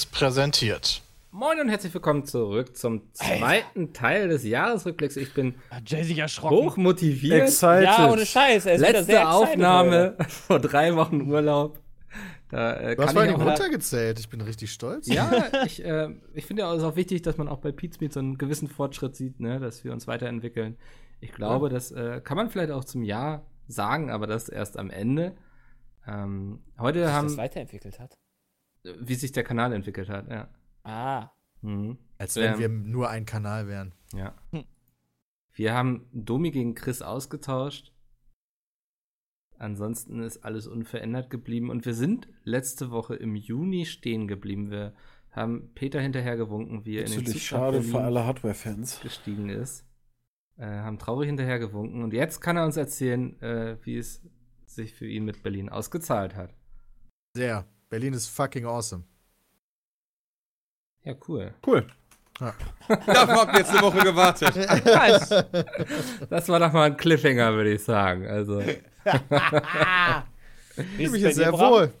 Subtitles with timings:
[0.00, 1.02] Seriös präsentiert.
[1.30, 5.16] Moin und herzlich willkommen zurück zum zweiten Teil des Jahresrückblicks.
[5.16, 5.54] Ich bin
[6.40, 7.42] hochmotiviert.
[7.42, 7.84] Excited.
[7.84, 8.66] Ja, ohne Scheiß.
[8.66, 11.78] Er ist wieder Letzte sehr Aufnahme vor drei Wochen Urlaub.
[12.48, 14.18] Da, äh, Du hast vor runtergezählt.
[14.18, 15.06] Ich bin richtig stolz.
[15.06, 15.30] Ja,
[15.66, 18.38] ich, äh, ich finde ja, es auch wichtig, dass man auch bei Pizmeet so einen
[18.38, 20.76] gewissen Fortschritt sieht, ne, dass wir uns weiterentwickeln.
[21.20, 24.90] Ich glaube, das äh, kann man vielleicht auch zum Jahr sagen, aber das erst am
[24.90, 25.36] Ende.
[26.06, 28.14] Ähm, heute Dass sich haben, das weiterentwickelt hat.
[28.82, 30.48] Wie sich der Kanal entwickelt hat, ja.
[30.82, 31.30] Ah.
[31.62, 31.98] Mhm.
[32.18, 33.92] Als wenn Ähm, wir nur ein Kanal wären.
[34.12, 34.34] Ja.
[34.50, 34.64] Hm.
[35.52, 37.92] Wir haben Domi gegen Chris ausgetauscht.
[39.58, 44.70] Ansonsten ist alles unverändert geblieben und wir sind letzte Woche im Juni stehen geblieben.
[44.70, 44.94] Wir
[45.32, 49.00] haben Peter hinterhergewunken, wie er in den Zug schade für alle Hardware-Fans.
[49.02, 49.84] gestiegen ist.
[50.56, 54.22] Äh, haben traurig hinterhergewunken und jetzt kann er uns erzählen, äh, wie es
[54.66, 56.54] sich für ihn mit Berlin ausgezahlt hat.
[57.36, 57.66] Sehr.
[57.90, 59.04] Berlin ist fucking awesome.
[61.04, 61.52] Ja, cool.
[61.66, 61.86] Cool.
[62.40, 64.56] Dafür habt ihr jetzt eine Woche gewartet.
[66.30, 68.26] Das war doch mal ein Cliffhanger, würde ich sagen.
[68.26, 68.60] Also,
[70.98, 71.92] Ich mich hier sehr wohl.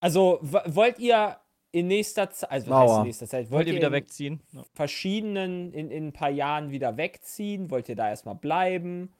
[0.00, 1.36] Also, wollt ihr
[1.72, 4.42] in nächster Zeit, also was in nächster Zeit, Wollt ihr wieder in wegziehen?
[4.52, 4.64] Ja.
[4.72, 7.70] verschiedenen, in, in ein paar Jahren wieder wegziehen?
[7.70, 9.12] Wollt ihr da erstmal bleiben?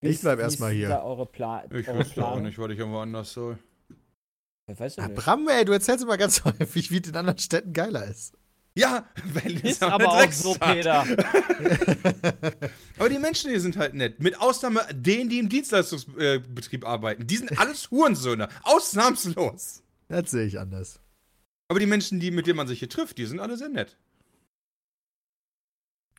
[0.00, 1.02] Wie Ich bleib erstmal hier.
[1.04, 3.58] Eure Pla Ich wüsste auch nicht, was ich irgendwo anders soll.
[4.66, 5.16] Ich weiß Ah, nicht.
[5.16, 8.34] Bram, ey, du erzählst immer ganz häufig, wie es in anderen Städten geiler ist.
[8.74, 10.54] Ja, Berlin Ist aber auch so.
[10.54, 11.04] Peter.
[12.98, 14.18] Aber die Menschen hier sind halt nett.
[14.20, 17.26] Mit Ausnahme denen, die im Dienstleistungsbetrieb arbeiten.
[17.26, 18.48] Die sind alles Hurensöhne.
[18.62, 19.82] Ausnahmslos.
[20.08, 21.00] Das sehe ich anders.
[21.68, 23.98] Aber die Menschen, die, mit denen man sich hier trifft, die sind alle sehr nett.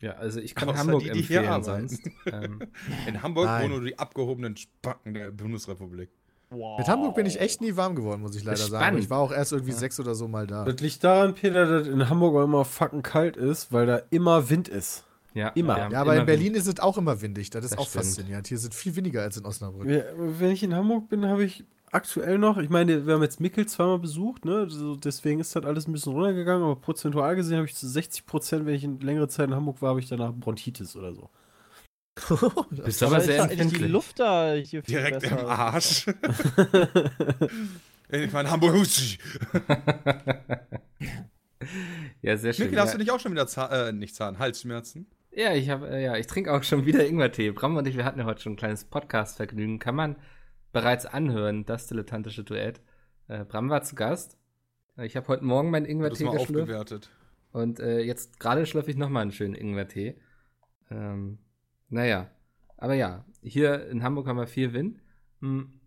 [0.00, 2.02] ja, also ich kann Außer Hamburg die, die empfehlen sonst.
[2.26, 2.60] Ähm,
[3.08, 3.64] In Hamburg Nein.
[3.64, 6.10] wohnen nur die abgehobenen Spacken der Bundesrepublik.
[6.54, 6.78] Wow.
[6.78, 8.98] Mit Hamburg bin ich echt nie warm geworden, muss ich leider sagen.
[8.98, 10.64] Ich war auch erst irgendwie sechs oder so mal da.
[10.64, 14.48] Das liegt daran, Peter, dass in Hamburg auch immer fucking kalt ist, weil da immer
[14.50, 15.04] Wind ist.
[15.34, 15.76] ja, Immer.
[15.90, 17.50] Ja, aber immer in Berlin ist es auch immer windig.
[17.50, 18.04] Das ist Das auch stimmt.
[18.04, 18.46] faszinierend.
[18.46, 19.86] Hier sind viel weniger als in Osnabrück.
[20.16, 23.66] Wenn ich in Hamburg bin, habe ich aktuell noch, ich meine, wir haben jetzt Mickel
[23.66, 24.66] zweimal besucht, ne?
[25.04, 28.66] Deswegen ist das alles ein bisschen runtergegangen, aber prozentual gesehen habe ich zu 60 Prozent,
[28.66, 31.28] wenn ich in längere Zeit in Hamburg war, habe ich danach Bronchitis oder so.
[32.70, 33.90] Bist aber sehr ist eigentlich die empfindlich.
[33.90, 35.40] Luft da hier viel Direkt besser.
[35.40, 36.06] im Arsch.
[38.08, 38.76] ich meine, Hamburg.
[42.22, 42.66] Ja, sehr schön.
[42.66, 45.06] Mikkel, Ja, hast du nicht auch schon wieder Zahn, äh, nicht Zahn, Halsschmerzen?
[45.32, 47.50] ja, ich habe, äh, ja, ich trinke auch schon wieder Ingwertee.
[47.50, 49.78] Bram und ich, wir hatten ja heute schon ein kleines Podcast-Vergnügen.
[49.78, 50.16] Kann man
[50.72, 52.80] bereits anhören, das dilettantische Duett.
[53.28, 54.36] Äh, Bram war zu Gast.
[54.96, 56.70] Äh, Ich habe heute Morgen meinen Das Ingwertee mal geschlürft.
[56.70, 57.10] aufgewertet.
[57.52, 60.16] Und äh, jetzt gerade schlürfe ich nochmal einen schönen Ingwertee.
[60.90, 61.38] Ähm,
[61.94, 62.26] naja,
[62.76, 65.00] aber ja, hier in Hamburg haben wir viel Wind.
[65.40, 65.80] Hm,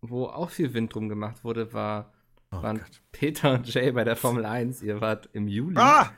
[0.00, 2.12] wo auch viel Wind drum gemacht wurde, war,
[2.52, 3.02] Oh waren Gott.
[3.12, 4.82] Peter und Jay bei der Formel 1.
[4.82, 6.10] Ihr wart im Juli Ah!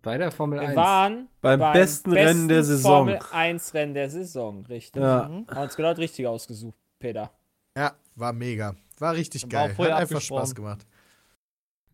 [0.00, 0.76] bei der Formel Wir 1.
[0.76, 3.06] waren Beim besten Rennen der Saison.
[3.08, 5.02] Formel 1 Rennen der Saison, richtig.
[5.02, 5.28] Ja.
[5.28, 5.46] Mhm.
[5.48, 7.32] Haben uns genau richtig ausgesucht, Peter.
[7.76, 8.76] Ja, war mega.
[8.98, 9.76] War richtig War geil.
[9.76, 10.20] Hat einfach.
[10.20, 10.86] Spaß gemacht.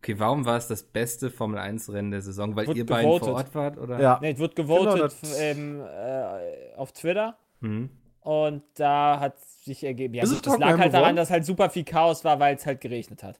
[0.03, 2.57] Okay, warum war es das beste Formel 1 Rennen der Saison?
[2.57, 3.35] Weil Wird ihr beiden vor gewotet.
[3.35, 4.01] Ort wart, oder?
[4.01, 4.19] Ja.
[4.21, 7.37] Ne, es wird gewotet Genau, ähm, äh, auf Twitter.
[7.61, 7.89] Hm.
[8.19, 11.85] Und da hat sich ergeben, ja, gut, das lag halt daran, dass halt super viel
[11.85, 13.39] Chaos war, weil es halt geregnet hat.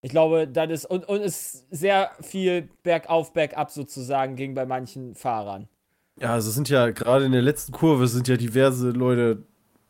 [0.00, 5.16] Ich glaube, das ist, und, und es sehr viel bergauf, bergab sozusagen ging bei manchen
[5.16, 5.68] Fahrern.
[6.20, 9.42] Ja, also es sind ja gerade in der letzten Kurve sind ja diverse Leute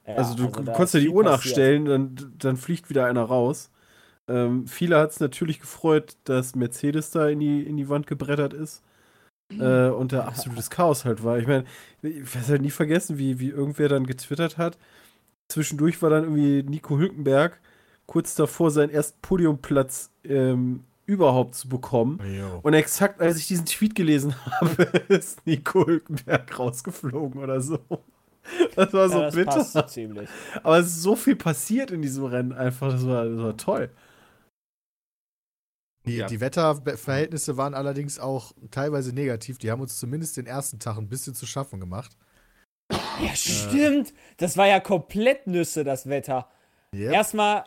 [0.06, 1.44] Ja, also du da konntest ja die Uhr passiert.
[1.44, 3.70] nachstellen, dann, dann fliegt wieder einer raus.
[4.28, 8.54] Ähm, viele hat es natürlich gefreut, dass Mercedes da in die, in die Wand gebrettert
[8.54, 8.82] ist.
[9.50, 11.38] Äh, und da absolutes Chaos halt war.
[11.38, 11.64] Ich meine,
[12.02, 14.78] ich werde halt nie vergessen, wie, wie irgendwer dann getwittert hat.
[15.49, 17.60] Zwischendurch war dann irgendwie Nico Hülkenberg
[18.06, 22.20] kurz davor, seinen ersten Podiumplatz ähm, überhaupt zu bekommen.
[22.26, 22.60] Jo.
[22.62, 27.78] Und exakt als ich diesen Tweet gelesen habe, ist Nico Hülkenberg rausgeflogen oder so.
[28.76, 29.50] Das war so ja, das bitter.
[29.52, 30.28] passt so ziemlich.
[30.62, 32.90] Aber es ist so viel passiert in diesem Rennen einfach.
[32.90, 33.90] Das war, das war toll.
[36.06, 36.26] Die, Ja.
[36.26, 39.58] die Wetterverhältnisse waren allerdings auch teilweise negativ.
[39.58, 42.16] Die haben uns zumindest den ersten Tag ein bisschen zu schaffen gemacht.
[42.90, 44.12] Ja, stimmt.
[44.36, 46.48] Das war ja komplett Nüsse, das Wetter.
[46.94, 47.12] Yep.
[47.12, 47.64] Erstmal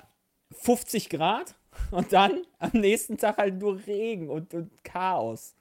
[0.52, 1.56] 50 Grad
[1.92, 5.56] und dann am nächsten Tag halt nur Regen und, und Chaos.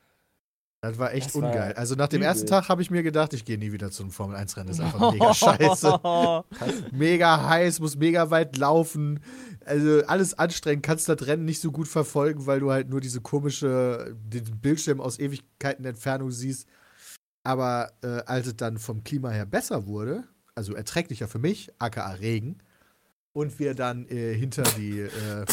[0.82, 1.72] Das war echt Das war ungeil.
[1.72, 2.28] Also nach dem übel.
[2.28, 4.68] ersten Tag habe ich mir gedacht, ich gehe nie wieder zu einem Formel 1 Rennen.
[4.68, 6.44] Das ist einfach mega scheiße.
[6.92, 9.20] Mega heiß, muss mega weit laufen.
[9.66, 13.20] Also alles anstrengend, kannst das Rennen nicht so gut verfolgen, weil du halt nur diese
[13.20, 16.68] komische, den Bildschirm aus Ewigkeiten Entfernung siehst.
[17.42, 20.24] Aber äh, als es dann vom Klima her besser wurde,
[20.54, 22.58] also erträglicher für mich, aka Regen,
[23.32, 25.44] und wir dann äh, hinter die äh,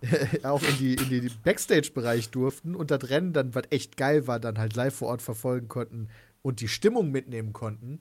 [0.44, 4.38] auch in die, in die Backstage-Bereich durften und das Rennen dann, was echt geil war,
[4.38, 6.08] dann halt live vor Ort verfolgen konnten
[6.42, 8.00] und die Stimmung mitnehmen konnten.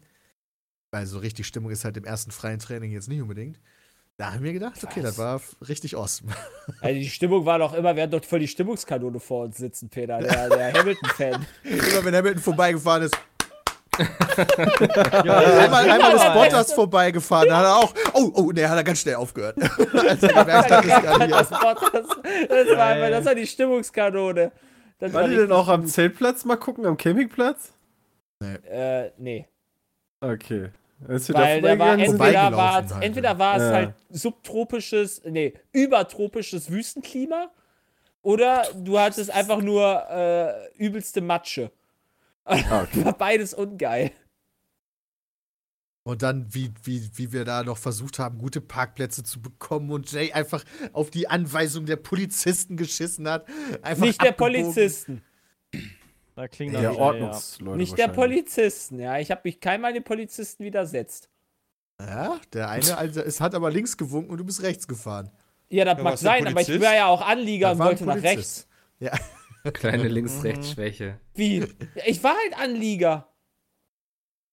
[0.92, 3.60] Weil so richtig Stimmung ist halt im ersten freien Training jetzt nicht unbedingt.
[4.18, 5.16] Da haben wir gedacht, okay, Was?
[5.16, 6.32] das war richtig awesome.
[6.82, 9.90] Also die Stimmung war doch immer, wir hatten doch voll die Stimmungskanone vor uns sitzen,
[9.90, 11.46] Peter, der, der Hamilton-Fan.
[11.64, 13.16] Immer wenn Hamilton vorbeigefahren ist.
[13.98, 14.06] Ja,
[15.60, 17.94] einmal, einmal ist Bottas vorbeigefahren, da hat er auch.
[18.14, 19.58] Oh, oh, ne, hat er ganz schnell aufgehört.
[19.60, 23.48] Als er gemerkt hat, ist gar nicht das, war, das, war, einfach- das war die
[23.48, 24.52] Stimmungskanone.
[25.00, 25.86] Das War die denn auch am.
[25.86, 27.72] Zeltplatz mal gucken, am Campingplatz?
[28.40, 29.48] Äh, nee.
[30.22, 30.70] Okay.
[31.08, 33.72] Ist Weil da war entweder war es, halt, entweder war es Ja.
[33.72, 37.52] halt subtropisches, nee, übertropisches Wüstenklima
[38.24, 41.72] oder du hattest einfach nur äh, übelste Matsche.
[42.46, 43.04] Ah, okay.
[43.06, 44.12] War beides ungeil.
[46.04, 50.10] Und dann, wie, wie, wie wir da noch versucht haben, gute Parkplätze zu bekommen und
[50.10, 53.46] Jay einfach auf die Anweisung der Polizisten geschissen hat.
[53.82, 54.64] Einfach Nicht der abgebogen.
[54.64, 55.22] Polizisten.
[56.38, 57.78] Da klingt wieder, Ordnungsleute.
[57.78, 58.10] Nicht der.
[58.10, 59.18] Polizisten, ja.
[59.18, 61.30] Ich habe mich keinmal den Polizisten widersetzt.
[62.00, 65.32] Ja, der eine, also, es hat aber links gewunken und du bist rechts gefahren.
[65.70, 68.68] Ja, das Ja, mag sein, aber ich war ja auch Anlieger und wollte nach rechts.
[69.00, 69.14] Ja.
[69.74, 71.20] Kleine Links-Rechts-Schwäche.
[71.34, 71.66] Wie?
[72.06, 73.28] Ich war halt Anlieger.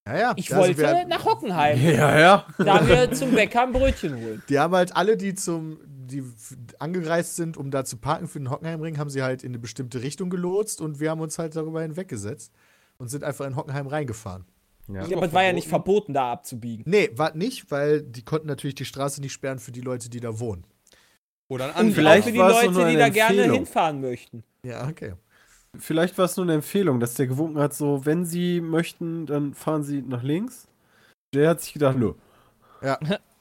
[0.07, 0.33] Ja, ja.
[0.37, 1.79] Ich Also wollte wir- nach Hockenheim.
[1.83, 2.47] Ja, ja.
[2.57, 4.41] Da wir zum Bäcker ein Brötchen holen.
[4.49, 6.23] Die haben halt alle, die zum, die
[6.79, 10.01] angereist sind, um da zu parken für den Hockenheimring, haben sie halt in eine bestimmte
[10.01, 12.53] Richtung gelotst und wir haben uns halt darüber hinweggesetzt
[12.97, 14.45] und sind einfach in Hockenheim reingefahren.
[14.87, 15.05] Ja.
[15.05, 16.83] Ja, aber es war ja nicht verboten, da abzubiegen.
[16.87, 20.19] Nee, war nicht, weil die konnten natürlich die Straße nicht sperren für die Leute, die
[20.19, 20.65] da wohnen.
[21.47, 23.57] Oder ein vielleicht für die war es doch Leute, nur die eine da gerne Empfehlung.
[23.57, 24.43] hinfahren möchten.
[24.63, 25.13] Ja, okay.
[25.77, 29.53] Vielleicht war es nur eine Empfehlung, dass der gewunken hat, so, wenn sie möchten, dann
[29.53, 30.67] fahren sie nach links.
[31.33, 32.13] Der hat sich gedacht, nö.
[32.81, 32.97] Ja.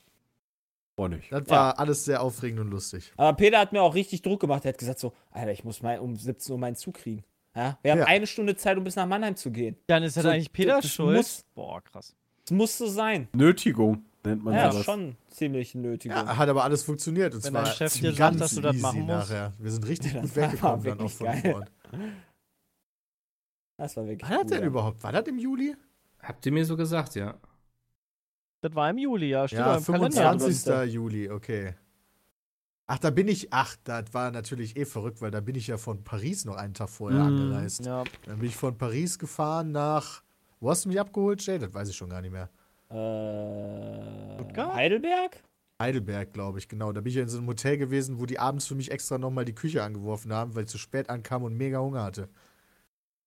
[0.97, 1.33] Boah, nicht.
[1.33, 3.13] Das war alles sehr aufregend und lustig.
[3.17, 4.65] Aber Peter hat mir auch richtig Druck gemacht.
[4.65, 7.25] Er hat gesagt so, Alter, ich muss mein, um 17 Uhr meinen Zug kriegen.
[7.57, 7.79] Ja?
[7.83, 8.05] Wir haben Ja.
[8.07, 9.77] eine Stunde Zeit, um bis nach Mannheim zu gehen.
[9.89, 11.17] Dann ist das So, eigentlich Peter das schuld.
[11.17, 12.15] muss- Boah, krass.
[12.45, 13.27] Es muss so sein.
[13.33, 14.85] Nötigung nennt man ja, sowas.
[14.85, 16.13] schon ziemlich nötig.
[16.13, 17.35] Ja, hat aber alles funktioniert.
[17.35, 19.31] Und Wenn zwar dein Chef dir sagt, ganz dass du das machen musst.
[19.31, 19.53] nachher.
[19.59, 21.65] Wir sind richtig Das gut weggekommen dann auch von geil.
[23.77, 24.67] Das war wirklich War das cool, denn ja.
[24.67, 25.03] überhaupt?
[25.03, 25.75] War das im Juli?
[26.23, 27.35] Habt ihr mir so gesagt, ja.
[28.65, 29.47] Das war im Juli, ja.
[29.47, 30.39] Steht Ja, auch im Kalender.
[30.39, 30.65] 25.
[30.65, 30.89] drin.
[30.89, 31.75] Juli, okay.
[32.87, 35.77] Ach, da bin ich, ach, das war natürlich eh verrückt, weil da bin ich ja
[35.77, 37.85] von Paris noch einen Tag vorher Mm, angereist.
[37.85, 40.23] Ja, Dann bin ich von Paris gefahren nach,
[40.61, 41.59] wo hast du mich abgeholt, Jay?
[41.59, 42.49] Das weiß ich schon gar nicht mehr.
[42.91, 44.75] Äh, Stuttgart?
[44.75, 45.43] Heidelberg?
[45.83, 46.91] Heidelberg, glaube ich, genau.
[46.93, 49.19] Da bin ich ja in so einem Hotel gewesen, wo die abends für mich extra
[49.19, 52.31] nochmal die Küche angeworfen haben, weil ich zu spät ankam und mega Hunger hatte.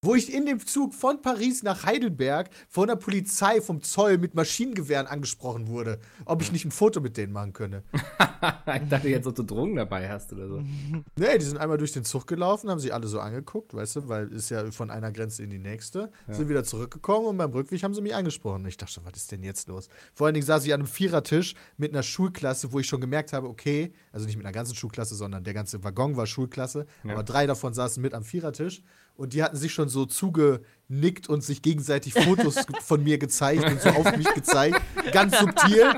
[0.07, 4.36] Wo ich in dem Zug von Paris nach Heidelberg von der Polizei, vom Zoll mit
[4.36, 7.83] Maschinengewehren angesprochen wurde, ob ich nicht ein Foto mit denen machen könne.
[8.81, 10.63] ich dachte jetzt, ob du Drogen dabei hast oder so.
[11.18, 14.07] Nee, die sind einmal durch den Zug gelaufen, haben sich alle so angeguckt, weißt du,
[14.07, 16.09] weil ist ja von einer Grenze in die nächste.
[16.30, 18.66] Sind wieder zurückgekommen und beim Rückweg haben sie mich angesprochen.
[18.66, 19.90] Ich dachte schon, was ist denn jetzt los?
[20.14, 23.33] Vor allen Dingen saß ich an einem Vierertisch mit einer Schulklasse, wo ich schon gemerkt
[23.33, 27.11] habe, okay, also nicht mit einer ganzen Schulklasse, sondern der ganze Waggon war Schulklasse, Ja.
[27.11, 28.83] aber drei davon saßen mit am Vierertisch
[29.18, 33.81] und die hatten sich schon so zugenickt und sich gegenseitig Fotos von mir gezeigt und
[33.81, 34.80] so auf mich gezeigt.
[35.12, 35.94] Ganz subtil.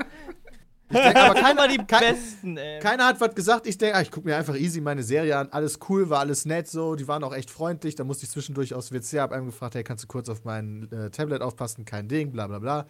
[0.92, 2.80] Ich denk, aber keiner, die kein, Besten, ey.
[2.80, 3.68] keiner hat was gesagt.
[3.68, 5.48] Ich denke, ah, ich gucke mir einfach easy meine Serie an.
[5.52, 6.96] Alles cool, war alles nett so.
[6.96, 7.94] Die waren auch echt freundlich.
[7.94, 10.90] Da musste ich zwischendurch aufs WC, hab einem gefragt, hey, kannst du kurz auf mein
[10.90, 11.84] äh, Tablet aufpassen?
[11.84, 12.86] Kein Ding, bla bla bla.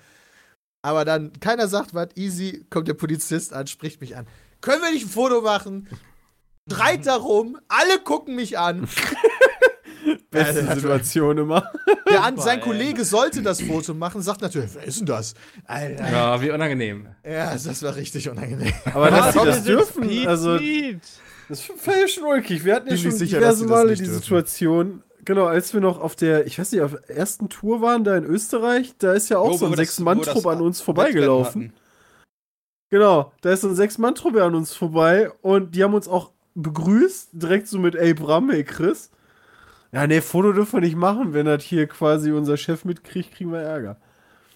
[0.83, 4.27] Aber dann, keiner sagt was, easy, kommt der Polizist an, spricht mich an.
[4.63, 5.87] Können wir nicht ein Foto machen?
[6.73, 8.89] Schreit darum, alle gucken mich an.
[10.31, 10.75] Beste Alter.
[10.77, 11.73] Situation immer.
[12.09, 12.61] Der an, sein.
[12.61, 15.35] Kollege sollte das Foto machen, sagt natürlich, wer ist denn das?
[15.67, 16.09] Alter.
[16.11, 17.09] Ja, wie unangenehm.
[17.25, 18.73] Ja, das war richtig unangenehm.
[18.95, 21.01] Aber dass sie das dürfen, Pete, also Pete.
[21.49, 22.65] das ja schon ulkig.
[22.65, 24.07] Wir hatten ja schon sicher, diverse das Male nicht die.
[24.07, 28.05] Situation, genau, als wir noch auf der, ich weiß nicht, auf der ersten Tour waren,
[28.05, 30.57] da in Österreich, da ist ja auch Jo, so wo ein das- Sechs-Mann-Trupp wo das
[30.59, 31.73] an uns vorbeigelaufen.
[32.91, 37.31] Genau, da ist so ein Sechs-Mann-Trupp an uns vorbei und die haben uns auch begrüßt,
[37.33, 39.11] direkt so mit, ey Bram, ey Chris.
[39.93, 43.53] Ja, nee, Foto dürfen wir nicht machen, wenn das hier quasi unser Chef mitkriegt, kriegen
[43.53, 43.97] wir Ärger.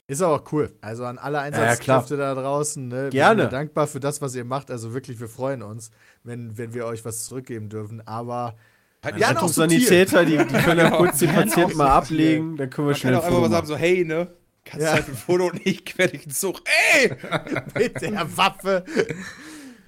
[0.07, 0.71] Ist aber auch cool.
[0.81, 2.87] Also an alle ja, Einsatzkräfte da draußen.
[2.89, 3.05] Ne?
[3.05, 3.43] Wir Gerne.
[3.43, 4.71] sind ja dankbar für das, was ihr macht.
[4.71, 5.91] Also wirklich, wir freuen uns,
[6.23, 8.07] wenn, wenn wir euch was zurückgeben dürfen.
[8.07, 8.55] Aber
[9.03, 12.71] Halt, Ja, ja, noch Sanitäter, die, die können ja kurz den Patienten mal ablegen, dann
[12.71, 14.29] können wir Man kann schnell auch ein einfach mal sagen, so, hey, ne?
[14.65, 14.93] Kannst Ja.
[14.93, 16.63] du halt ein Foto und ich quer dich ins Zug.
[16.95, 17.13] Ey!
[17.79, 18.85] mit der Waffe.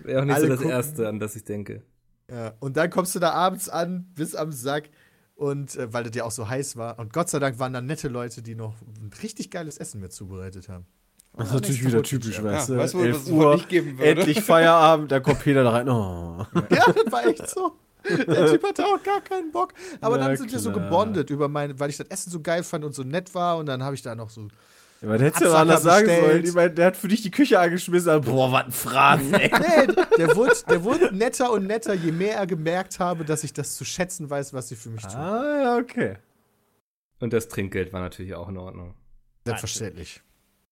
[0.00, 0.70] Wäre auch nicht Alle so das gucken.
[0.70, 1.82] Erste, an das ich denke.
[2.30, 4.90] Ja, und dann kommst du da abends an, bis am Sack.
[5.36, 6.98] Und äh, weil das ja auch so heiß war.
[6.98, 10.08] Und Gott sei Dank waren da nette Leute, die noch ein richtig geiles Essen mir
[10.08, 10.86] zubereitet haben.
[11.36, 12.72] Das ist natürlich wieder typisch, weißt du?
[12.72, 14.10] Ja, weißt du, 11 was Uhr, nicht geben würde?
[14.12, 15.88] endlich Feierabend, da kommt Peter da rein.
[15.90, 16.46] Oh.
[16.70, 17.72] Ja, das war echt so.
[18.08, 19.74] Der Typ hatte auch gar keinen Bock.
[20.00, 20.84] Aber Na dann sind wir so klar.
[20.84, 23.58] gebondet über meine, weil ich das Essen so geil fand und so nett war.
[23.58, 24.48] Und dann habe ich da noch so.
[25.06, 26.24] Ja, der hätte ja Absacker anders sagen bestellt.
[26.30, 26.44] sollen.
[26.44, 28.10] Ich meine, der hat für dich die Küche angeschmissen.
[28.10, 29.50] aber Boah, was ein Fraß, ey.
[29.52, 33.52] Nee, der wurde, der wurde netter und netter, je mehr er gemerkt habe, dass ich
[33.52, 35.16] das zu schätzen weiß, was sie für mich tun.
[35.16, 36.16] ah, ja, okay.
[37.20, 38.94] Und das Trinkgeld war natürlich auch in Ordnung.
[39.44, 40.22] Selbstverständlich.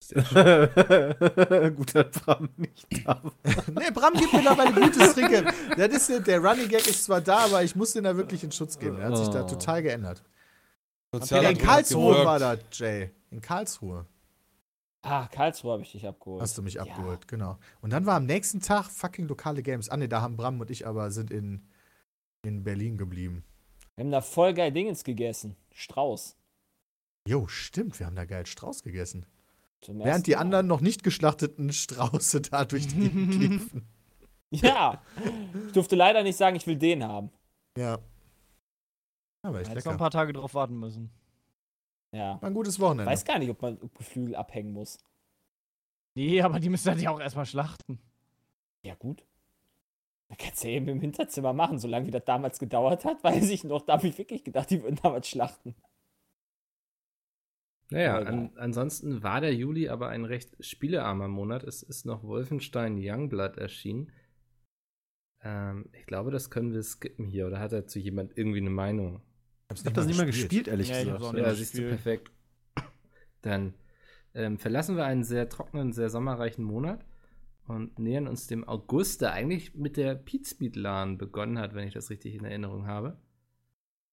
[0.14, 3.32] Gut, dass Bram nicht da war.
[3.74, 5.46] Nee, Bram gibt mittlerweile gutes Trinkgeld.
[5.76, 8.44] Das ist, ja- der Running Gag ist zwar da, aber ich muss den da wirklich
[8.44, 8.98] in Schutz geben.
[8.98, 9.46] Er hat sich da Oh.
[9.46, 10.22] total geändert.
[11.12, 13.10] Sozialer in Karlsruhe war das, Jay.
[13.30, 14.04] In Karlsruhe
[15.04, 16.40] Ah, Karlsruhe habe ich dich abgeholt.
[16.42, 16.82] hast du mich Ja.
[16.82, 17.58] abgeholt, genau.
[17.82, 19.88] Und dann war am nächsten Tag fucking lokale Games.
[19.90, 21.66] Ah, ne, da haben Bram und ich aber sind in,
[22.42, 23.44] in Berlin geblieben.
[23.96, 25.56] Wir haben da voll geil Dingens gegessen.
[25.72, 26.36] Strauß.
[27.28, 29.26] Jo, stimmt, wir haben da geil Strauß gegessen.
[29.82, 30.38] Zum Während die Mal.
[30.40, 33.86] anderen noch nicht geschlachteten Strauße da durch die Gegend liefen.
[34.50, 35.02] Ja.
[35.66, 37.30] Ich durfte leider nicht sagen, ich will den haben.
[37.76, 37.98] Ja.
[39.42, 41.10] Aber echt Hättest noch ein paar Tage drauf warten müssen.
[42.14, 42.40] Ja.
[42.40, 43.10] War ein gutes Ich Wochenende.
[43.10, 44.98] weiß gar nicht, ob man Geflügel abhängen muss.
[46.14, 47.98] Nee, aber die müssen ja auch erstmal schlachten.
[48.82, 49.26] Ja, gut.
[50.28, 53.50] Da kannst du ja eben im Hinterzimmer machen, solange wie das damals gedauert hat, weiß
[53.50, 53.82] ich noch.
[53.82, 55.74] Da habe ich wirklich gedacht, die würden damals schlachten.
[57.90, 61.64] Naja, an, ansonsten war der Juli aber ein recht spielearmer Monat.
[61.64, 64.10] Es ist noch Wolfenstein Youngblood erschienen.
[65.42, 67.46] Ähm, ich glaube, das können wir skippen hier.
[67.46, 69.20] Oder hat dazu jemand irgendwie eine Meinung?
[69.80, 71.38] Ich hab das nicht mal gespielt, ehrlich Nee, ich hab's gesagt.
[71.38, 72.30] Ja, das siehst du, perfekt.
[73.42, 73.74] Dann
[74.34, 77.04] ähm, verlassen wir einen sehr trockenen, sehr sommerreichen Monat
[77.66, 81.86] und nähern uns dem August, der eigentlich mit der Pete Speed LAN begonnen hat, wenn
[81.86, 83.16] ich das richtig in Erinnerung habe.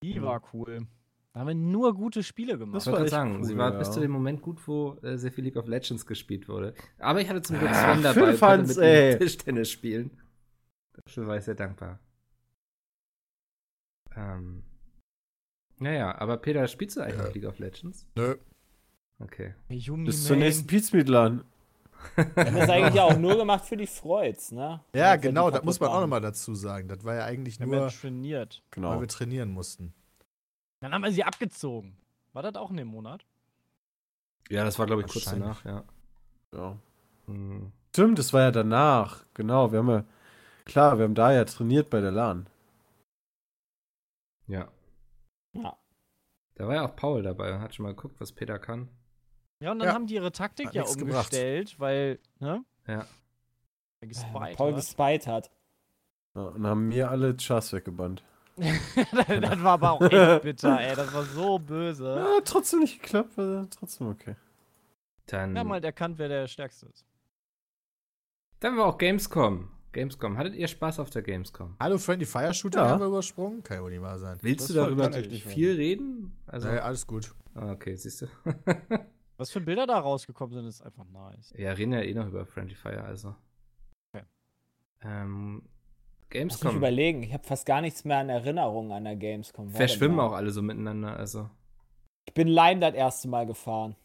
[0.04, 0.88] Die war cool.
[1.34, 2.76] Da haben wir nur gute Spiele gemacht.
[2.76, 3.80] Das Ich wollte echt sagen, cool, sie war ja.
[3.80, 6.74] bis zu dem Moment gut, wo äh, sehr viel League of Legends gespielt wurde.
[7.00, 9.14] Aber ich hatte zum Glück Ah, Sven dabei, konnte mit ey.
[9.14, 10.12] ihm Tischtennis spielen.
[10.94, 12.00] Dafür war ich sehr dankbar.
[14.16, 14.64] Ähm,
[15.82, 18.06] naja, aber Peter, spielst du eigentlich noch League of Legends?
[18.16, 18.36] Nö.
[19.20, 19.54] Okay.
[19.70, 21.44] Yumi Bis zur nächsten Pizmeatlan.
[22.16, 24.82] Wir haben das eigentlich ja auch nur gemacht für die Freuds, ne?
[24.96, 26.88] Ja, Weil die genau, das muss man auch nochmal dazu sagen.
[26.88, 28.64] Das war ja eigentlich Wir haben ja nur, trainiert.
[28.64, 29.00] weil Genau.
[29.00, 29.94] wir trainieren mussten.
[30.80, 31.96] Dann haben wir sie abgezogen.
[32.34, 33.24] War das auch in dem Monat?
[34.50, 35.84] Ja, das war, glaube ich, kurz danach, ja.
[36.54, 36.78] Ja.
[37.28, 37.72] Hm.
[37.90, 39.24] Stimmt, das war ja danach.
[39.36, 40.04] Genau, wir haben ja.
[40.66, 42.48] Klar, wir haben da ja trainiert bei der LAN.
[44.48, 44.68] Ja.
[45.54, 45.78] Ja.
[46.56, 48.90] Da war ja auch Paul dabei und hat schon mal geguckt, was Peter kann.
[49.60, 49.94] Ja, und dann Ja.
[49.94, 51.16] haben die ihre Taktik Hat ja nichts gebracht.
[51.28, 52.64] umgestellt, weil, ne?
[52.88, 53.06] Ja.
[54.00, 54.76] Weil gespied Paul hat.
[54.76, 55.52] gespied hat.
[56.36, 58.24] Ja, und haben mir alle Chars weggebannt.
[58.58, 60.12] das war aber auch echt
[60.44, 60.96] bitter, ey.
[60.96, 62.16] Das war so böse.
[62.16, 64.36] Ja, trotzdem nicht geklappt, aber trotzdem okay.
[65.28, 67.06] Dann, Wir haben halt erkannt, wer der Stärkste ist.
[68.60, 69.70] dann war auch Gamescom.
[69.94, 70.38] Gamescom.
[70.38, 71.76] Hattet ihr Spaß auf der Gamescom?
[71.80, 72.90] Hallo, Friendly Fire Shooter Ja.
[72.90, 73.64] haben wir übersprungen?
[73.64, 74.38] Kann ja wohl nicht wahr sein.
[74.42, 76.32] Willst Das du darüber nicht viel reden?
[76.48, 77.34] Also, Nee, alles gut.
[77.56, 78.28] Ah, okay, siehst du.
[79.38, 81.54] Was für Bilder da rausgekommen sind, ist einfach nice.
[81.58, 83.36] ja, reden ja eh noch über Friendly Fire, also.
[84.14, 84.24] Okay.
[85.04, 85.72] Ähm, Lass
[86.24, 86.78] mich Gamescom.
[86.78, 87.24] überlegen.
[87.24, 89.72] Ich habe fast gar nichts mehr an Erinnerungen an der Gamescom.
[89.72, 91.50] Verschwimmen auch alle so miteinander, also.
[92.28, 93.96] Ich bin Lime das erste Mal gefahren.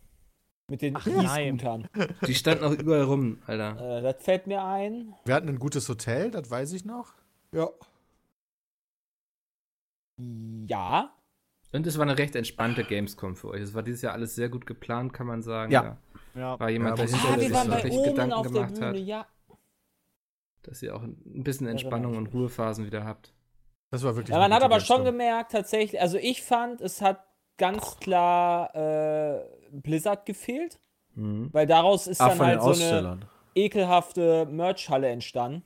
[0.69, 0.97] Mit den.
[0.97, 1.89] E-Scootern.
[2.27, 3.99] Die standen auch überall rum, Alter.
[3.99, 5.15] äh, das fällt mir ein.
[5.25, 7.15] Wir hatten ein gutes Hotel, das weiß ich noch.
[7.53, 7.69] Ja.
[10.69, 11.13] Ja.
[11.73, 13.61] Und es war eine recht entspannte Gamescom für euch.
[13.61, 15.71] Es war dieses Jahr alles sehr gut geplant, kann man sagen.
[15.73, 15.99] Ja.
[16.35, 16.59] Ja.
[16.59, 18.75] war jemand Ja, Ah, der wir sich waren bei wirklich Omen Gedanken auf der gemacht
[18.75, 19.27] Bühne, hat, ja.
[20.63, 22.33] dass ihr auch ein bisschen Entspannung und.
[22.33, 23.33] Ruhephasen wieder habt.
[23.91, 27.26] Das war wirklich Ja, man hat aber schon gemerkt, tatsächlich, also ich fand, es hat
[27.59, 30.79] ganz klar äh, Blizzard gefehlt,
[31.17, 31.53] Mhm.
[31.53, 33.09] weil daraus ist Ah, dann halt so eine
[33.55, 35.65] ekelhafte Merch-Halle entstanden.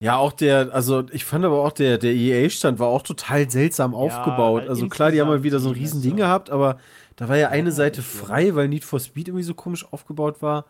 [0.00, 3.94] Ja, auch der, also ich fand aber auch der, der EA-Stand war auch total seltsam
[3.96, 4.62] aufgebaut.
[4.62, 6.02] halt Also klar, die haben mal wieder so ein die riesen Messe.
[6.02, 6.78] Ding gehabt, aber
[7.16, 8.02] da war ja eine Ja, Seite so.
[8.02, 10.66] frei, weil Need for Speed irgendwie so komisch aufgebaut war.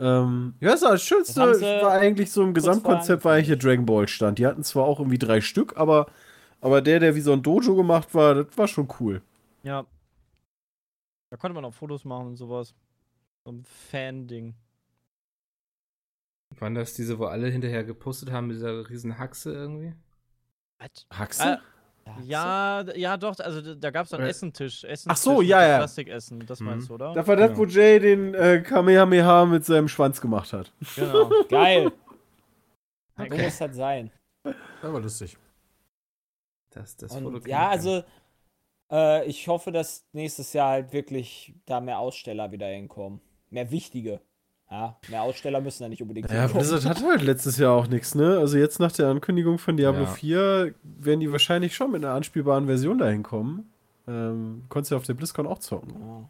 [0.00, 3.56] Ähm, ja, das, war das Schönste Das war eigentlich so im Gesamtkonzept war eigentlich der
[3.58, 4.38] Dragon Ball Stand.
[4.38, 6.06] Die hatten zwar auch irgendwie drei Stück, aber,
[6.60, 9.22] aber der, der wie so ein Dojo gemacht war, das war schon cool.
[9.62, 9.84] Ja.
[11.30, 12.74] Da konnte man auch Fotos machen und sowas.
[13.44, 14.54] So ein Fan-Ding.
[16.58, 19.94] Waren das diese, wo alle hinterher gepostet haben mit dieser riesen Haxe irgendwie?
[21.12, 21.60] Haxe?
[22.22, 24.82] Ja, d- ja, doch, also da gab es so einen Oder- Essentisch.
[24.84, 25.76] Essentisch Ach so, ja, so ja.
[25.78, 26.66] Plastikessen, das Mhm.
[26.66, 27.12] meinst du, oder?
[27.12, 27.56] das war das, Ja.
[27.58, 30.72] wo Jay den äh, Kamehameha mit seinem Schwanz gemacht hat.
[30.96, 31.30] Genau.
[31.50, 31.92] Geil,
[33.18, 33.42] so Okay.
[33.42, 34.10] muss das sein.
[34.42, 34.54] Das
[34.92, 35.36] war lustig.
[36.80, 38.02] Das, das Und ja, also
[38.90, 43.20] äh, ich hoffe, dass nächstes Jahr halt wirklich da mehr Aussteller wieder hinkommen.
[43.50, 44.20] mehr wichtige.
[44.70, 46.46] Ja, mehr Aussteller müssen da nicht unbedingt Ja.
[46.46, 48.38] Blizzard hatte halt letztes Jahr auch nichts, ne?
[48.38, 50.06] Also jetzt nach der Ankündigung von Diablo Ja.
[50.10, 53.72] 4 werden die wahrscheinlich schon mit einer anspielbaren Version dahin kommen.
[54.06, 55.94] Ähm, konntest ja auf der BlizzCon auch zocken.
[55.98, 56.28] Ja.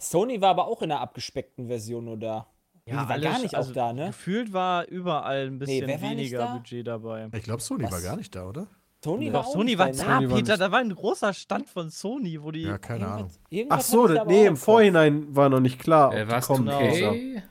[0.00, 2.46] Sony war aber auch in einer abgespeckten Version nur da.
[2.88, 4.06] die war alles- gar nicht also auch da, ne?
[4.08, 6.54] Gefühlt war überall ein bisschen nicht weniger?
[6.58, 7.28] Budget dabei.
[7.34, 7.92] Ich glaube, Sony Was?
[7.92, 8.66] war gar nicht da, oder?
[9.06, 10.34] Sony Doch, war Sony war da, Sony war Peter.
[10.52, 12.62] nicht- Da war ein großer Stand von Sony, wo die.
[12.62, 13.30] Ja, keine Ahnung.
[13.30, 14.56] Irgendwas- irgendwas Ach so, das, nee, im.
[14.56, 16.14] Vorhinein war noch nicht klar.
[16.14, 16.68] Äh, ob war's die kommen.
[16.68, 17.42] 2K?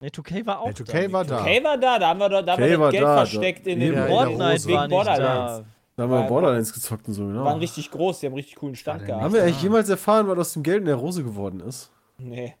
[0.00, 1.40] Nee, 2K war auch Nee, 2K war da.
[1.40, 3.06] Okay, war da, da haben wir, da, da haben wir Okay, das war Geld da,
[3.16, 4.38] da- versteckt in Ja, den in der Fortnite
[4.72, 5.58] war nicht Borderlands.
[5.58, 5.64] da.
[5.96, 7.44] Da haben wir War- Borderlands gezockt und so, Die genau.
[7.44, 9.22] waren richtig groß, die haben richtig coolen Stand War gehabt.
[9.22, 11.90] Haben wir eigentlich jemals erfahren, was aus dem Geld in der Rose geworden ist?
[12.18, 12.54] Nee.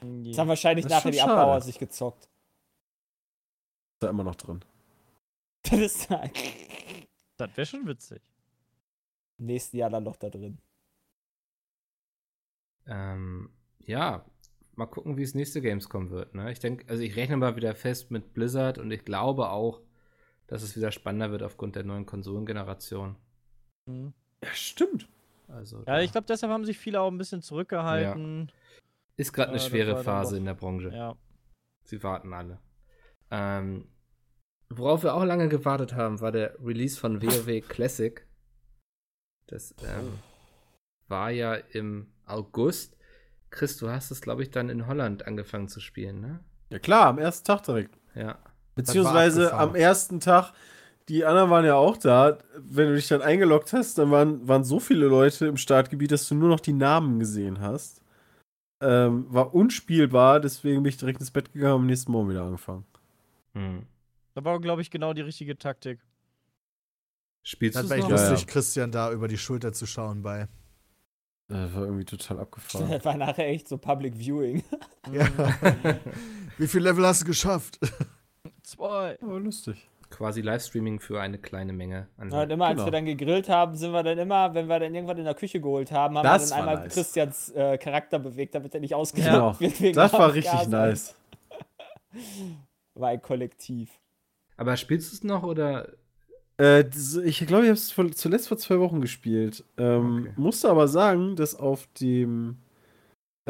[0.00, 1.32] Das haben wahrscheinlich Das nachher die schade.
[1.34, 2.24] Abbauer sich gezockt.
[2.24, 2.28] Ist
[4.00, 4.60] da immer noch drin.
[5.70, 6.08] Das ist
[7.40, 8.22] Das wäre schon witzig.
[9.38, 10.58] im nächsten Jahr dann noch da drin.
[12.86, 14.24] Ähm, ja,
[14.74, 16.34] mal gucken, wie es nächste Gamescom wird.
[16.34, 16.50] Ne?
[16.50, 19.80] Ich denke, also ich rechne mal wieder fest mit Blizzard und ich glaube auch,
[20.46, 23.16] dass es wieder spannender wird aufgrund der neuen Konsolengeneration.
[23.86, 24.12] Mhm.
[24.42, 25.08] Ja, stimmt.
[25.48, 28.50] Also Ja, ich glaube, deshalb haben sich viele auch ein bisschen zurückgehalten.
[29.16, 30.90] ist gerade eine äh, schwere Phase in der Branche.
[30.94, 31.16] Ja.
[31.84, 32.58] Sie warten alle.
[33.30, 33.86] Ähm,
[34.70, 38.26] worauf wir auch lange gewartet haben, war der Release von WoW Classic.
[39.46, 40.12] Das ähm,
[41.08, 42.96] war ja im August.
[43.50, 46.40] Chris, du hast es, glaube ich, dann in Holland angefangen zu spielen, ne?
[46.70, 47.98] Ja klar, am ersten Tag direkt.
[48.14, 48.38] Ja.
[48.76, 50.52] Beziehungsweise am ersten Tag,
[51.08, 52.38] die anderen waren ja auch da.
[52.56, 56.28] Wenn du dich dann eingeloggt hast, dann waren, waren so viele Leute im Startgebiet, dass
[56.28, 58.00] du nur noch die Namen gesehen hast.
[58.80, 62.44] Ähm, war unspielbar, deswegen bin ich direkt ins Bett gegangen und am nächsten Morgen wieder
[62.44, 62.84] angefangen.
[63.54, 63.86] Hm.
[64.34, 66.00] Das war, glaube ich, genau die richtige Taktik.
[67.42, 68.16] Spielst du Das es war echt noch?
[68.16, 68.30] Ja, ja.
[68.30, 70.46] lustig, Christian da über die Schulter zu schauen bei.
[71.48, 72.90] Das war irgendwie total abgefahren.
[72.90, 74.62] Das war nachher echt so Public Viewing.
[75.12, 75.26] Ja.
[76.58, 77.80] Wie viel Level hast du geschafft?
[78.62, 79.18] Zwei.
[79.22, 79.88] Aber lustig.
[80.10, 82.86] Quasi Livestreaming für eine kleine Menge an Ja, und immer als Genau.
[82.86, 85.60] wir dann gegrillt haben, sind wir dann immer, wenn wir dann irgendwann in der Küche
[85.60, 86.92] geholt haben, haben Das wir dann einmal nice.
[86.94, 89.00] Christians äh, Charakter bewegt, damit er nicht Genau.
[89.00, 89.80] ausgenockt wird.
[89.80, 91.14] wegen Das war richtig nice.
[92.94, 93.90] War ein Kollektiv.
[94.60, 95.88] Aber spielst du es noch oder?
[96.58, 99.64] Äh, das- ich glaube, ich habe es zuletzt vor zwei Wochen gespielt.
[99.78, 100.32] Ähm, Okay.
[100.36, 102.58] Musste aber sagen, dass auf dem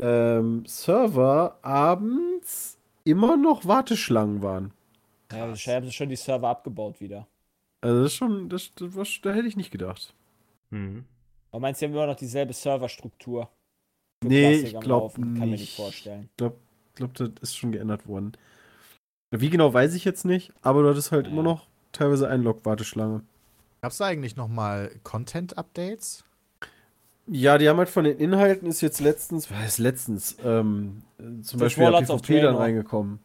[0.00, 4.72] ähm, Server abends immer noch Warteschlangen waren.
[5.32, 7.26] Ja, wahrscheinlich haben sie schon die Server abgebaut wieder.
[7.80, 10.14] Also das ist schon, das, das war, da hätte ich nicht gedacht.
[10.70, 11.04] Hm.
[11.50, 13.50] Aber meinst du, die haben immer noch dieselbe Serverstruktur?
[14.22, 15.22] Nee, Classic ich glaube Laufen?
[15.34, 15.76] Kann mir nicht nicht.
[15.76, 16.28] vorstellen.
[16.36, 16.36] Ich
[16.94, 18.32] glaube, das ist schon geändert worden.
[19.30, 21.32] Wie genau weiß ich jetzt nicht, aber dort ist halt Ja.
[21.32, 23.22] immer noch teilweise Einlog-Warteschlange.
[23.82, 26.24] Gab's da eigentlich noch mal Content-Updates?
[27.26, 31.22] Ja, die haben halt von den Inhalten ist jetzt letztens, was heißt letztens, ähm, äh,
[31.42, 33.20] zum Das Beispiel PvP dann reingekommen.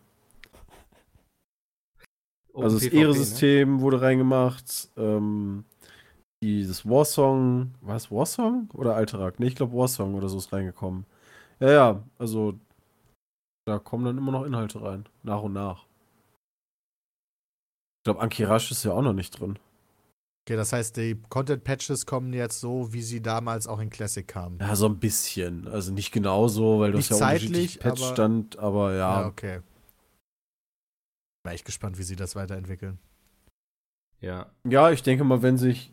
[2.53, 3.01] Oh, Also das PvP, ne?
[3.01, 4.89] Ehresystem wurde reingemacht.
[4.95, 5.65] Ähm,
[6.43, 9.39] dieses Warsong, war es Warsong oder Alterak?
[9.39, 11.05] Ne, ich glaube Warsong oder so ist reingekommen.
[11.59, 12.53] Ja, ja, also
[13.67, 15.84] da kommen dann immer noch Inhalte rein, nach und nach.
[18.05, 19.57] Ich glaube, Ankirash ist ja auch noch nicht drin.
[20.45, 24.59] Okay, das heißt, die Content-Patches kommen jetzt so, wie sie damals auch in Classic kamen.
[24.59, 25.67] Ja, so ein bisschen.
[25.67, 29.21] Also nicht genau so, weil du hast ja unterschiedlich aber- Patchstand, aber ja.
[29.21, 29.61] Ja, okay.
[31.45, 32.99] War echt gespannt, wie sie das weiterentwickeln.
[34.21, 34.51] Ja.
[34.69, 35.91] Ja, ich denke mal, wenn sich,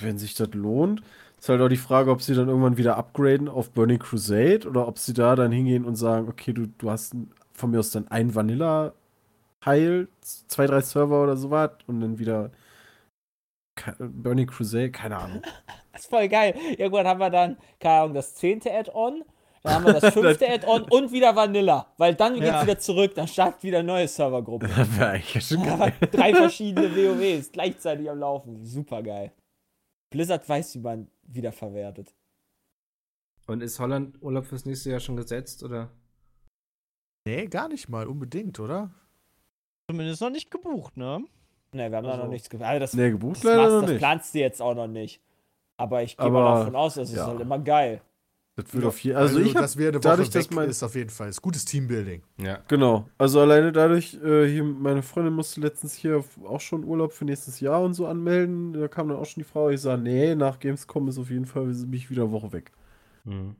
[0.00, 1.00] wenn sich das lohnt,
[1.38, 4.86] ist halt auch die Frage, ob sie dann irgendwann wieder upgraden auf Burning Crusade oder
[4.86, 7.16] ob sie da dann hingehen und sagen, okay, du, du hast
[7.54, 8.34] von mir aus dann ein
[9.64, 12.50] Vanilla-Teil, zwei, drei Server oder so was und dann wieder
[13.98, 15.42] Burning Crusade, keine Ahnung.
[15.92, 16.56] Das ist voll geil.
[16.76, 19.22] Irgendwann haben wir dann, keine Ahnung, das zehnte Add-on,
[19.62, 21.86] dann haben wir das fünfte Add-on und wieder Vanilla.
[21.98, 22.62] Weil dann geht's Ja.
[22.64, 24.66] wieder zurück, dann startet wieder eine neue Servergruppe.
[24.76, 25.92] Das wäre eigentlich schon geil.
[26.10, 28.64] drei verschiedene WoWs gleichzeitig am Laufen.
[28.64, 29.30] Super geil.
[30.10, 32.12] Blizzard weiß, wie man wiederverwertet.
[33.46, 35.92] Und ist Holland Urlaub fürs nächste Jahr schon gesetzt oder?
[37.24, 38.90] Nee, gar nicht mal unbedingt, oder?
[39.90, 41.24] Zumindest noch nicht gebucht, ne?
[41.72, 42.68] Ne, wir haben da Also- noch nichts gemacht.
[42.68, 43.98] Also das, Nee, gebucht das, leider machst, noch das nicht.
[43.98, 45.20] planst du jetzt auch noch nicht.
[45.76, 47.26] Aber ich gehe mal davon aus, das ist ja.
[47.26, 48.00] halt immer geil.
[48.56, 50.68] Das wird auf jeden Also, ich hab, dass wir eine Woche dadurch, weg dass mein-
[50.70, 52.22] ist auf jeden Fall ist gutes Teambuilding.
[52.38, 52.60] Ja.
[52.68, 53.08] Genau.
[53.18, 57.58] Also alleine dadurch, äh, hier, meine Freundin musste letztens hier auch schon Urlaub für nächstes
[57.58, 58.72] Jahr und so anmelden.
[58.74, 61.46] Da kam dann auch schon die Frau, ich sage, nee, nach Gamescom ist auf jeden
[61.46, 62.70] Fall, bin ich wieder eine Woche weg.
[63.24, 63.56] Hm.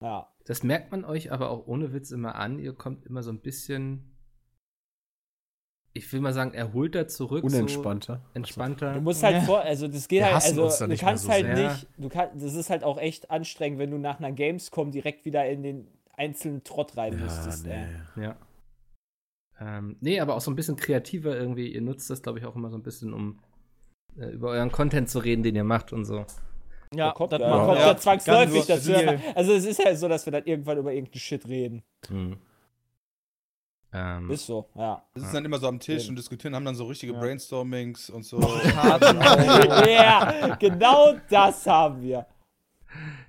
[0.00, 0.26] Ja.
[0.46, 2.58] Das merkt man euch aber auch ohne Witz immer an.
[2.58, 4.11] Ihr kommt immer so ein bisschen,
[5.94, 7.44] ich will mal sagen, erholter zurück.
[7.44, 8.16] Unentspannter.
[8.16, 8.94] So entspannter.
[8.94, 9.40] Du musst halt Ja.
[9.42, 11.68] vor, also das geht Wir halt, also uns da du kannst so halt sehr.
[11.70, 15.24] nicht, du kannst, das ist halt auch echt anstrengend, wenn du nach einer Gamescom direkt
[15.24, 17.66] wieder in den einzelnen Trott rein Ja, müsstest.
[17.66, 17.86] nee.
[18.22, 18.36] Ja.
[19.60, 21.68] Ähm, nee, aber auch so ein bisschen kreativer irgendwie.
[21.72, 23.38] Ihr nutzt das, glaube ich, auch immer so ein bisschen, um
[24.18, 26.24] äh, über euren Content zu reden, den ihr macht und so.
[26.94, 29.18] Ja, Da kommt das ja, macht kommt ja zwangsläufig ganz dazu.
[29.34, 31.82] Also es ist ja so, dass wir dann irgendwann über irgendeinen Shit reden.
[32.08, 32.36] Hm.
[33.94, 35.04] Ähm, Ist so, ja.
[35.12, 36.10] Wir sitzen dann immer so am Tisch Eben.
[36.10, 37.18] und diskutieren, haben dann so richtige Ja.
[37.20, 38.40] Brainstormings und so.
[39.86, 42.26] ja, genau das haben wir.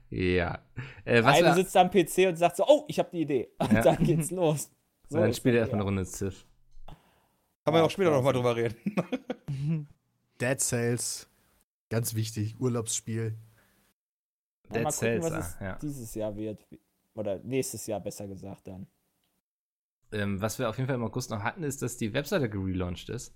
[0.09, 0.59] ja.
[1.03, 3.49] Äh, was Einer wir, sitzt am PC und sagt so, oh, ich habe die Idee.
[3.59, 3.81] Und Ja.
[3.81, 4.69] dann geht's los.
[5.09, 5.87] So und dann spielt das, erstmal eine ja.
[5.89, 6.45] Runde ins Tisch.
[6.87, 9.87] Kann man Ja, auch später nochmal drüber reden.
[10.39, 11.29] Dead Cells,
[11.89, 13.35] ganz wichtig, Urlaubsspiel.
[14.67, 15.75] Ja, Dead mal gucken, Cells, was ah, es ja.
[15.81, 16.65] dieses Jahr wird.
[17.13, 18.87] Oder nächstes Jahr besser gesagt dann.
[20.13, 23.09] Ähm, was wir auf jeden Fall im August noch hatten, ist, dass die Webseite gelauncht
[23.09, 23.33] ist.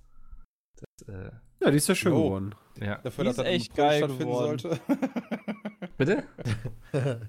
[0.80, 2.24] Das, äh, Ja, die ist ja schön Jo.
[2.24, 2.56] geworden.
[2.80, 2.98] ja.
[3.00, 4.60] Dafür, Die dass das im echt April geil stattfinden geworden.
[4.60, 4.80] sollte.
[5.98, 6.24] Bitte?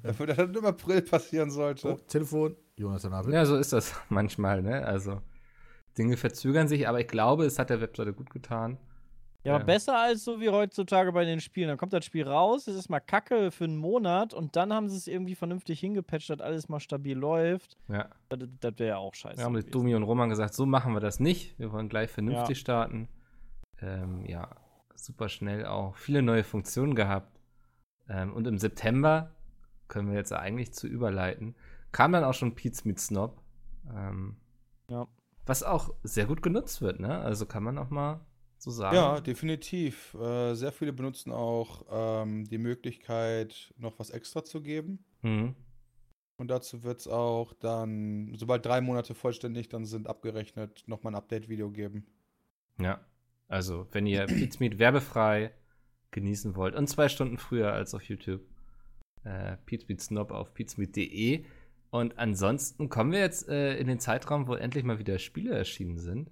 [0.03, 1.95] Dafür, dass das im April passieren sollte.
[1.95, 3.33] Oh, Telefon, Jonathan Abel.
[3.35, 4.85] Ja, so ist das manchmal, ne?
[4.85, 5.23] Also,
[5.97, 8.79] Dinge verzögern sich, aber ich glaube, es hat der Webseite gut getan.
[9.45, 11.69] Ja, aber Ähm, besser als so wie heutzutage bei den Spielen.
[11.69, 14.89] Dann kommt das Spiel raus, es ist mal kacke für einen Monat und dann haben
[14.89, 17.77] sie es irgendwie vernünftig hingepatcht, dass alles mal stabil läuft.
[17.89, 18.09] Ja.
[18.29, 19.39] Das, das wäre ja auch scheiße.
[19.39, 19.73] Wir haben mit.
[19.75, 21.59] Domi und Roman gesagt, so machen wir das nicht.
[21.59, 22.61] Wir wollen gleich vernünftig Ja.
[22.61, 23.09] starten.
[23.81, 24.49] Ähm, ja,
[24.97, 25.95] super schnell auch.
[25.97, 27.39] Viele neue Funktionen gehabt.
[28.09, 29.31] Ähm, und im September
[29.87, 31.55] können wir jetzt eigentlich zu überleiten.
[31.93, 33.41] Kam dann auch schon Pete's Meet Snob.
[33.95, 34.37] Ähm,
[34.91, 35.07] Ja.
[35.47, 37.21] Was auch sehr gut genutzt wird, ne?
[37.21, 38.21] Also kann man auch mal
[38.59, 38.97] so sagen.
[38.97, 40.15] Ja, definitiv.
[40.15, 45.05] Äh, sehr viele benutzen auch ähm, die Möglichkeit, noch was extra zu geben.
[45.23, 45.55] Mhm.
[46.37, 51.19] Und dazu wird es auch dann, sobald drei Monate vollständig dann sind, abgerechnet, nochmal ein
[51.19, 52.07] Update-Video geben.
[52.81, 53.01] Ja.
[53.49, 55.53] Also, wenn ihr Pete's Meet werbefrei
[56.11, 58.43] genießen wollt und zwei Stunden früher als auf YouTube,
[59.25, 61.45] äh, Pete's Meet Snob auf pete'smeet.de.
[61.91, 65.99] Und ansonsten kommen wir jetzt äh, in den Zeitraum, wo endlich mal wieder Spiele erschienen
[65.99, 66.31] sind.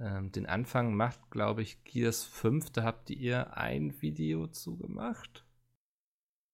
[0.00, 2.70] Ähm, den Anfang macht, glaube ich, Gears 5.
[2.70, 5.44] Da habt ihr ein Video zugemacht.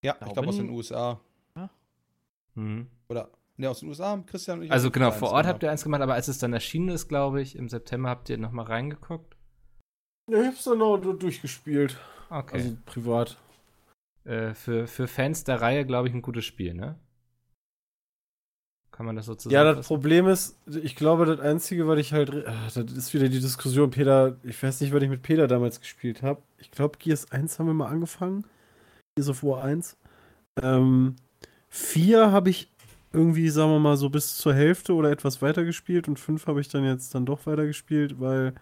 [0.03, 1.19] Ja, ich glaube aus den USA.
[2.55, 2.87] Mhm.
[3.09, 4.71] Oder, ne, aus den USA haben Christian und ich.
[4.71, 7.41] Also genau, vor Ort habt ihr eins gemacht, aber als es dann erschienen ist, glaube
[7.41, 9.35] ich, im September habt ihr noch mal reingeguckt.
[10.29, 11.97] Ja, ich hab's dann auch du- durchgespielt.
[12.29, 12.55] Okay.
[12.57, 13.37] Also privat.
[14.25, 16.99] äh, für, für Fans der Reihe, glaube ich, ein gutes Spiel, ne?
[18.99, 19.87] Kann man das so Ja, das?
[19.87, 22.45] Problem ist, ich glaube, das Einzige, was ich halt.
[22.45, 24.35] ah, Das ist wieder die Diskussion, Peter.
[24.43, 26.41] Ich weiß nicht, was ich mit Peter damals gespielt habe.
[26.57, 28.43] Ich glaube, Gears 1 haben wir mal angefangen.
[29.15, 29.95] Gears of War 1.
[30.61, 31.15] Ähm,
[31.69, 32.69] 4 habe ich
[33.13, 36.59] irgendwie, sagen wir mal, so bis zur Hälfte oder etwas weiter gespielt und 5 habe
[36.59, 38.53] ich dann jetzt dann doch weiter gespielt, weil.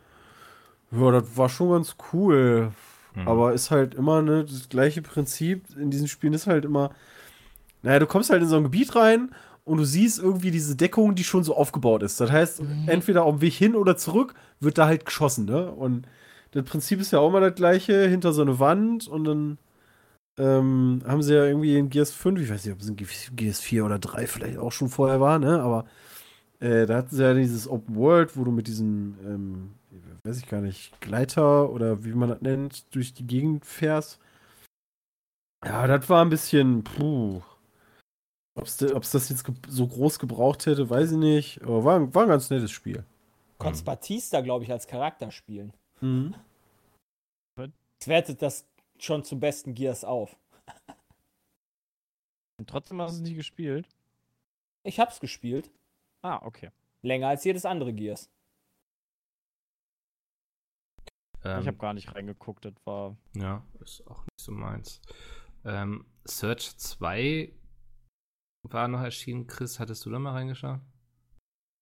[0.91, 2.71] Ja, das war schon ganz cool.
[3.15, 3.27] Mhm.
[3.27, 6.91] Aber ist halt immer ne, das gleiche Prinzip in diesen Spielen ist halt immer,
[7.83, 9.33] naja, du kommst halt in so ein Gebiet rein
[9.67, 12.19] und du siehst irgendwie diese Deckung, die schon so aufgebaut ist.
[12.21, 15.71] Das heißt, entweder auf dem Weg hin oder zurück wird da halt geschossen, ne?
[15.71, 16.07] Und
[16.51, 19.57] das Prinzip ist ja auch immer das gleiche, hinter so eine Wand und dann
[20.37, 22.95] ähm, haben sie ja irgendwie in Gears 5, ich weiß nicht, ob es in
[23.35, 25.61] Gears 4 oder 3 vielleicht auch schon vorher war, ne?
[25.61, 25.85] Aber
[26.59, 29.71] äh, da hatten sie ja dieses Open World, wo du mit diesem, ähm,
[30.23, 34.19] weiß ich gar nicht, Gleiter oder wie man das nennt, durch die Gegend fährst.
[35.65, 37.41] Ja, das war ein bisschen, puh.
[38.57, 38.63] Ob
[39.03, 41.61] es das jetzt so groß gebraucht hätte, weiß ich nicht.
[41.61, 43.05] Aber war, ein- war ein ganz nettes Spiel.
[43.59, 45.73] Konntest Batista, glaube ich, als Charakter spielen.
[46.01, 46.35] Mhm.
[47.55, 48.67] Das wertet das
[48.99, 50.35] schon zum besten Gears auf.
[52.59, 53.87] Und trotzdem hast du es nicht gespielt.
[54.83, 55.69] Ich hab's gespielt.
[56.23, 56.71] Ah, okay.
[57.03, 58.29] Länger als jedes andere Gears.
[61.43, 63.15] ähm, ich habe gar nicht reingeguckt, das war.
[63.35, 65.01] Ja, ist auch nicht so meins.
[65.65, 67.51] Ähm, Search 2
[68.71, 69.47] war noch erschienen.
[69.47, 70.79] Chris, hattest du da mal reingeschaut?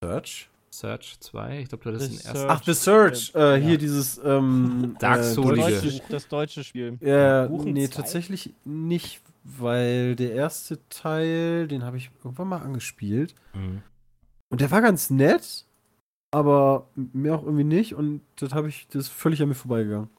[0.04, 0.50] Search?
[0.71, 1.62] Search 2?
[1.62, 2.50] Ich glaube, du hattest den ersten.
[2.50, 3.32] Ach, The Search.
[3.34, 3.67] Äh, Ja.
[3.67, 5.58] Hier dieses ähm, Dark äh, Souls.
[5.58, 6.98] Das Deutsche- deutsche, das deutsche Spiel.
[7.02, 7.95] Ja, Buchen nee, zwei?
[8.02, 13.36] tatsächlich nicht, weil der erste Teil, den habe ich irgendwann mal angespielt.
[13.54, 13.82] Mhm.
[14.50, 15.65] Und der war ganz nett,
[16.32, 17.95] aber mir auch irgendwie nicht.
[17.95, 20.10] Und das habe ich, das ist völlig an mir vorbeigegangen.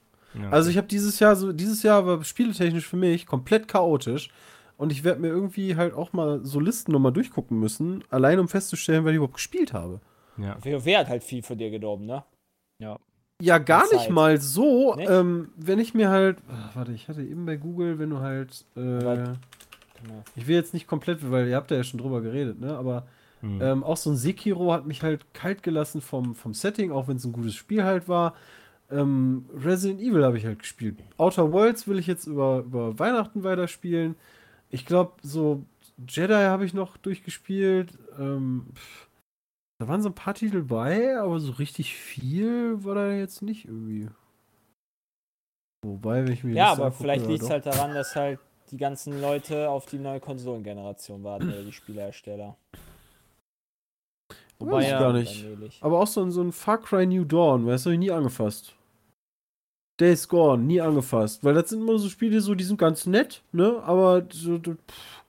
[0.41, 4.31] Ja, Also ich habe dieses Jahr so, dieses Jahr war spieletechnisch für mich komplett chaotisch.
[4.77, 8.49] Und ich werde mir irgendwie halt auch mal so Listen nochmal durchgucken müssen, allein um
[8.49, 10.01] festzustellen, wer ich überhaupt gespielt habe.
[10.37, 10.57] ja.
[10.63, 12.25] WoW hat halt viel für dir genommen, ne?
[13.43, 14.13] Ja, gar Die nicht Zeit.
[14.13, 14.95] mal so.
[14.95, 15.11] Nicht?
[15.11, 16.39] Ähm, wenn ich mir halt.
[16.49, 18.65] ah, warte, ich hatte eben bei Google, wenn du halt.
[18.77, 19.33] Äh,
[20.37, 22.77] ich will jetzt nicht komplett, weil ihr habt ja schon drüber geredet, ne?
[22.77, 23.07] Aber
[23.43, 23.61] Mhm.
[23.61, 27.19] ähm, auch so ein Sekiro hat mich halt kalt gelassen vom, vom Setting, auch wenn
[27.19, 28.35] es ein gutes Spiel halt war.
[28.91, 30.97] Ähm, Resident Evil habe ich halt gespielt.
[31.19, 34.15] Outer Worlds will ich jetzt über, über Weihnachten weiterspielen.
[34.71, 35.65] Ich glaube, so
[36.09, 37.97] Jedi habe ich noch durchgespielt.
[38.19, 39.09] Ähm, pff,
[39.81, 43.67] da waren so ein paar Titel bei, aber so richtig viel war da jetzt nicht
[43.67, 44.09] irgendwie.
[45.85, 48.77] Wobei, wenn ich mir Ja, aber angucke, vielleicht liegt es halt daran, dass halt die
[48.77, 52.57] ganzen Leute auf die neue Konsolengeneration warten, oder die Spielehersteller.
[54.59, 55.45] Ich ja, gar nicht.
[55.81, 58.11] Aber auch so, ein- so ein Far Cry New Dawn, weißt du, hab ich nie
[58.11, 58.76] angefasst.
[59.99, 61.45] Days Gone, nie angefasst.
[61.45, 63.83] Weil das sind immer so Spiele, so, die sind ganz nett, ne?
[63.83, 65.23] Aber so, pff,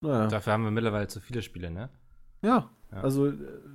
[0.00, 0.28] naja.
[0.28, 1.88] Dafür haben wir mittlerweile zu viele Spiele, ne?
[2.42, 2.68] Ja.
[2.92, 3.00] Ja.
[3.00, 3.32] Also,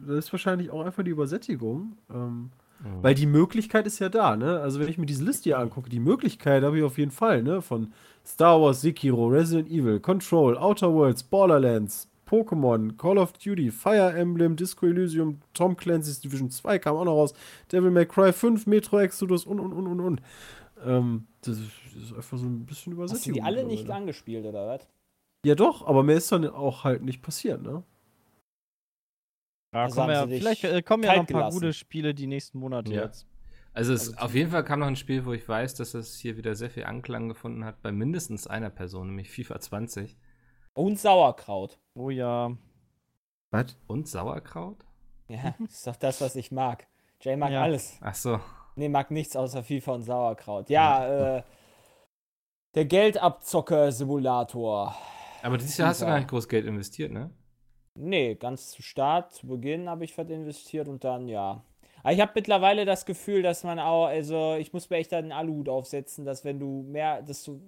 [0.08, 1.98] das ist wahrscheinlich auch einfach die Übersättigung.
[2.10, 2.52] Ähm,
[2.84, 3.04] Mhm.
[3.04, 4.60] Weil die Möglichkeit ist ja da, ne?
[4.62, 7.44] Also wenn ich mir diese Liste hier angucke, die Möglichkeit habe ich auf jeden Fall,
[7.44, 7.62] ne?
[7.62, 7.94] Von
[8.26, 14.56] Star Wars, Sekiro, Resident Evil, Control, Outer Worlds, Borderlands, Pokémon, Call of Duty, Fire Emblem,
[14.56, 17.34] Disco Elysium, Tom Clancy's Division 2 kam auch noch raus,
[17.72, 20.22] Devil May Cry 5, Metro Exodus und und und und und.
[20.86, 24.02] Ähm, das ist das ist einfach so ein bisschen Hast du die alle nicht mittlerweile.
[24.02, 24.88] angespielt, oder was?
[25.46, 27.84] Ja doch, aber mehr ist dann auch halt nicht passiert, ne?
[29.74, 31.56] Ja, Also kommen ja, vielleicht äh, kommen ja noch ein paar gelassen.
[31.60, 33.04] gute Spiele die nächsten Monate Ja.
[33.06, 33.26] jetzt.
[33.74, 36.18] Also, es, Also auf jeden Fall kam noch ein Spiel, wo ich weiß, dass es
[36.18, 40.18] hier wieder sehr viel Anklang gefunden hat, bei mindestens einer Person, nämlich FIFA 20.
[40.74, 41.80] Und Sauerkraut.
[41.96, 42.52] Oh ja.
[43.52, 43.78] Was?
[43.88, 44.86] Und Sauerkraut?
[45.28, 46.88] Ja, ist doch das, was ich mag.
[47.22, 47.64] Jay mag Ja.
[47.64, 47.98] alles.
[48.02, 48.40] Ach so.
[48.76, 50.70] Nee, mag nichts außer FIFA und Sauerkraut.
[50.70, 51.44] Ja, äh,
[52.76, 54.96] der Geldabzocker-Simulator.
[55.42, 57.32] Aber dieses Jahr hast du gar nicht groß Geld investiert, ne?
[57.96, 61.64] Nee, ganz zu Start, zu Beginn habe ich was investiert und dann ja.
[62.04, 65.34] Aber ich habe mittlerweile das Gefühl, dass man auch, also ich muss mir echt einen
[65.34, 67.62] Aluhut aufsetzen, dass wenn du mehr, dass du,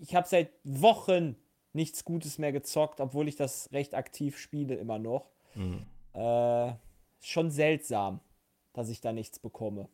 [0.00, 1.36] ich habe seit Wochen
[1.78, 5.30] nichts Gutes mehr gezockt, obwohl ich das recht aktiv spiele immer noch.
[5.54, 5.86] Mhm.
[6.12, 6.72] Äh,
[7.20, 8.20] schon seltsam,
[8.74, 9.88] dass ich da nichts bekomme.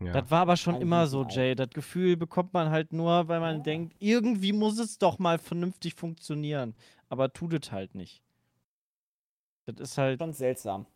[0.00, 0.12] Ja.
[0.12, 1.24] Das war aber schon Ein immer so.
[1.24, 1.54] Jay.
[1.54, 3.62] Das Gefühl bekommt man halt nur, weil man Ja.
[3.62, 6.74] denkt, irgendwie muss es doch mal vernünftig funktionieren.
[7.08, 8.22] Aber tut es halt nicht.
[9.66, 10.86] Das ist halt Schon seltsam.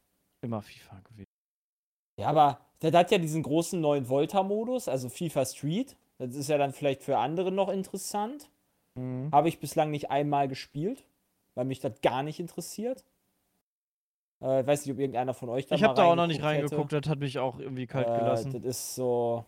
[0.43, 1.31] immer FIFA gewesen.
[2.19, 5.97] Ja, aber der hat ja diesen großen neuen Volta-Modus, also FIFA Street.
[6.19, 8.51] Das ist ja dann vielleicht für andere noch interessant.
[8.99, 9.31] Mhm.
[9.33, 11.05] Habe ich bislang nicht einmal gespielt,
[11.55, 13.05] weil mich das gar nicht interessiert.
[14.41, 16.73] Äh, weiß nicht, ob irgendeiner von euch da Ich habe da auch noch nicht reingeguckt
[16.73, 18.19] reingeguckt, das hat mich auch irgendwie kalt hätte.
[18.19, 18.55] gelassen.
[18.55, 19.45] Äh, das ist so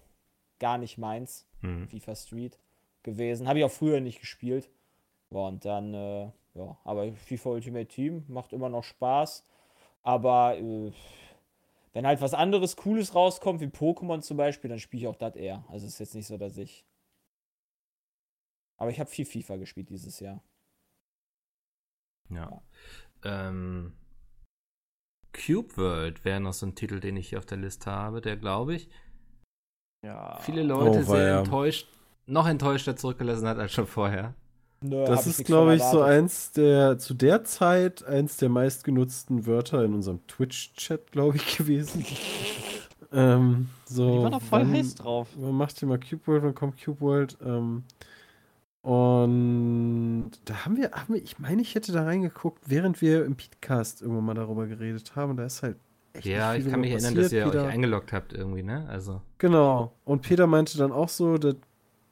[0.58, 1.88] gar nicht meins, Mhm.
[1.88, 2.58] FIFA Street
[3.02, 3.46] gewesen.
[3.48, 4.68] Habe ich auch früher nicht gespielt.
[5.30, 9.44] Und dann, äh, ja, aber FIFA Ultimate Team macht immer noch Spaß.
[10.02, 10.90] Aber äh,
[11.92, 15.36] wenn halt was anderes Cooles rauskommt, wie Pokémon zum Beispiel, dann spiele ich auch das
[15.36, 15.64] eher.
[15.68, 16.84] Also ist jetzt nicht so, dass ich.
[18.80, 20.42] Aber ich habe viel FIFA gespielt dieses Jahr.
[22.30, 22.62] Ja.
[23.24, 23.92] Ähm,
[25.32, 28.36] Cube World wäre noch so ein Titel, den ich hier auf der Liste habe, der
[28.36, 28.88] glaube ich
[30.04, 30.38] ja.
[30.40, 31.38] viele Leute Oh, sehr weia.
[31.40, 31.88] enttäuscht,
[32.26, 34.34] noch enttäuschter zurückgelassen hat als schon vorher.
[34.82, 39.84] Nö, Das ist, glaube ich, so eins der, zu der Zeit, eins der meistgenutzten Wörter
[39.84, 42.06] in unserem Twitch-Chat, glaube ich, gewesen.
[43.12, 45.28] ähm, so, Die waren doch voll wann- heiß drauf.
[45.36, 47.36] Man macht hier mal Cube World, wann kommt Cube World?
[47.42, 47.84] Ähm,
[48.82, 53.36] und da haben wir, haben wir, ich meine, ich hätte da reingeguckt, während wir im
[53.36, 55.36] Podcast irgendwann mal darüber geredet haben.
[55.36, 55.76] Da ist halt
[56.12, 57.46] echt Ja, ich kann mich drüber erinnern, dass ihr passiert.
[57.46, 58.86] euch Peter- eingeloggt habt irgendwie, ne?
[58.88, 59.92] Also, Genau.
[60.04, 61.56] Und Peter meinte dann auch so, das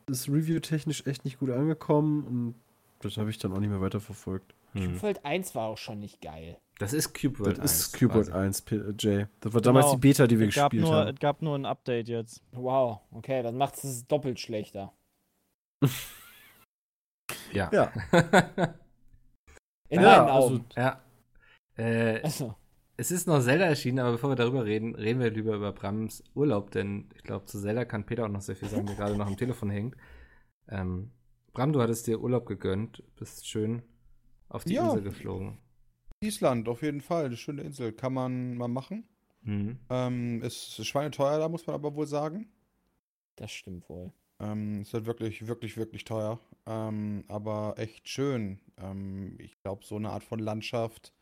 [0.06, 2.54] ist review-technisch echt nicht gut angekommen und
[3.00, 4.54] das habe ich dann auch nicht mehr weiterverfolgt.
[4.72, 4.82] hm.
[4.92, 6.58] Cube World 1 war auch schon nicht geil.
[6.78, 8.38] das ist Cube World Das ist 1 Cube World quasi.
[8.46, 9.26] 1, P äh, Jay.
[9.40, 9.94] Das war damals Genau.
[9.96, 11.08] die Beta, die wir Es gespielt nur, haben.
[11.14, 12.42] es gab nur ein Update jetzt.
[12.52, 14.92] Wow, okay, dann macht es doppelt schlechter.
[17.52, 17.70] Ja.
[17.72, 17.92] Ja.
[19.88, 21.02] In Ja, meinen also- ja.
[21.76, 22.54] Äh, Also,
[22.96, 26.22] es ist noch Zelda erschienen, aber bevor wir darüber reden, reden wir lieber über Brams
[26.34, 29.16] Urlaub, denn ich glaube, zu Zelda kann Peter auch noch sehr viel sagen, der gerade
[29.16, 29.96] noch am Telefon hängt.
[30.68, 31.10] Ähm,
[31.52, 33.82] Bram, du hattest dir Urlaub gegönnt, bist schön
[34.48, 34.86] auf die Ja.
[34.88, 35.58] Insel geflogen.
[36.20, 37.26] Island, auf jeden Fall.
[37.26, 37.92] Eine schöne Insel.
[37.92, 39.08] Kann man mal machen.
[39.42, 39.78] Mhm.
[39.88, 42.48] Ähm, ist schweineteuer, da muss man aber wohl sagen.
[43.36, 44.12] das stimmt wohl.
[44.40, 46.38] Ähm, ist halt wirklich, wirklich, wirklich teuer.
[46.66, 48.60] Ähm, aber echt schön.
[48.76, 51.12] Ähm, ich glaube, so eine Art von Landschaft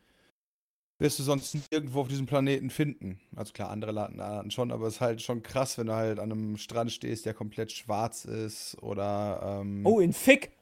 [0.98, 3.20] wirst du sonst nirgendwo auf diesem Planeten finden.
[3.34, 6.32] Also klar, andere Arten schon, aber es ist halt schon krass, wenn du halt an
[6.32, 10.52] einem Strand stehst, der komplett schwarz ist oder ähm, Oh, in Fick!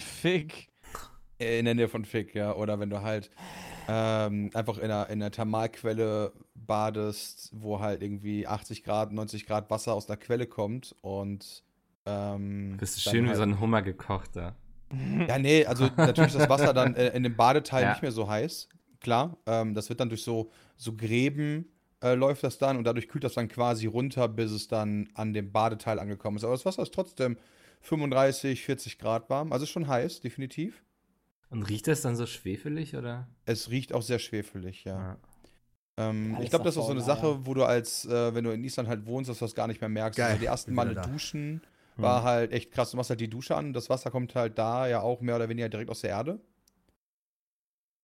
[0.00, 0.67] Fick.
[1.38, 2.54] In der Nähe von Fick, ja.
[2.54, 3.30] Oder wenn du halt
[3.88, 9.70] ähm, einfach in einer, in einer Thermalquelle badest, wo halt irgendwie 80 Grad, 90 Grad
[9.70, 11.62] Wasser aus einer Quelle kommt und
[12.06, 14.54] ähm, Bist du schön wie halt- so ein Hummer gekocht da.
[15.28, 17.90] Ja, nee, also natürlich ist das Wasser dann äh, in dem Badeteil Ja.
[17.90, 18.68] nicht mehr so heiß.
[19.00, 21.66] Klar, ähm, das wird dann durch so, so Gräben
[22.02, 25.34] äh, läuft das dann und dadurch kühlt das dann quasi runter, bis es dann an
[25.34, 26.44] dem Badeteil angekommen ist.
[26.44, 27.36] Aber das Wasser ist trotzdem
[27.82, 29.52] 35, 40 Grad warm.
[29.52, 30.82] Also ist schon heiß, definitiv.
[31.50, 33.28] Und riecht das dann so schwefelig oder?
[33.46, 34.98] Es riecht auch sehr schwefelig, ja.
[34.98, 35.16] Ja.
[36.10, 38.50] Ähm, ich glaube, das ist auch so eine Sache, wo du als, äh, wenn du
[38.50, 40.16] in Island halt wohnst, dass du das gar nicht mehr merkst.
[40.16, 41.62] Geil, Also die ersten Male duschen
[41.96, 42.92] war halt echt krass.
[42.92, 45.48] Du machst halt die Dusche an, das Wasser kommt halt da ja auch mehr oder
[45.48, 46.40] weniger direkt aus der Erde.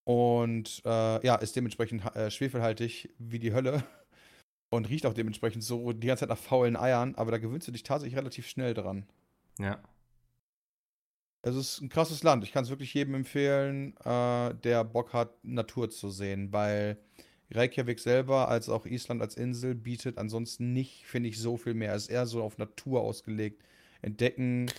[0.05, 3.85] Und äh, ja, ist dementsprechend äh, schwefelhaltig wie die Hölle.
[4.71, 7.73] Und riecht auch dementsprechend so die ganze Zeit nach faulen Eiern, aber da gewöhnst du
[7.73, 9.07] dich tatsächlich relativ schnell dran.
[9.61, 9.79] Ja.
[11.47, 12.43] Es ist ein krasses Land.
[12.43, 16.97] Ich kann es wirklich jedem empfehlen, äh, der Bock hat, Natur zu sehen, weil
[17.51, 21.95] Reykjavik selber, als auch Island als Insel, bietet ansonsten nicht, finde ich, so viel mehr.
[21.95, 23.63] Es ist eher so auf Natur ausgelegt.
[24.01, 24.71] Entdecken,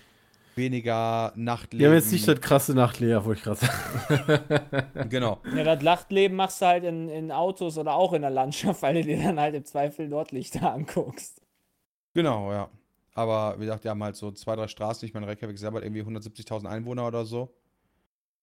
[0.56, 1.80] weniger Nachtleben.
[1.80, 4.90] Die haben jetzt nicht das krasse Nachtleben, wo ich gerade sagen.
[5.10, 5.42] Genau.
[5.56, 8.96] Ja, das Nachtleben machst du halt in, in Autos oder auch in der Landschaft, weil
[8.96, 11.42] du dir dann halt im Zweifel Nordlichter anguckst.
[12.16, 12.70] Genau, ja.
[13.16, 15.08] Aber wie gesagt, die haben halt so zwei, drei Straßen.
[15.08, 17.56] Ich meine, Reykjavik selber hat irgendwie 170.000 Einwohner oder so.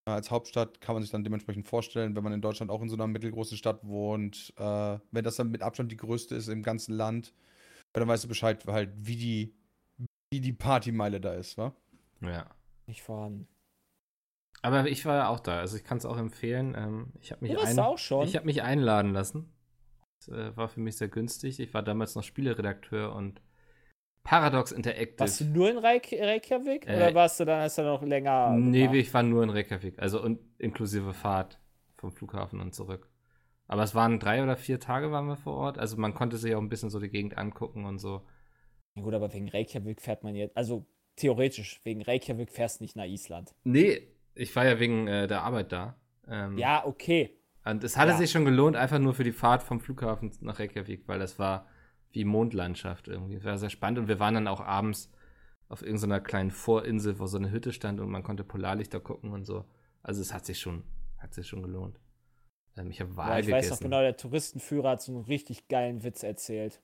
[0.06, 2.96] Als Hauptstadt kann man sich dann dementsprechend vorstellen, wenn man in Deutschland auch in so
[2.96, 6.94] einer mittelgroßen Stadt wohnt, äh, wenn das dann mit Abstand die größte ist im ganzen
[6.94, 7.34] Land,
[7.92, 9.54] dann weißt du Bescheid, halt, wie die,
[10.32, 11.72] wie die Partymeile da ist, wa?
[12.20, 12.50] Ja.
[12.86, 13.46] Nicht vorhanden.
[14.62, 16.74] Aber ich war ja auch da, also ich kann es auch empfehlen.
[16.76, 17.78] Ähm, ich habe mich, ein,
[18.24, 19.52] ich hab mich einladen lassen.
[20.18, 21.60] Das äh, war für mich sehr günstig.
[21.60, 23.40] Ich war damals noch Spieleredakteur und
[24.24, 25.18] Paradox Interactive.
[25.20, 26.86] Warst du nur in Reik Reykjavik?
[26.86, 28.50] Äh, oder warst du dann erst noch länger?
[28.56, 28.96] Nee, gemacht?
[28.96, 31.58] ich war nur in Reykjavik, also und inklusive Fahrt
[31.96, 33.08] vom Flughafen und zurück.
[33.66, 36.54] Aber es waren drei oder vier Tage waren wir vor Ort, also man konnte sich
[36.54, 38.22] auch ein bisschen so die Gegend angucken und so.
[38.94, 40.56] Ja, gut, aber wegen Reykjavik fährt man jetzt.
[40.56, 43.54] Also theoretisch, wegen Reykjavik fährst du nicht nach Island.
[43.64, 45.96] Nee, ich war ja wegen äh, der Arbeit da.
[46.28, 47.38] Ähm, Ja, okay.
[47.64, 48.16] Und es hatte Ja.
[48.18, 51.66] sich schon gelohnt, einfach nur für die Fahrt vom Flughafen nach Reykjavik, weil das war
[52.12, 53.36] wie Mondlandschaft irgendwie.
[53.36, 55.10] Es war sehr spannend und wir waren dann auch abends
[55.68, 59.44] auf irgendeiner kleinen Vorinsel, wo so eine Hütte stand und man konnte Polarlichter gucken und
[59.44, 59.64] so.
[60.02, 60.84] Also es hat sich schon,
[61.18, 61.98] hat sich schon gelohnt.
[62.76, 63.70] Ähm, ich habe Wal Ja, ich gegessen.
[63.70, 66.80] weiß noch genau, der Touristenführer hat so einen richtig geilen Witz erzählt.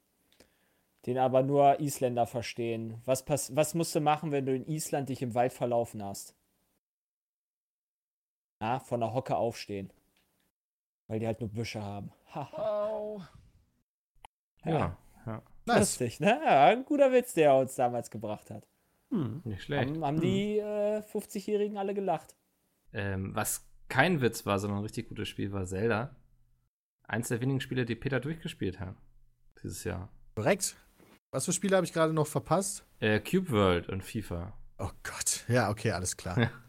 [1.07, 3.01] Den aber nur Isländer verstehen.
[3.05, 6.35] Was, pass was musst du machen, wenn du in Island dich im Wald verlaufen hast?
[8.61, 9.93] Ja, von der Hocke aufstehen.
[11.07, 12.13] Weil die halt nur Büsche haben.
[12.35, 13.29] Haha.
[14.65, 14.99] Ja, ja,
[15.69, 15.79] Nice.
[16.01, 16.41] Lustig, ne?
[16.45, 18.67] Ja, ein guter Witz, der er uns damals gebracht hat.
[19.11, 19.41] Hm.
[19.45, 19.89] nicht schlecht.
[19.91, 22.37] Haben, haben die äh, 50-Jährigen alle gelacht.
[22.93, 26.15] Ähm, was kein Witz war, sondern ein richtig gutes Spiel war Zelda.
[27.05, 28.95] Eins der wenigen Spiele, die Peter durchgespielt hat.
[29.63, 30.11] Dieses Jahr.
[30.35, 30.77] Korrekt.
[31.31, 32.85] Was für Spiele habe ich gerade noch verpasst?
[33.01, 34.53] Äh, Cube World und FIFA.
[34.79, 35.45] Oh Gott.
[35.49, 36.39] Ja, okay, alles klar.
[36.39, 36.51] Ja.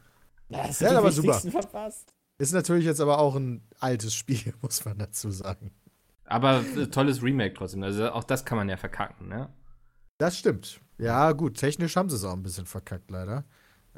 [0.51, 1.33] Da hast Ja, du die aber super.
[1.39, 2.12] verpasst.
[2.39, 5.71] Ist natürlich jetzt aber auch ein altes Spiel, muss man dazu sagen.
[6.30, 7.84] Aber äh, tolles Remake trotzdem.
[7.84, 9.50] Also auch das kann man ja verkacken, ne?
[10.20, 10.80] Das stimmt.
[11.00, 13.46] Ja, gut, technisch haben sie es auch ein bisschen verkackt, leider.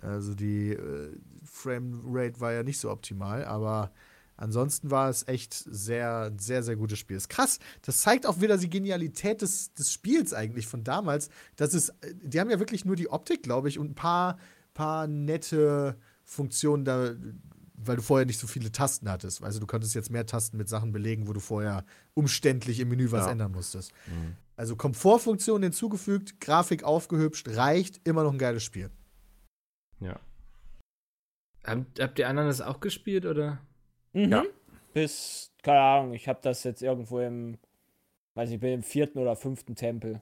[0.02, 3.92] Also die äh, Framerate war ja nicht so optimal, aber
[4.38, 7.18] ansonsten war es echt sehr, sehr, sehr gutes Spiel.
[7.18, 7.60] Ist krass.
[7.82, 11.30] Das zeigt auch wieder die Genialität des, des Spiels eigentlich von damals.
[11.58, 14.38] Das ist, die haben ja wirklich nur die Optik, glaube ich, und ein paar,
[14.74, 17.14] paar nette Funktionen da,
[17.86, 19.44] weil du vorher nicht so viele Tasten hattest.
[19.44, 23.12] Also du konntest jetzt mehr Tasten mit Sachen belegen, wo du vorher umständlich im Menü
[23.12, 23.32] was Ja.
[23.32, 23.92] ändern musstest.
[24.56, 28.90] Also Komfortfunktionen hinzugefügt, Grafik aufgehübscht, reicht, immer noch ein geiles Spiel.
[30.00, 30.20] Ja.
[31.64, 33.60] Habt, habt ihr anderen das auch gespielt oder?
[34.14, 34.32] Mhm.
[34.32, 34.44] Ja.
[34.94, 37.58] Bis, keine Ahnung, ich habe das jetzt irgendwo im,
[38.34, 40.22] weiß nicht, ich bin im vierten oder fünften Tempel.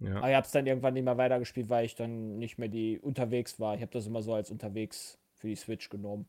[0.00, 0.16] Ja.
[0.16, 2.98] Aber ich habe es dann irgendwann nicht mehr weitergespielt, weil ich dann nicht mehr die
[2.98, 3.74] unterwegs war.
[3.74, 6.26] Ich habe das immer so als unterwegs für die Switch genommen.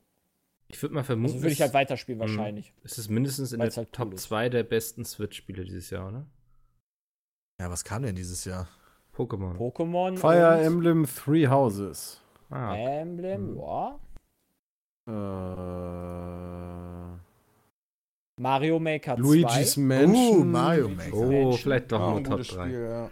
[0.67, 2.21] Ich würde mal vermuten, Also würde ich es- halt weiterspielen Mhm.
[2.23, 2.73] wahrscheinlich.
[2.83, 4.23] es ist mindestens in der Weil's halt cool Top ist.
[4.23, 6.25] 2 der besten Switch-Spiele dieses Jahr, oder?
[7.61, 8.67] Ja, was kam denn dieses Jahr?
[9.15, 9.55] Pokémon.
[9.57, 12.19] Pokémon Fire Emblem Three Houses.
[12.49, 13.59] ah, Emblem, Mhm.
[13.59, 13.99] ja.
[15.07, 15.11] Äh,
[18.41, 19.21] Mario Maker 2.
[19.21, 20.39] Luigi's Mansion.
[20.39, 21.13] Uh, Mario Maker.
[21.15, 22.65] oh, vielleicht doch Ja, nur ein Top gutes 3.
[22.67, 23.11] Spiel, ja.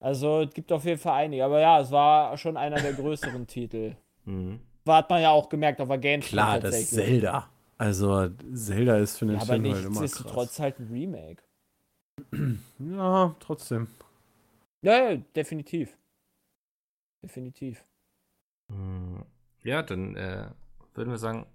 [0.00, 1.44] Also es gibt auf jeden Fall einige.
[1.44, 3.94] Aber ja, es war schon einer der größeren Titel.
[4.24, 4.58] Mhm.
[4.84, 6.90] War, hat man ja auch gemerkt auf der Gamescom Klar, das ist.
[6.90, 7.48] Zelda.
[7.78, 10.00] Also, Zelda ist für Ja, aber Nintendo halt immer krass.
[10.02, 11.42] nichtsdestotrotz halt ein Remake.
[12.78, 13.88] Ja, trotzdem.
[14.82, 15.96] Ja, ja, definitiv.
[17.24, 17.84] Definitiv.
[18.68, 19.24] Mhm.
[19.62, 20.50] Ja, dann äh,
[20.94, 21.46] würden wir sagen,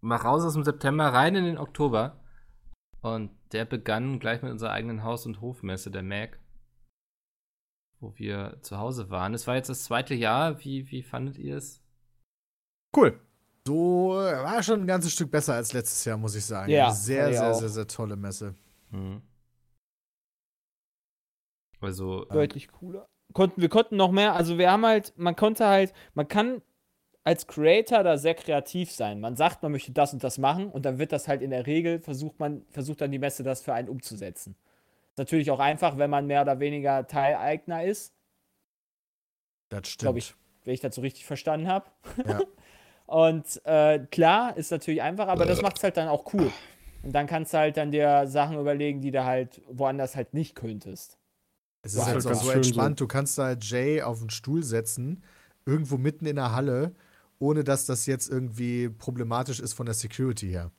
[0.00, 2.20] mal raus aus dem September, rein in den Oktober.
[3.02, 6.38] Und der begann gleich mit unserer eigenen Haus- und Hofmesse, der MAC,
[8.00, 9.34] wo wir zu Hause waren.
[9.34, 10.64] Es war jetzt das zweite Jahr.
[10.64, 11.83] Wie, wie fandet ihr es?
[12.96, 13.18] Cool.
[13.66, 16.70] So war schon ein ganzes Stück besser als letztes Jahr, muss ich sagen.
[16.70, 17.54] Ja, Eine sehr, sehr, auch.
[17.58, 18.54] sehr, sehr tolle Messe.
[18.90, 19.22] Mhm.
[21.80, 23.06] Also, Deutlich cooler.
[23.32, 26.62] Konnten, wir konnten noch mehr, also wir haben halt, man konnte halt, man kann
[27.24, 29.18] als Creator da sehr kreativ sein.
[29.20, 31.66] Man sagt, man möchte das und das machen und dann wird das halt in der
[31.66, 34.56] Regel, versucht man, versucht dann die Messe das für einen umzusetzen.
[35.10, 38.14] Ist natürlich auch einfach, wenn man mehr oder weniger Teileigner ist,
[39.70, 40.00] Das stimmt.
[40.00, 40.34] glaube ich,
[40.64, 41.86] wenn ich das so richtig verstanden habe.
[42.26, 42.40] Ja.
[43.06, 46.50] Und äh, klar, ist natürlich einfach, aber das macht es halt dann auch cool.
[47.02, 50.54] Und dann kannst du halt dann dir Sachen überlegen, die du halt woanders halt nicht
[50.54, 51.18] könntest.
[51.82, 52.98] Es ist halt halt ganz so entspannt.
[53.00, 55.22] Du kannst da Jay auf den Stuhl setzen,
[55.66, 56.94] irgendwo mitten in der Halle,
[57.38, 60.70] ohne dass das jetzt irgendwie problematisch ist von der Security her.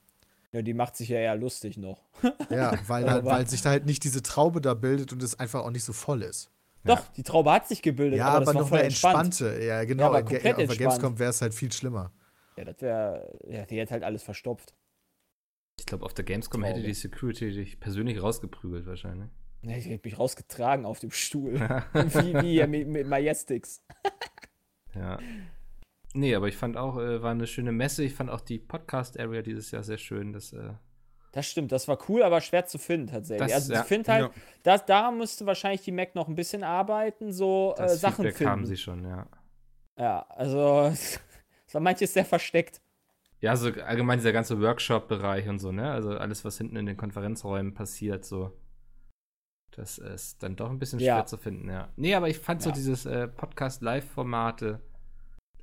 [0.52, 2.02] Ja, die macht sich ja eher lustig noch.
[2.50, 5.38] Ja, weil, da, Aber- weil sich da halt nicht diese Traube da bildet und es
[5.40, 6.50] einfach auch nicht so voll ist.
[6.86, 9.26] Doch, die Traube hat sich gebildet, Ja, aber, aber, das war noch voll eine entspannt.
[9.26, 9.64] entspannte.
[9.64, 10.04] Ja, genau.
[10.04, 10.80] Ja, aber Ge- auf der entspannt.
[10.80, 12.12] Gamescom wäre es halt viel schlimmer.
[12.58, 14.74] Ja, das wäre, ja, die hätte halt alles verstopft.
[15.80, 16.88] Ich glaube, auf der Gamescom hätte Traube.
[16.88, 19.30] die Security dich persönlich rausgeprügelt wahrscheinlich.
[19.64, 21.54] Ja, ich hätte mich rausgetragen auf dem Stuhl.
[21.94, 23.82] wie, wie hier mit, mit Majestics.
[24.94, 25.20] Ja.
[26.14, 28.04] Nee, aber ich fand auch, äh, war eine schöne Messe.
[28.06, 30.32] Ich fand auch die Podcast-Area dieses Jahr sehr schön.
[30.32, 30.72] Das, äh,
[31.36, 33.48] Das stimmt, das war cool, aber schwer zu finden tatsächlich.
[33.52, 33.82] Das- also ja.
[33.82, 34.32] ich finde halt, Ja.
[34.64, 38.52] das, da müsste wahrscheinlich die Mac noch ein bisschen arbeiten, so äh, Sachen Feedback finden.
[38.52, 39.28] haben sie schon, ja.
[40.00, 41.20] Ja, also es
[41.74, 42.82] war manches sehr versteckt.
[43.42, 45.92] Ja, so allgemein dieser ganze Workshop-Bereich und so, ne?
[45.92, 48.54] Also alles, was hinten in den Konferenzräumen passiert, so.
[49.72, 51.16] Das ist dann doch ein bisschen Ja.
[51.18, 51.90] schwer zu finden, ja.
[51.98, 52.76] Nee, aber ich fand so Ja.
[52.76, 54.80] dieses äh, Podcast-Live-Formate,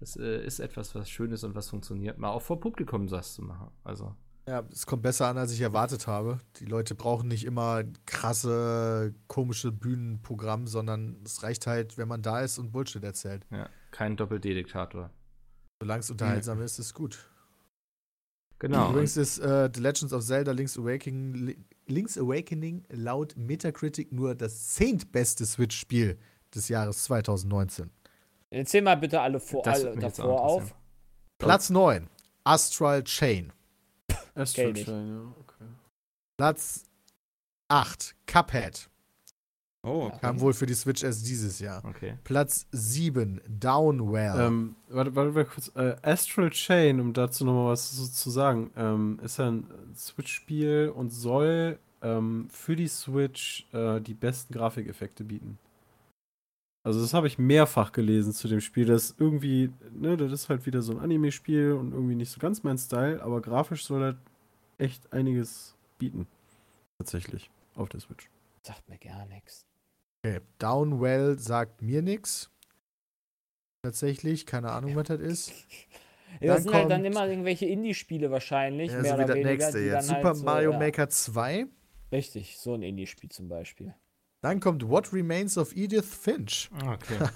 [0.01, 3.33] das äh, ist etwas, was schön ist und was funktioniert, mal auch vor Publikum das
[3.35, 3.71] zu machen.
[3.85, 4.15] Also,
[4.49, 6.41] Ja, es kommt besser an, als ich erwartet habe.
[6.57, 12.41] Die Leute brauchen nicht immer krasse, komische Bühnenprogramm, sondern es reicht halt, wenn man da
[12.41, 13.47] ist und Bullshit erzählt.
[13.51, 15.11] ja, kein Doppel-D-Diktator.
[15.81, 17.29] Solange es unterhaltsam ist, ist gut.
[18.59, 18.91] Genau.
[18.91, 24.35] Übrigens ist äh, The Legends of Zelda Link's Awakening, Li- Link's Awakening laut Metacritic nur
[24.37, 26.19] das zehntbeste Switch-Spiel
[26.55, 27.91] des Jahres 2019.
[28.51, 30.75] Erzähl mal bitte alle, vor, alle davor auf.
[31.39, 32.09] Platz 9,
[32.45, 33.53] Astral Chain.
[34.35, 34.73] Astral.
[34.75, 35.67] Chain, ja, okay.
[36.37, 36.85] Platz
[37.69, 38.89] 8, Cuphead.
[39.85, 40.19] Oh, Ja.
[40.19, 41.85] Kam wohl für die Switch erst dieses Jahr.
[41.85, 42.15] Okay.
[42.23, 44.39] Platz 7, Downwell.
[44.39, 45.73] Ähm, warte, warte, warte kurz.
[45.75, 49.67] Äh, Astral Chain, um dazu nochmal was zu, zu sagen, ähm, ist ja ein
[49.97, 55.59] Switch-Spiel und soll ähm, für die Switch äh, die besten Grafikeffekte bieten.
[56.85, 58.87] Also das habe ich mehrfach gelesen zu dem Spiel.
[58.87, 62.63] Das irgendwie, ne, das ist halt wieder so ein Anime-Spiel und irgendwie nicht so ganz
[62.65, 64.17] mein Style, aber grafisch soll das
[64.79, 66.27] echt einiges bieten.
[66.99, 67.51] Tatsächlich.
[67.75, 68.29] Auf der Switch.
[68.63, 69.65] Sagt mir gar nichts.
[70.25, 70.41] Okay.
[70.59, 72.51] Downwell sagt mir nichts.
[73.85, 75.53] Tatsächlich, keine Ahnung, was das ist.
[76.41, 78.91] Ja, das Dann sind halt dann immer irgendwelche Indie-Spiele wahrscheinlich.
[78.91, 79.95] Ja, mehr so wie oder das weniger, nächste jetzt.
[80.09, 80.79] dann Super halt so, Mario ja.
[80.79, 81.67] Maker 2.
[82.11, 83.95] Richtig, so ein Indie-Spiel zum Beispiel.
[84.43, 86.71] Dann kommt What Remains of Edith Finch.
[86.85, 87.19] Okay.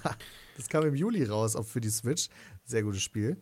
[0.57, 2.29] Das kam im Juli raus, auch für die Switch.
[2.65, 3.31] Sehr gutes Spiel.
[3.31, 3.37] Ich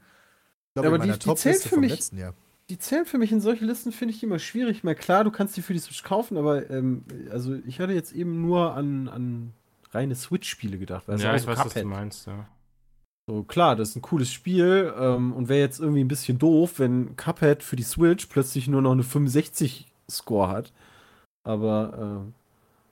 [0.76, 2.34] Ja, glaube, aber in meiner die- die zählt für mich- letzten Jahr.
[2.70, 4.84] Die zählen für mich in solche Listen, finde ich immer schwierig.
[4.84, 8.12] Mal klar, du kannst die für die Switch kaufen, aber ähm, also ich hatte jetzt
[8.12, 9.54] eben nur an, an
[9.92, 11.08] reine Switch-Spiele gedacht.
[11.08, 11.84] Weil es ja, auch ich so weiß, was Cuphead.
[11.84, 12.50] du meinst, ja.
[13.30, 16.80] So, klar, das ist ein cooles Spiel ähm, und wäre jetzt irgendwie ein bisschen doof,
[16.80, 20.74] wenn Cuphead für die Switch plötzlich nur noch eine 65-Score hat.
[21.44, 22.26] Aber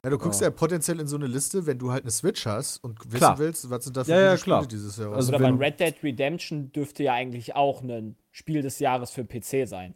[0.04, 0.48] Ja, du guckst Ja.
[0.48, 3.38] ja potenziell in so eine Liste, wenn du halt eine Switch hast und wissen Klar.
[3.40, 4.68] willst, was sind da für Ja, ja, Spiele klar.
[4.68, 5.14] dieses Jahr.
[5.14, 9.12] Also Oder wenn- bei Red Dead Redemption dürfte ja eigentlich auch ein Spiel des Jahres
[9.12, 9.96] für PC sein.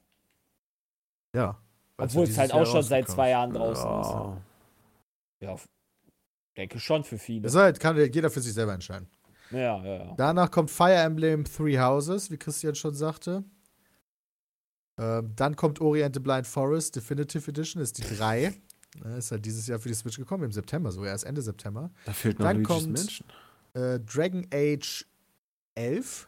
[1.35, 1.57] ja.
[1.99, 3.31] Obwohl es halt Jahr auch schon seit zwei.
[3.31, 4.41] Jahren draußen ist.
[5.41, 5.55] ja.
[6.55, 7.41] Denke schon für viele.
[7.41, 9.07] Das halt, kann jeder für sich selber entscheiden.
[9.49, 10.13] Ja, ja, ja.
[10.15, 13.43] Danach kommt Fire Emblem Three Houses, wie Christian schon sagte.
[14.99, 18.53] Ähm, dann kommt Ori and the Blind Forest Definitive Edition, ist die 3.
[19.17, 21.89] ist halt dieses Jahr für die Switch gekommen, im September, so erst Ende September.
[22.05, 23.27] Da fehlt noch Dann Luigi's kommt- Mansion.
[23.73, 25.05] Äh, Dragon Age
[25.75, 26.27] Was?11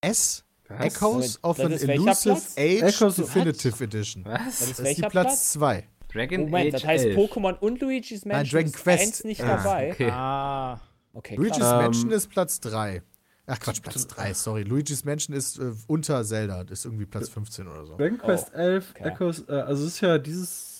[0.00, 0.80] S Was?
[0.80, 2.32] Echoes Das of an ist Elusive?
[2.56, 4.24] Age Echoes of- Definitive Edition.
[4.24, 4.58] Was?
[4.58, 5.52] Das Das ist die Platz Platz?
[5.52, 5.88] 2.
[6.12, 7.16] Dragon Moment, das Age heißt 11.
[7.18, 9.02] Pokémon und Luigi's Nein, Mansion Dragon ist Quest.
[9.02, 9.92] eins nicht Ah, dabei.
[9.92, 10.10] okay.
[10.10, 10.80] Ah.
[11.12, 11.56] Okay, Luigi's.
[11.58, 13.02] Ähm, Mansion ist Platz 3.
[13.46, 14.62] Ach Quatsch, Platz 3, sorry.
[14.62, 17.96] Luigi's Mansion ist äh, unter Zelda, das ist irgendwie Platz 15 oder so.
[17.96, 19.08] Dragon Quest Oh, 11 okay.
[19.08, 20.79] Echoes, äh, also es ist ja dieses.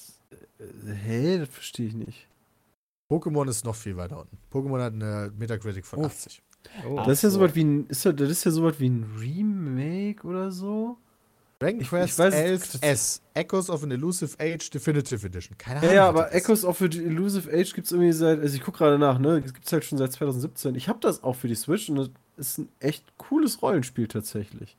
[0.61, 2.26] Äh, hä, das verstehe ich nicht.
[3.11, 4.38] Pokémon ist noch viel weiter unten.
[4.52, 6.06] Pokémon hat eine Metacritic von Uff.
[6.12, 6.42] 80.
[6.88, 6.96] Oh.
[6.96, 7.38] Das ist ja so.
[7.38, 7.86] sowas wie ein.
[7.88, 10.98] Ist ja, das ist ja sowas wie ein Remake oder so.
[11.58, 15.58] Dragon Ich- ich Quest weiß- 11 S, Echoes of an Elusive Age Definitive Edition.
[15.58, 15.94] Keine Ja, Ahnung.
[15.94, 16.34] ja, was aber das.
[16.34, 19.40] Echoes of the Elusive Age gibt es irgendwie seit, also ich gucke gerade nach, ne?
[19.42, 20.74] Das gibt es halt schon seit 2017.
[20.74, 24.76] Ich habe das auch für die Switch und das ist ein echt cooles Rollenspiel tatsächlich.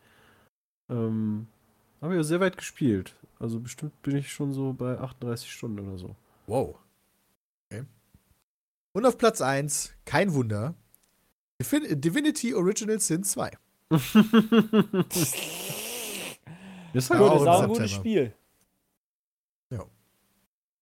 [0.89, 1.47] Ähm,
[2.01, 3.15] habe ja sehr weit gespielt.
[3.42, 6.16] Also bestimmt bin ich schon so bei 38 Stunden oder so.
[6.46, 6.78] Wow.
[7.72, 7.86] Okay.
[8.94, 10.76] Und auf Platz 1, kein Wunder,
[11.60, 13.52] Divin Divinity Original Sin 2.
[13.89, 14.06] ist
[16.94, 17.92] Ja, halt Gut, auch auch ein gutes.
[17.92, 18.34] Spiel.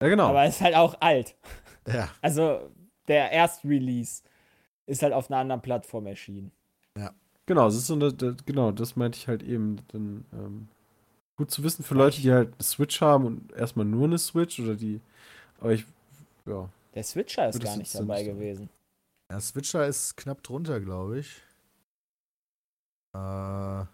[0.02, 0.28] Ja, genau.
[0.28, 1.36] Aber ist halt auch alt.
[1.88, 2.72] Ja, Also,
[3.08, 4.24] der Erst-Release
[4.86, 6.52] ist halt auf einer anderen Plattform erschienen.
[7.46, 9.78] Genau, das ist so eine, das, genau, das meinte ich halt eben.
[9.88, 10.68] Dann, ähm,
[11.40, 14.60] gut zu wissen für Leute, die halt eine Switch haben und erstmal nur eine Switch
[14.60, 15.00] oder die.
[15.62, 15.86] Aber ich,
[16.46, 16.68] ja.
[16.94, 18.70] Der Switcher ist gar nicht dabei gewesen.
[19.32, 21.38] der Switcher ist knapp drunter, glaube ich.
[23.16, 23.18] Äh.
[23.18, 23.88] Habe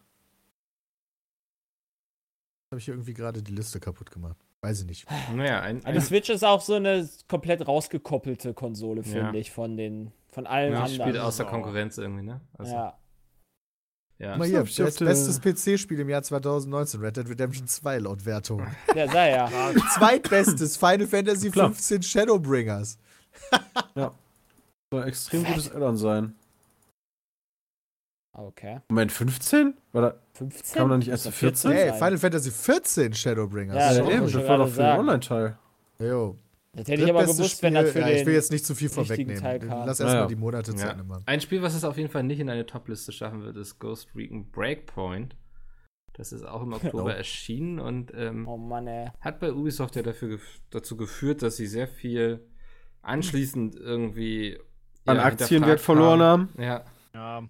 [2.78, 4.38] ich irgendwie gerade die Liste kaputt gemacht.
[4.62, 5.06] Weiß ich nicht.
[5.36, 9.08] Naja, ein, Aber die ein, Switch ist auch so eine komplett rausgekoppelte Konsole, Ja.
[9.08, 11.02] finde ich, von den von allen ja, anderen.
[11.02, 11.46] spielt außer.
[11.46, 12.42] Konkurrenz irgendwie, ne?
[12.58, 12.98] Also, ja.
[14.20, 14.32] Ja.
[14.32, 18.66] Guck mal hier, best, bestes PC-Spiel im Jahr 2019, Red Dead Redemption 2 laut Wertung.
[18.94, 19.50] Der sei ja.
[19.96, 21.68] Zweitbestes Final Fantasy Klar.
[21.68, 22.98] 15 Shadowbringers.
[23.96, 26.36] Soll ein extrem gutes Add-on sein.
[28.34, 28.82] Okay.
[28.90, 29.74] Moment, 15?
[29.94, 30.80] War da, 15?
[30.80, 31.72] Kam da nicht erst Muss zu doch 14?
[31.72, 31.98] Hey, sein.
[32.00, 33.76] Final Fantasy 14 Shadowbringers.
[33.76, 35.00] Ja, ja, das eben, das war doch für den.
[35.00, 35.58] Online-Teil.
[36.00, 36.38] Jo.
[36.76, 38.18] Das hätte ich aber gewusst, wenn das für ja, den.
[38.18, 39.42] ich will jetzt nicht zu viel vorwegnehmen.
[39.86, 40.28] Lass erstmal ja.
[40.28, 40.92] die Monate zu Ja.
[40.92, 41.24] Ende machen.
[41.26, 44.10] Ein Spiel, was es auf jeden Fall nicht in eine Top-Liste schaffen wird, ist Ghost
[44.16, 45.36] Recon Breakpoint.
[46.14, 47.08] Das ist auch im Oktober Oh.
[47.10, 48.88] erschienen und ähm, Oh Mann,
[49.22, 52.46] hat bei Ubisoft ja dafür gef dazu geführt, dass sie sehr viel
[53.02, 54.58] anschließend irgendwie
[55.06, 56.50] An ja, Aktienwert verloren haben.
[56.58, 57.44] Ja, Ja,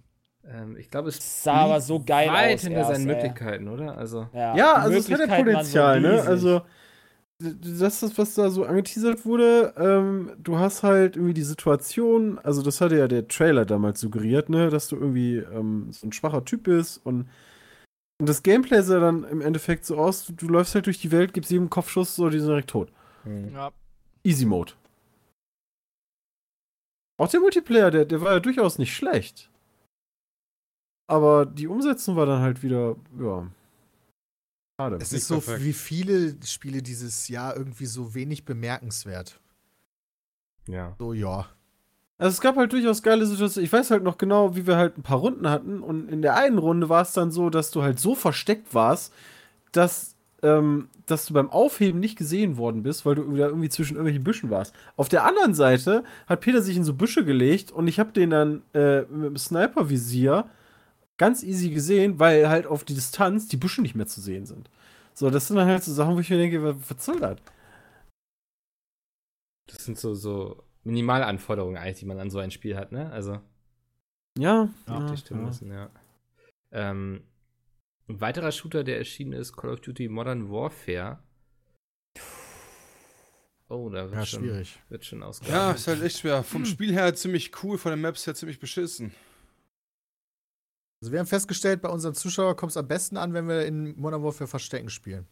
[0.47, 3.15] ähm, ich glaube, es sah aber so geil weit aus hinter erst, seinen ey.
[3.15, 3.97] Möglichkeiten, oder?
[3.97, 6.13] Also Ja, Ja, also es hat ja Möglichkeiten waren Potenzial, ne?
[6.13, 6.27] riesig.
[6.27, 6.61] Also,
[7.39, 9.73] das ist, was da so angeteasert wurde.
[9.77, 14.49] Ähm, du hast halt irgendwie die Situation, also das hatte ja der Trailer damals suggeriert,
[14.49, 14.69] ne?
[14.69, 17.27] Dass du irgendwie ähm, so ein schwacher Typ bist und,
[18.19, 21.11] und das Gameplay sah dann im Endeffekt so aus, du, du läufst halt durch die
[21.11, 22.91] Welt, gibst jedem Kopfschuss, so, die sind direkt tot.
[23.23, 23.53] Hm.
[23.53, 23.71] ja.
[24.23, 24.73] Easy Mode.
[27.17, 29.49] Auch der Multiplayer, der, der war ja durchaus nicht schlecht.
[31.07, 33.47] Aber die Umsetzung war dann halt wieder, ja.
[34.77, 34.97] Schade.
[34.99, 35.63] Es ist so perfekt.
[35.63, 39.39] wie viele Spiele dieses Jahr irgendwie so wenig bemerkenswert.
[40.67, 40.95] ja.
[40.99, 41.47] So, ja.
[42.17, 43.65] Also es gab halt durchaus geile Situationen.
[43.65, 45.81] Ich weiß halt noch genau, wie wir halt ein paar Runden hatten.
[45.81, 49.13] Und in der einen Runde war es dann so, dass du halt so versteckt warst,
[49.73, 53.95] dass, ähm, dass du beim Aufheben nicht gesehen worden bist, weil du wieder irgendwie zwischen
[53.95, 54.73] irgendwelchen Büschen warst.
[54.95, 58.29] Auf der anderen Seite hat Peter sich in so Büsche gelegt und ich habe den
[58.29, 60.45] dann äh, mit dem Sniper-Visier
[61.17, 64.69] ganz easy gesehen, weil halt auf die Distanz die Büsche nicht mehr zu sehen sind.
[65.13, 67.37] So, das sind dann halt so Sachen, wo ich mir denke, was, soll das?
[69.67, 73.09] Das sind so, so Minimalanforderungen eigentlich, die man an so ein Spiel hat, ne?
[73.11, 73.41] Also
[74.37, 75.47] Ja, Ja, die stimmen ja.
[75.47, 75.89] müssen, ja.
[76.71, 77.23] Ähm,
[78.07, 81.19] ein weiterer Shooter, der erschienen ist, Call of Duty Modern Warfare.
[83.67, 84.79] Oh, da wird Ja, schon, schwierig.
[84.89, 85.75] Wird schon Ja, ausgearbeitet.
[85.75, 86.43] ist halt echt schwer.
[86.43, 89.11] Vom Spiel her ziemlich cool, von den Maps her ziemlich beschissen.
[91.01, 93.95] Also wir haben festgestellt, bei unseren Zuschauern kommt es am besten an, wenn wir in
[93.99, 95.27] Modern Warfare Verstecken spielen.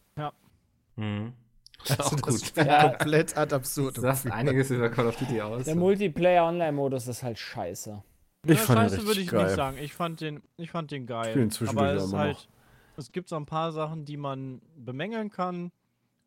[0.96, 1.32] Mhm.
[1.86, 2.64] Das ist Also auch das gut.
[2.66, 2.88] Ja.
[2.88, 3.98] komplett ad absurd.
[3.98, 5.64] Das sagt einiges über Call of Duty aus.
[5.64, 8.02] Der Multiplayer-Online-Modus ist halt scheiße.
[8.46, 9.44] Ich Ja, fand den Scheiße richtig würde ich geil.
[9.46, 9.78] nicht sagen.
[9.78, 11.30] Ich fand den, ich fand den geil.
[11.30, 12.48] spiele ihn zwischendurch aber es ist immer halt,
[12.96, 15.72] es gibt so ein paar Sachen, die man bemängeln kann,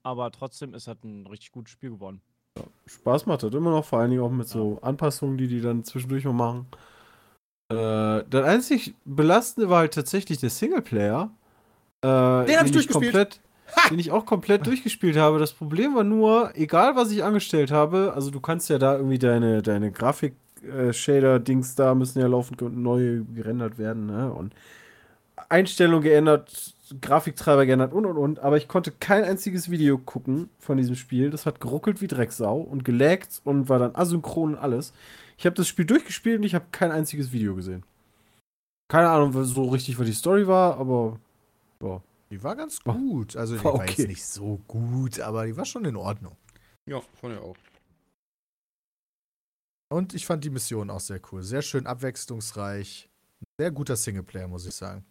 [0.04, 2.22] aber trotzdem ist halt ein richtig gutes Spiel geworden.
[2.86, 5.84] Spaß macht das immer noch, vor allen Dingen auch mit so Anpassungen, die die dann
[5.86, 6.68] zwischendurch mal machen.
[7.70, 11.32] Äh, das einzig Belastende war halt tatsächlich der Singleplayer.
[12.02, 13.14] Äh, den hab ich durchgespielt.
[13.14, 13.40] Komplett,
[13.92, 15.40] den ich auch komplett durchgespielt habe.
[15.40, 19.20] Das Problem war nur, egal was ich angestellt habe, also du kannst ja da irgendwie
[19.20, 24.32] deine, deine Grafik-Shader-Dings da müssen ja laufend neu gerendert werden, ne?
[24.32, 24.54] Und
[25.50, 30.78] Einstellung geändert, Grafiktreiber geändert und und und, aber ich konnte kein einziges Video gucken von
[30.78, 31.30] diesem Spiel.
[31.30, 34.94] Das hat geruckelt wie Drecksau und gelaggt und war dann asynchron und alles.
[35.40, 37.84] Ich habe das Spiel durchgespielt und ich habe kein einziges Video gesehen.
[38.90, 41.20] Keine Ahnung, was so richtig, was die Story war, aber
[42.30, 43.36] Die war ganz War- gut.
[43.36, 43.94] Also die war war, okay.
[43.98, 46.36] jetzt nicht so gut, aber die war schon in Ordnung.
[46.90, 47.56] Ja, von mir auch.
[49.90, 51.44] Und ich fand die Mission auch sehr cool.
[51.44, 53.10] Sehr schön abwechslungsreich.
[53.58, 55.06] Sehr guter Singleplayer, muss ich sagen.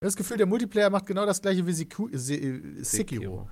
[0.00, 3.50] Ich Das Gefühl, der Multiplayer macht genau das gleiche wie Siku Se äh, Sekiro.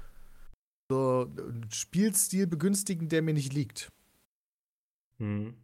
[0.91, 3.91] So einen Spielstil begünstigen, der mir nicht liegt.
[5.19, 5.55] Mhm.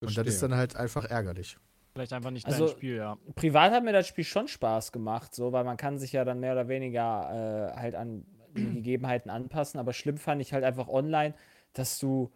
[0.00, 1.56] Und das ist dann halt einfach ärgerlich.
[1.92, 3.16] Vielleicht einfach nicht Also- dein Spiel, ja.
[3.34, 6.40] Privat hat mir das Spiel schon Spaß gemacht, so, weil man kann sich ja dann
[6.40, 9.80] mehr oder weniger äh, halt an die Gegebenheiten anpassen.
[9.80, 11.34] Aber schlimm fand ich halt einfach online,
[11.72, 12.30] dass du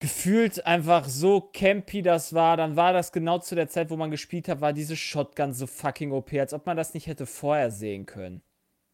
[0.00, 2.56] gefühlt einfach so campy das war.
[2.56, 5.66] Dann war das genau zu der Zeit, wo man gespielt hat, war diese Shotgun so
[5.66, 8.42] fucking OP, als ob man das nicht hätte vorher sehen können.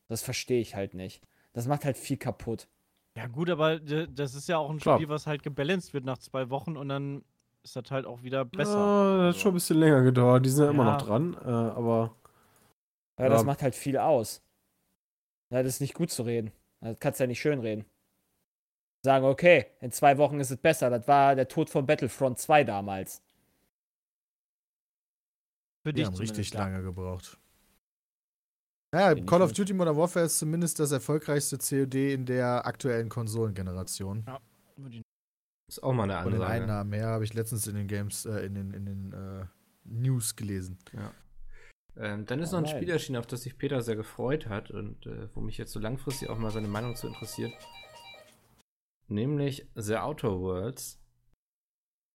[0.09, 1.23] Das verstehe ich halt nicht.
[1.55, 2.69] Das macht halt viel kaputt.
[3.17, 4.99] Ja, gut, aber das ist ja auch ein Klar.
[4.99, 7.25] Spiel, was halt gebalanced wird nach zwei Wochen und dann
[7.63, 8.79] ist das halt auch wieder besser.
[8.79, 10.45] Ja, das hat schon ein bisschen länger gedauert.
[10.45, 12.15] Die sind ja immer noch dran, äh, aber
[13.19, 13.47] Ja, das Ja.
[13.47, 14.43] macht halt viel aus.
[15.51, 16.51] Ja, das ist nicht gut zu reden.
[16.81, 17.85] Das kannst du ja nicht schön reden.
[19.05, 20.91] Sagen, okay, in zwei Wochen ist es besser.
[20.91, 23.23] Das war der Tod von Battlefront 2 damals.
[25.83, 27.39] Für Die dich haben richtig lange gebraucht.
[28.95, 29.53] Naja, Call of.
[29.53, 34.25] Duty Modern Warfare ist zumindest das erfolgreichste COD in der aktuellen Konsolengeneration.
[34.89, 35.03] Ich-
[35.69, 36.43] Ist auch mal eine Von den.
[36.43, 39.47] Einnahmen her habe ich letztens in den Games, äh, in den, in den äh,
[39.85, 40.79] News gelesen.
[41.97, 42.67] Ähm, dann ist noch ein.
[42.67, 45.81] Spiel erschienen, auf das sich Peter sehr gefreut hat und äh, wo mich jetzt so
[45.81, 47.53] langfristig auch mal seine Meinung zu interessiert.
[49.09, 50.99] Nämlich The Outer Worlds.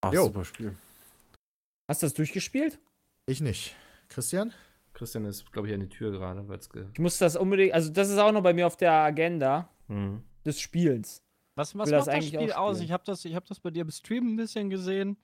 [0.02, 0.26] ach, Jo.
[0.26, 0.76] super Spiel.
[1.90, 2.80] Hast du das durchgespielt?
[3.26, 3.76] Ich nicht.
[4.10, 4.54] Christian?
[4.94, 6.88] Christian ist, glaube ich, an die Tür gerade, es.
[6.94, 10.24] Ich muss das unbedingt, also das ist auch noch bei mir auf der Agenda Hm.
[10.46, 11.22] des Spielens.
[11.56, 12.80] Was, was das macht das eigentlich Spiel aus?
[12.80, 15.18] Ich habe das, ich hab das bei dir im Stream ein bisschen gesehen.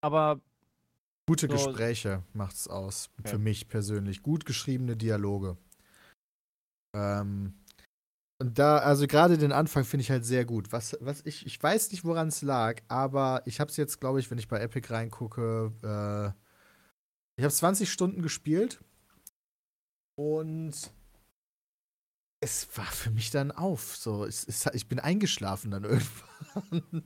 [0.00, 0.40] Aber
[1.28, 3.10] Gute So- Gespräche macht's aus.
[3.20, 3.30] Okay.
[3.30, 4.22] Für mich persönlich.
[4.22, 5.56] Gut geschriebene Dialoge.
[6.96, 7.54] Ähm,
[8.40, 10.72] und da, also gerade den Anfang finde ich halt sehr gut.
[10.72, 14.18] Was, was ich, ich weiß nicht, woran es lag, aber ich habe es jetzt, glaube
[14.18, 15.72] ich, wenn ich bei Epic reingucke,
[16.34, 16.41] äh,
[17.42, 18.78] ich habe 20 Stunden gespielt
[20.14, 20.72] und
[22.38, 23.96] es war für mich dann auf.
[23.96, 25.82] So, es, es, ich bin eingeschlafen dann
[26.62, 27.02] irgendwann.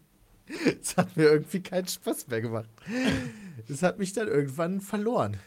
[0.78, 2.68] Es hat mir irgendwie keinen Spaß mehr gemacht.
[3.66, 5.38] Es hat mich dann irgendwann verloren.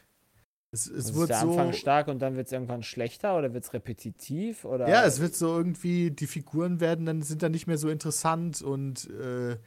[0.71, 1.51] Es, es ist wurde der so.
[1.51, 4.65] Anfang stark und dann wird es irgendwann schlechter oder wird es repetitiv?
[4.65, 7.89] Oder Ja, es wird so irgendwie, die Figuren werden dann, sind dann nicht mehr so
[7.89, 9.59] interessant und äh,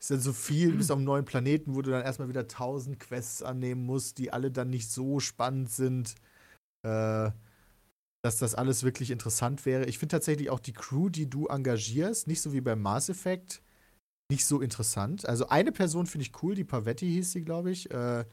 [0.00, 2.98] ist dann so viel bis auf einen neuen Planeten, wo du dann erstmal wieder tausend
[2.98, 6.14] Quests annehmen musst, die alle dann nicht so spannend sind,
[6.82, 7.30] äh,
[8.22, 9.86] dass das alles wirklich interessant wäre.
[9.86, 13.62] Ich finde tatsächlich auch die Crew, die du engagierst, nicht so wie beim Mass Effect,
[14.30, 15.26] nicht so interessant.
[15.26, 17.90] Also eine Person finde ich cool, die Pavetti hieß sie, glaube ich.
[17.90, 18.24] Äh,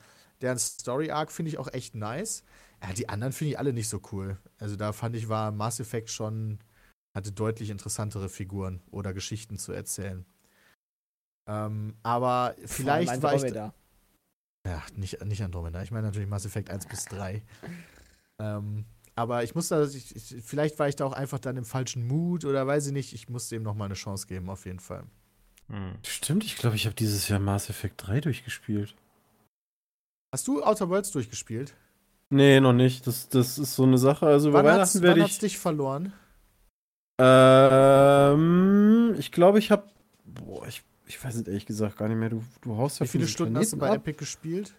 [0.41, 2.43] deren Story Arc finde ich auch echt nice.
[2.83, 4.37] Ja, die anderen finde ich alle nicht so cool.
[4.59, 6.59] Also da fand ich, war Mass Effect schon,
[7.15, 10.25] hatte deutlich interessantere Figuren oder Geschichten zu erzählen.
[11.47, 13.53] Ähm, aber vielleicht war ich.
[13.53, 15.81] Ja, nicht, nicht Andromeda.
[15.81, 17.41] Ich meine natürlich Mass Effect 1 bis 3.
[18.39, 18.85] Ähm,
[19.15, 22.43] aber ich musste, ich, ich, vielleicht war ich da auch einfach dann im falschen Mut
[22.45, 23.13] oder weiß ich nicht.
[23.13, 25.05] Ich musste ihm noch mal eine Chance geben, auf jeden Fall.
[25.69, 25.95] Hm.
[26.05, 28.93] Stimmt, ich glaube, ich habe dieses Jahr Mass Effect 3 durchgespielt.
[30.33, 31.73] Hast du Outer Worlds durchgespielt?
[32.29, 33.07] Nee, noch nicht.
[33.07, 34.27] Das, das ist so eine Sache.
[34.27, 35.39] Also über Wann hat's, Weihnachten werde wann hat's ich.
[35.39, 36.13] dich verloren?
[37.19, 39.89] Ähm, ich glaube, ich habe.
[40.25, 42.29] Boah, ich, ich weiß es ehrlich gesagt gar nicht mehr.
[42.29, 44.07] Du, du haust ja Wie viele Stunden hast du bei Planeten ab.
[44.07, 44.75] Epic gespielt?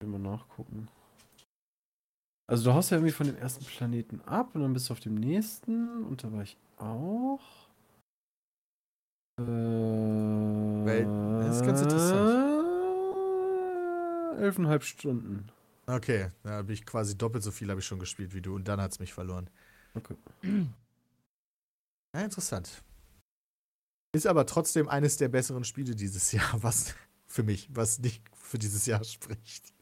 [0.00, 0.88] Ich will mal nachgucken.
[2.46, 5.00] Also du haust ja irgendwie von dem ersten Planeten ab und dann bist du auf
[5.00, 7.40] dem nächsten und da war ich auch.
[9.40, 11.04] Äh,
[11.40, 12.28] das ist ganz interessant.
[14.38, 15.48] Elfeinhalb Stunden.
[15.86, 18.68] Okay, da habe ich quasi doppelt so viel habe ich schon gespielt wie du und
[18.68, 19.48] dann hat es mich verloren.
[19.94, 20.16] Okay.
[22.14, 22.82] Ja, interessant.
[24.14, 26.94] Ist aber trotzdem eines der besseren Spiele dieses Jahr, was
[27.26, 29.72] für mich, was nicht für dieses Jahr spricht.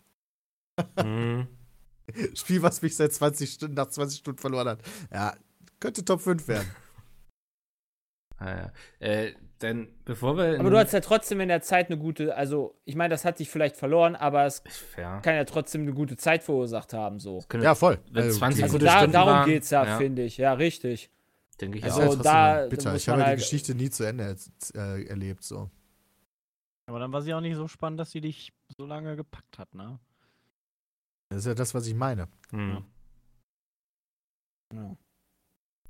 [0.98, 1.46] Hm.
[2.34, 4.80] Spiel, was mich seit 20 Stunden, nach 20 Stunden verloren hat.
[5.12, 5.34] Ja,
[5.80, 6.68] könnte Top 5 werden.
[8.38, 9.06] Ah, ja.
[9.06, 10.58] äh, denn bevor wir.
[10.58, 13.38] Aber du hast ja trotzdem in der Zeit eine gute, also ich meine, das hat
[13.38, 14.64] dich vielleicht verloren, aber es
[14.96, 15.20] Ja.
[15.20, 17.44] kann ja trotzdem eine gute Zeit verursacht haben, so.
[17.60, 18.00] Ja, voll.
[18.10, 19.96] Wenn Also, 20 Also gute da, Stunden darum waren, geht's ja, ja.
[19.96, 20.38] finde ich.
[20.38, 21.10] Ja, richtig.
[21.60, 22.00] Denke ich Also auch.
[22.00, 22.94] ja trotzdem da- noch bitter.
[22.96, 24.36] Ich habe ja die halt- Geschichte nie zu Ende
[24.74, 25.42] äh, erlebt.
[25.44, 25.70] So.
[26.86, 29.74] Aber dann war sie auch nicht so spannend, dass sie dich so lange gepackt hat,
[29.74, 29.98] ne?
[31.28, 32.28] Das ist ja das, was ich meine.
[32.50, 32.84] Hm.
[34.74, 34.96] Ja.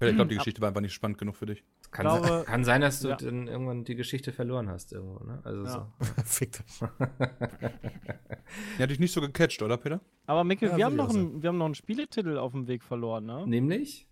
[0.00, 1.62] Ich glaube, die Geschichte war einfach nicht spannend genug für dich.
[1.92, 3.16] Kann, glaube- se- kann sein, dass du Ja.
[3.16, 5.40] dann irgendwann die Geschichte verloren hast irgendwo, ne?
[5.44, 5.92] Also Ja.
[6.24, 6.66] Fickt euch.
[6.72, 6.88] so.
[8.78, 10.00] Die hat dich nicht so gecatcht, oder, Peter?
[10.26, 12.82] Aber Mikkel, Ja, wir, haben noch einen, wir haben noch einen Spieletitel auf dem Weg
[12.82, 13.46] verloren, ne?
[13.46, 14.08] Nämlich?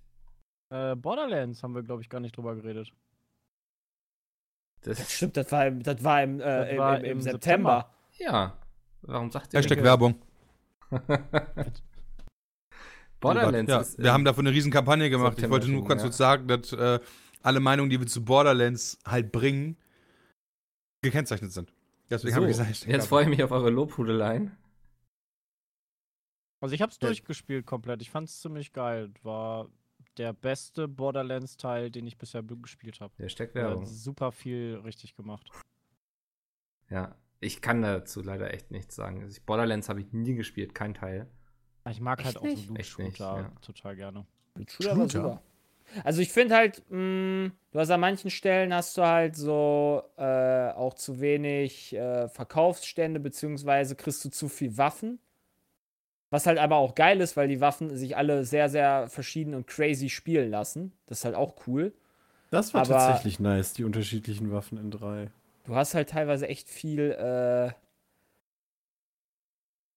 [0.71, 2.93] Äh, Borderlands haben wir, glaube ich, gar nicht drüber geredet.
[4.83, 7.21] Das, Stimmt, das war im, das war im, äh, Das im, war im, im im
[7.21, 7.93] September.
[8.19, 8.57] ja.
[9.03, 9.85] Warum sagt ihr Hashtag Mikkel?
[9.85, 10.21] Werbung.
[13.21, 13.99] Borderlands ja, ist.
[13.99, 15.33] wir haben dafür eine riesen Kampagne gemacht.
[15.33, 16.07] Ich September wollte nur ganz ja.
[16.09, 17.01] kurz sagen, dass äh,
[17.43, 19.77] alle Meinungen, die wir zu Borderlands halt bringen,
[21.03, 21.73] gekennzeichnet sind.
[22.11, 24.57] Deswegen so, habe ich gesagt, Hashtag jetzt freue ich mich auf eure Lobhudeleien.
[26.61, 27.09] Also ich habe es Ja.
[27.09, 28.03] durchgespielt komplett.
[28.03, 29.13] Ich fand es ziemlich geil.
[29.23, 29.69] War
[30.21, 33.11] der beste Borderlands-Teil, den ich bisher gespielt habe.
[33.17, 33.87] Hashtag Ja, Werbung.
[33.87, 35.49] super viel richtig gemacht.
[36.91, 37.15] Ja.
[37.43, 39.23] Ich kann dazu leider echt nichts sagen.
[39.23, 41.27] Also ich- Borderlands habe ich nie gespielt, kein Teil.
[41.89, 42.67] Ich mag Echt halt auch nicht?
[42.69, 43.53] so Loot-Shooter ja.
[43.63, 44.27] total gerne.
[44.69, 45.43] Shooter war super.
[46.05, 50.69] Also ich finde halt, mh, du hast an manchen Stellen hast du halt so äh,
[50.73, 55.19] auch zu wenig äh, Verkaufsstände, beziehungsweise kriegst du zu viel Waffen.
[56.31, 59.67] Was halt aber auch geil ist, weil die Waffen sich alle sehr, sehr verschieden und
[59.67, 60.93] crazy spielen lassen.
[61.07, 61.93] Das ist halt auch cool.
[62.51, 65.31] Das war Aber- tatsächlich nice, die unterschiedlichen Waffen in 3.
[65.65, 67.73] Du hast halt teilweise echt viel, äh,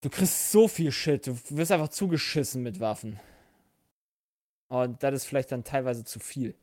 [0.01, 1.27] Du kriegst so viel Shit.
[1.27, 3.21] Du wirst einfach zugeschissen mit Waffen.
[4.67, 6.55] Und das ist vielleicht dann teilweise zu viel.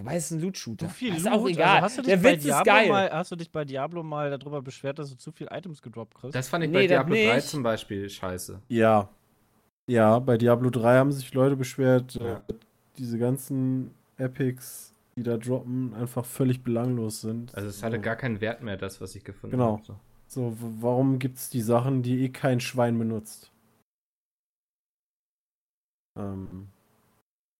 [0.00, 0.86] Wobei es ist ein Loot-Shooter.
[0.86, 1.32] So viel ist Loot.
[1.34, 1.68] auch egal.
[1.76, 2.88] Also hast du dich Der bei Witz ist Diablo geil.
[2.88, 6.14] Mal, hast du dich bei Diablo mal darüber beschwert, dass du zu viel Items gedroppt
[6.14, 6.34] kriegst?
[6.34, 7.48] Das fand ich Nee, bei Diablo 3 nicht.
[7.48, 8.62] zum Beispiel scheiße.
[8.68, 9.08] Ja.
[9.86, 12.36] Ja, bei Diablo 3 haben sich Leute beschwert, Ja.
[12.36, 12.40] äh,
[12.96, 17.54] diese ganzen Epics, die da droppen, einfach völlig belanglos sind.
[17.54, 19.72] Also es hatte so, gar keinen Wert mehr, das, was ich gefunden Genau.
[19.78, 19.84] habe.
[19.84, 19.98] So.
[20.28, 23.52] so, warum gibt's die Sachen, die eh kein Schwein benutzt?
[26.18, 26.68] Ähm,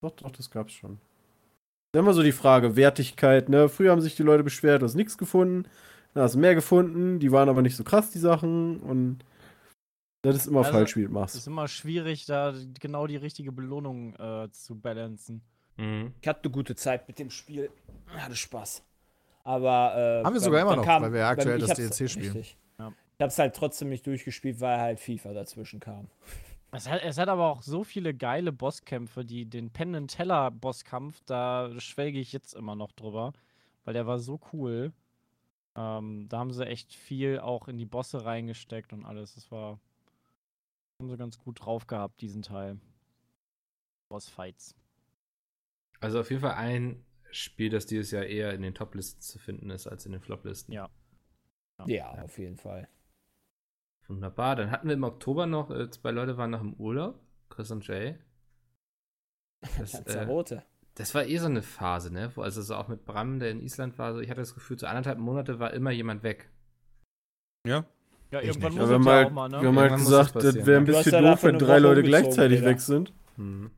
[0.02, 0.98] doch, doch, das gab's schon.
[1.92, 3.68] Dann immer so die Frage, Wertigkeit, ne?
[3.68, 5.68] Früher haben sich die Leute beschwert, du hast nichts gefunden,
[6.14, 9.24] dann hast du mehr gefunden, die waren aber nicht so krass, die Sachen, und
[10.22, 11.34] das ist immer Also, falsch, wie du Es machst.
[11.34, 15.42] ist immer schwierig, da genau die richtige Belohnung äh, zu balancen.
[15.78, 16.12] Mhm.
[16.20, 17.70] Ich hatte eine gute Zeit mit dem Spiel.
[18.08, 18.82] Hatte Spaß.
[19.44, 20.20] Aber.
[20.20, 22.32] Äh, Haben wir sogar immer noch, kam- weil wir ja aktuell das DLC spielen.
[22.32, 22.58] richtig.
[22.78, 22.92] Ja.
[23.16, 26.08] Ich hab's halt trotzdem nicht durchgespielt, weil halt FIFA dazwischen kam.
[26.72, 30.50] Es hat, es hat aber auch so viele geile Bosskämpfe, die den Penn and Teller
[30.50, 33.32] Bosskampf, da schwelge ich jetzt immer noch drüber,
[33.84, 34.92] weil der war so cool.
[35.76, 39.34] Ähm, da haben sie echt viel auch in die Bosse reingesteckt und alles.
[39.34, 39.80] Das war
[41.00, 42.78] haben sie ganz gut drauf gehabt, diesen Teil.
[44.08, 44.74] Bossfights.
[46.00, 49.70] Also auf jeden Fall ein Spiel, das dieses Jahr eher in den Top-Listen zu finden
[49.70, 50.72] ist als in den Flop-Listen.
[50.72, 50.90] Ja.
[51.86, 52.88] Ja, auf jeden Fall.
[54.10, 54.56] Wunderbar.
[54.56, 57.86] Dann hatten wir im Oktober noch, äh, zwei Leute waren noch im Urlaub, Chris und
[57.86, 58.18] Jay.
[59.78, 60.62] Das, äh, Lanzarote.
[60.96, 62.30] das war eh so eine Phase, ne?
[62.34, 64.78] Wo also so auch mit Bram, der in Island war, so ich hatte das Gefühl,
[64.78, 66.50] so anderthalb Monate war immer jemand weg.
[67.66, 67.84] Ja.
[68.32, 68.80] Ja, Ich irgendwann nicht.
[68.80, 69.60] muss es ja halt, auch mal, ne?
[69.60, 70.92] wir haben halt das gesagt, das passieren, wäre ein ja.
[70.92, 72.70] Du hast bisschen ja doof, wenn drei Woche Leute gleichzeitig Digga.
[72.70, 73.12] weg sind.
[73.36, 73.70] Hm.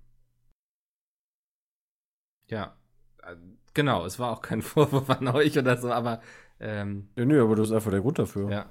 [2.48, 2.76] Ja,
[3.22, 3.36] äh,
[3.74, 6.20] genau, es war auch kein Vorwurf an euch oder so, aber
[6.60, 8.50] ähm, Ja, nö, aber das ist einfach der Grund dafür.
[8.50, 8.70] ja,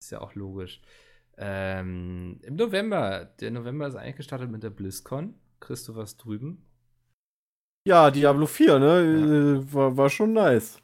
[0.00, 0.80] ist ja auch logisch.
[1.36, 5.34] Ähm, Im November, der November ist eigentlich gestartet mit der BlizzCon.
[5.60, 6.64] Chris, du warst drüben.
[7.86, 9.62] Ja, Diablo 4, ne?
[9.66, 10.78] Äh, War, war schon nice.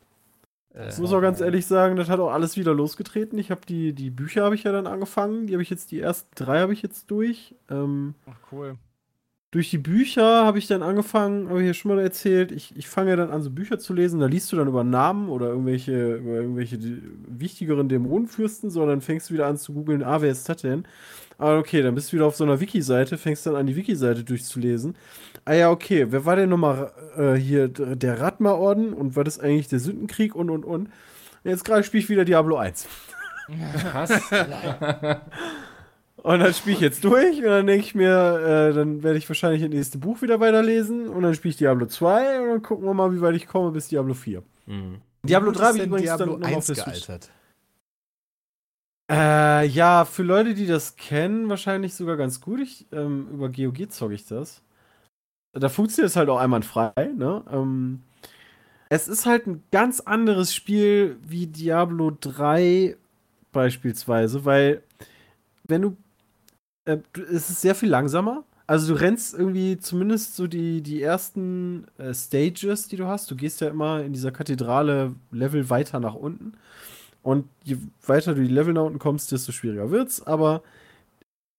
[0.74, 3.38] Äh, Ich muss auch ganz ehrlich sagen, das hat auch alles wieder losgetreten.
[3.38, 5.46] Ich habe die, die Bücher habe ich ja dann angefangen.
[5.46, 7.54] Die habe ich jetzt, die ersten drei habe ich jetzt durch.
[7.68, 8.78] Ähm, Ach, cool.
[9.56, 12.88] Durch die Bücher habe ich dann angefangen, habe ich ja schon mal erzählt, ich, ich
[12.88, 16.16] fange dann an, so Bücher zu lesen, da liest du dann über Namen oder irgendwelche,
[16.16, 16.78] über irgendwelche
[17.26, 20.58] wichtigeren Dämonenfürsten, so, und dann fängst du wieder an zu googeln, ah, wer ist das
[20.58, 20.84] denn?
[21.38, 24.24] Ah, okay, dann bist du wieder auf so einer Wiki-Seite, fängst dann an, die Wiki-Seite
[24.24, 24.94] durchzulesen.
[25.46, 29.68] Ah ja, okay, wer war denn nochmal äh, hier der Ratma-Orden und war das eigentlich
[29.68, 30.90] der Sündenkrieg und und und?
[31.44, 32.86] Jetzt gerade spiele ich wieder Diablo 1.
[33.90, 34.20] Krass.
[36.26, 39.28] Und dann spiele ich jetzt durch und dann denke ich mir, äh, dann werde ich
[39.28, 42.84] wahrscheinlich das nächste Buch wieder weiterlesen und dann spiele ich Diablo 2 und dann gucken
[42.84, 44.42] wir mal, wie weit ich komme bis Diablo 4.
[44.66, 44.96] Mhm.
[45.22, 47.06] Diablo Gut 3 ist habe ich übrigens Diablo dann noch auf 1 der Switch.
[47.06, 47.30] gealtert.
[49.08, 52.58] Äh, ja, für Leute, die das kennen, wahrscheinlich sogar ganz gut.
[52.58, 54.62] Ich, ähm, über GOG zocke ich das.
[55.52, 57.44] Da funktioniert es halt auch einwandfrei, ne?
[57.52, 58.02] Ähm,
[58.88, 62.96] es ist halt ein ganz anderes Spiel wie Diablo 3
[63.52, 64.82] beispielsweise, weil
[65.62, 65.96] wenn du,
[66.86, 66.98] äh,
[67.30, 68.44] es ist sehr viel langsamer.
[68.66, 73.30] Also du rennst irgendwie zumindest so die, die ersten äh, Stages, die du hast.
[73.30, 76.54] Du gehst ja immer in dieser Kathedrale Level weiter nach unten.
[77.22, 77.76] Und je
[78.06, 80.22] weiter du die Level nach unten kommst, desto schwieriger wird's.
[80.22, 80.62] Aber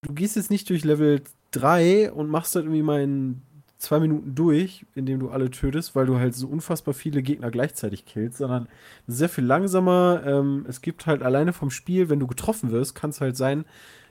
[0.02, 1.22] du gehst jetzt nicht durch Level
[1.52, 3.42] 3 und machst halt irgendwie mal in
[3.78, 8.04] zwei Minuten durch, indem du alle tötest, weil du halt so unfassbar viele Gegner gleichzeitig
[8.04, 8.68] killst, sondern
[9.06, 10.22] sehr viel langsamer.
[10.26, 13.64] Ähm, es gibt halt alleine vom Spiel, wenn du getroffen wirst, kann es halt sein,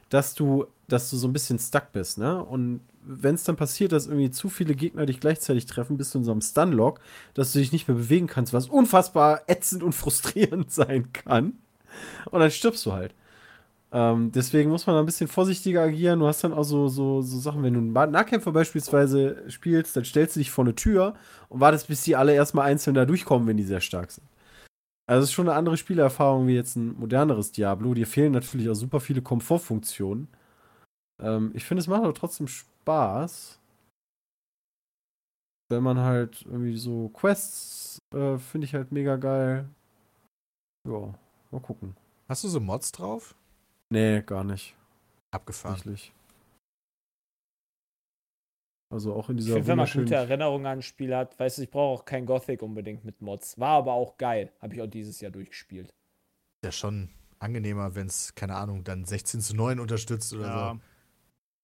[0.09, 2.43] dass du, dass du so ein bisschen stuck bist, ne?
[2.43, 6.19] Und wenn es dann passiert, dass irgendwie zu viele Gegner dich gleichzeitig treffen, bist du
[6.19, 6.99] in so einem Stun-Lock,
[7.33, 11.53] dass du dich nicht mehr bewegen kannst, was unfassbar ätzend und frustrierend sein kann.
[12.31, 13.13] Und dann stirbst du halt.
[13.91, 16.19] Ähm, deswegen muss man da ein bisschen vorsichtiger agieren.
[16.19, 20.03] Du hast dann auch so, so, so Sachen, wenn du einen Nahkämpfer beispielsweise spielst, dann
[20.03, 21.15] stellst du dich vor eine Tür
[21.47, 24.26] und wartest, bis die alle erstmal einzeln da durchkommen, wenn die sehr stark sind.
[25.07, 27.93] Also es ist schon eine andere Spielerfahrung wie jetzt ein moderneres Diablo.
[27.93, 30.27] Dir fehlen natürlich auch super viele Komfortfunktionen.
[31.19, 33.59] Ähm, ich finde, es macht aber trotzdem Spaß.
[35.69, 39.67] Wenn man halt irgendwie so Quests äh, finde ich halt mega geil.
[40.87, 41.13] Ja,
[41.51, 41.95] mal gucken.
[42.27, 43.35] Hast du so Mods drauf?
[43.89, 44.75] Nee, gar nicht.
[45.31, 45.75] Abgefahren.
[45.75, 46.13] Tatsächlich.
[48.89, 51.57] Also auch in Ich dieser finde, wenn man gute Erinnerungen an ein Spiel hat, weißt
[51.57, 53.59] du, ich brauche auch kein Gothic unbedingt mit Mods.
[53.59, 54.51] War aber auch geil.
[54.61, 55.93] Habe ich auch dieses Jahr durchgespielt.
[56.63, 57.09] Ja, schon
[57.39, 60.73] angenehmer, wenn es, keine Ahnung, dann 16 zu 9 unterstützt oder Ja.
[60.73, 60.79] so.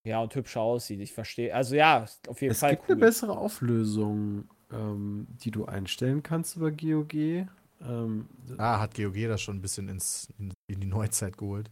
[0.06, 1.00] Ja, und hübscher aussieht.
[1.00, 1.56] Ich verstehe.
[1.56, 2.96] Also ja, ist auf jeden Es Fall gibt cool.
[2.96, 7.14] eine bessere Auflösung, ähm, die du einstellen kannst über GOG.
[7.14, 11.72] Ähm, Ah, hat GOG das schon ein bisschen ins, in, in die Neuzeit geholt.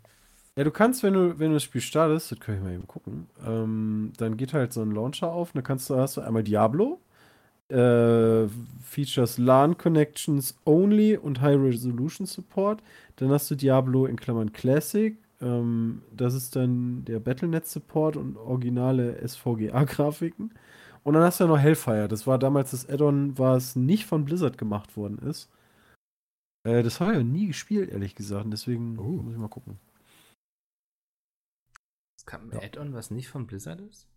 [0.62, 2.86] Ja, du kannst, wenn du, wenn du das Spiel startest, das kann ich mal eben
[2.86, 6.22] gucken, ähm, dann geht halt so ein Launcher auf und dann kannst du, hast du
[6.22, 7.02] einmal Diablo,
[7.70, 8.48] äh,
[8.82, 12.84] Features LAN Connections Only und High Resolution Support.
[13.18, 18.38] Dann hast du Diablo in Klammern Classic, ähm, das ist dann der Battlenet Support und
[18.38, 20.54] originale SVGA-Grafiken.
[21.04, 24.26] Und dann hast du ja noch Hellfire, das war damals das Add-on, was nicht von
[24.26, 25.50] Blizzard gemacht worden ist.
[26.64, 29.22] Äh, das habe ich ja nie gespielt, ehrlich gesagt, und deswegen Oh.
[29.22, 29.80] muss ich mal gucken.
[32.22, 32.60] Es kam ein Ja.
[32.62, 34.08] Add-on, was nicht von Blizzard ist?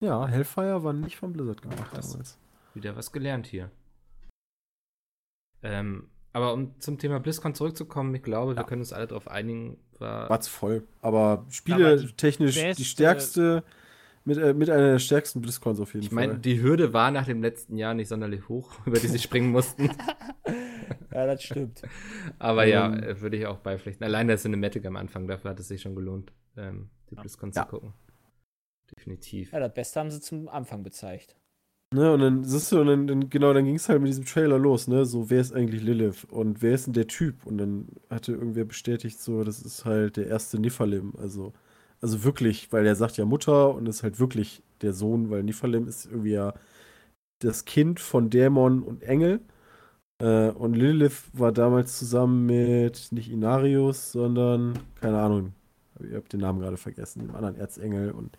[0.00, 2.10] Ja, Hellfire war nicht von Blizzard gemacht krass.
[2.12, 2.38] damals.
[2.72, 3.72] Wieder was gelernt hier.
[5.64, 8.62] Ähm, aber um zum Thema BlizzCon zurückzukommen, ich glaube, wir Ja.
[8.62, 10.86] können uns alle darauf einigen, war War's voll.
[11.00, 13.64] Aber Aber Spiele die technisch die stärkste,
[14.24, 16.40] mit, äh, mit einer der stärksten BlizzCons auf jeden Ich meine, Fall.
[16.42, 19.90] die Hürde war nach dem letzten Jahr nicht sonderlich hoch, über die sie springen mussten.
[21.14, 21.82] Ja, das stimmt.
[22.38, 23.02] Aber ja, Ähm.
[23.02, 24.02] äh, würde ich auch beipflichten.
[24.04, 27.62] Allein der Cinematic am Anfang, dafür hat es sich schon gelohnt, ähm, die BlizzCon Ja.
[27.62, 27.92] zu gucken.
[28.96, 29.52] Definitiv.
[29.52, 31.36] Ja, das Beste haben sie zum Anfang gezeigt.
[31.94, 34.24] Ne, und dann siehst du, und dann, dann genau, dann ging es halt mit diesem
[34.24, 35.04] Trailer los, ne?
[35.04, 36.24] So, wer ist eigentlich Lilith?
[36.24, 37.44] Und wer ist denn der Typ?
[37.44, 41.12] Und dann hatte irgendwer bestätigt, so, das ist halt der erste Nifalem.
[41.18, 41.52] Also,
[42.00, 45.86] also wirklich, weil er sagt ja Mutter und ist halt wirklich der Sohn, weil Nifalem
[45.86, 46.54] ist irgendwie ja
[47.40, 49.40] das Kind von Dämon und Engel.
[50.18, 55.52] Äh, und Lilith war damals zusammen mit nicht Inarius, sondern, keine Ahnung,
[56.08, 58.10] ich hab den Namen gerade vergessen, dem anderen Erzengel.
[58.12, 58.38] Und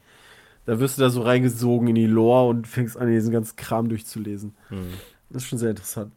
[0.65, 3.89] da wirst du da so reingesogen in die Lore und fängst an, diesen ganzen Kram
[3.89, 4.55] durchzulesen.
[4.69, 4.93] Hm.
[5.29, 6.13] Das ist schon sehr interessant.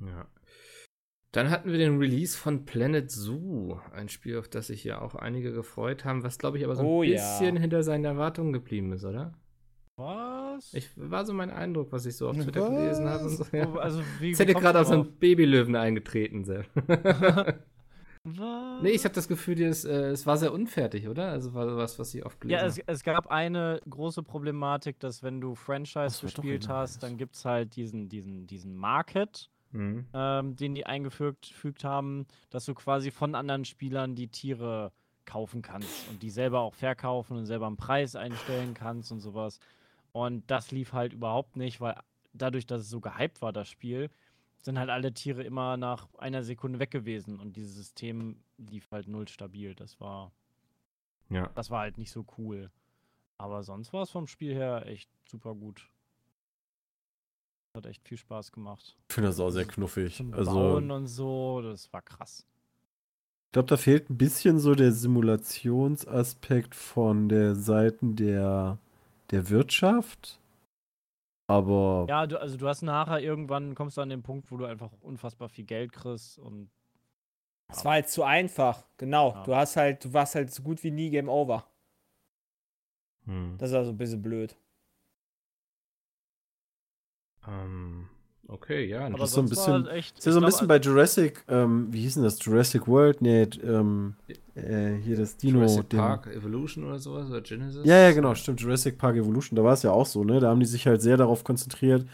[0.00, 0.26] Ja.
[1.32, 5.14] Dann hatten wir den Release von Planet Zoo, ein Spiel, auf das sich ja auch
[5.14, 7.12] einige gefreut haben, was glaube ich aber so ein Oh ja.
[7.12, 9.32] bisschen hinter seinen Erwartungen geblieben ist, oder?
[9.96, 10.74] Was?
[10.74, 12.70] Ich war so mein Eindruck, was ich so auf Twitter Was?
[12.70, 13.24] gelesen habe.
[13.24, 13.72] Und so, ja.
[13.74, 16.66] Also, wie, Jetzt hätte gerade auf so einen Babylöwen eingetreten, Sepp.
[18.24, 18.82] Was?
[18.82, 21.30] nee, ich habe das Gefühl, es, äh, es war sehr unfertig, oder?
[21.30, 25.22] Also war sowas, was ich oft gelesen Ja, es, es gab eine große Problematik, dass
[25.22, 30.04] wenn du Franchise gespielt hast, dann gibt es halt diesen, diesen, diesen Market, Mhm.
[30.12, 34.92] ähm, den die eingefügt fügt haben, dass du quasi von anderen Spielern die Tiere
[35.24, 39.60] kaufen kannst und die selber auch verkaufen und selber einen Preis einstellen kannst und sowas.
[40.12, 41.94] Und das lief halt überhaupt nicht, weil
[42.32, 44.10] dadurch, dass es so gehypt war, das Spiel,
[44.62, 49.08] sind halt alle Tiere immer nach einer Sekunde weg gewesen und dieses System lief halt
[49.08, 49.74] null stabil.
[49.74, 50.32] Das war
[51.30, 51.48] Ja.
[51.54, 52.70] das war halt nicht so cool.
[53.38, 55.88] Aber sonst war es vom Spiel her echt super gut.
[57.74, 58.96] Hat echt viel Spaß gemacht.
[59.08, 60.16] Ich finde das auch sehr knuffig.
[60.16, 62.44] Zum Also, Bauen und so, das war krass.
[63.46, 68.78] ich glaube, da fehlt ein bisschen so der Simulationsaspekt von der Seiten der,
[69.30, 70.39] der Wirtschaft.
[71.50, 74.66] Aber Ja, du, also du hast nachher irgendwann, kommst du an den Punkt, wo du
[74.66, 76.70] einfach unfassbar viel Geld kriegst und
[77.68, 78.84] Es war halt zu einfach.
[78.98, 79.32] Genau.
[79.34, 79.42] Ja.
[79.42, 81.66] Du hast halt, du warst halt so gut wie nie Game Over.
[83.24, 83.56] Hm.
[83.58, 84.56] Das ist also ein bisschen blöd.
[87.48, 88.08] Ähm,
[88.50, 89.06] okay, ja.
[89.06, 91.88] aber ist so ein bisschen- echt, ist ja so ein glaub, bisschen bei Jurassic, ähm,
[91.90, 92.38] wie hieß denn das?
[92.44, 93.22] Jurassic World?
[93.22, 94.14] Nee, ähm,
[94.54, 95.58] äh, hier das Dino.
[95.58, 97.84] Jurassic dem- Park Evolution oder sowas oder Genesis?
[97.84, 98.60] Ja, ja, genau, stimmt.
[98.60, 100.40] Jurassic Park Evolution, da war es ja auch so, ne?
[100.40, 102.06] Da haben die sich halt sehr darauf konzentriert,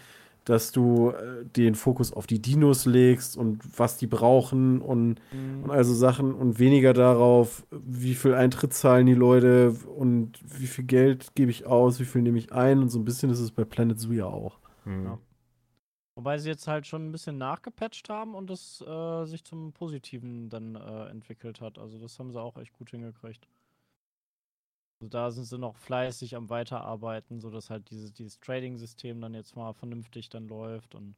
[0.44, 5.20] dass du äh, den Fokus auf die Dinos legst und was die brauchen und,
[5.64, 10.84] und also Sachen und weniger darauf, wie viel Eintritt zahlen die Leute und wie viel
[10.84, 13.50] Geld gebe ich aus, wie viel nehme ich ein und so ein bisschen ist es
[13.50, 14.58] bei Planet Zoo ja auch.
[14.84, 15.04] Hm.
[15.04, 15.18] Ja.
[16.16, 20.48] Wobei sie jetzt halt schon ein bisschen nachgepatcht haben und es äh, sich zum Positiven
[20.48, 21.78] dann äh, entwickelt hat.
[21.78, 23.46] Also das haben sie auch echt gut hingekriegt.
[24.98, 29.56] Also da sind sie noch fleißig am Weiterarbeiten, sodass halt dieses, dieses Trading-System dann jetzt
[29.56, 31.16] mal vernünftig dann läuft und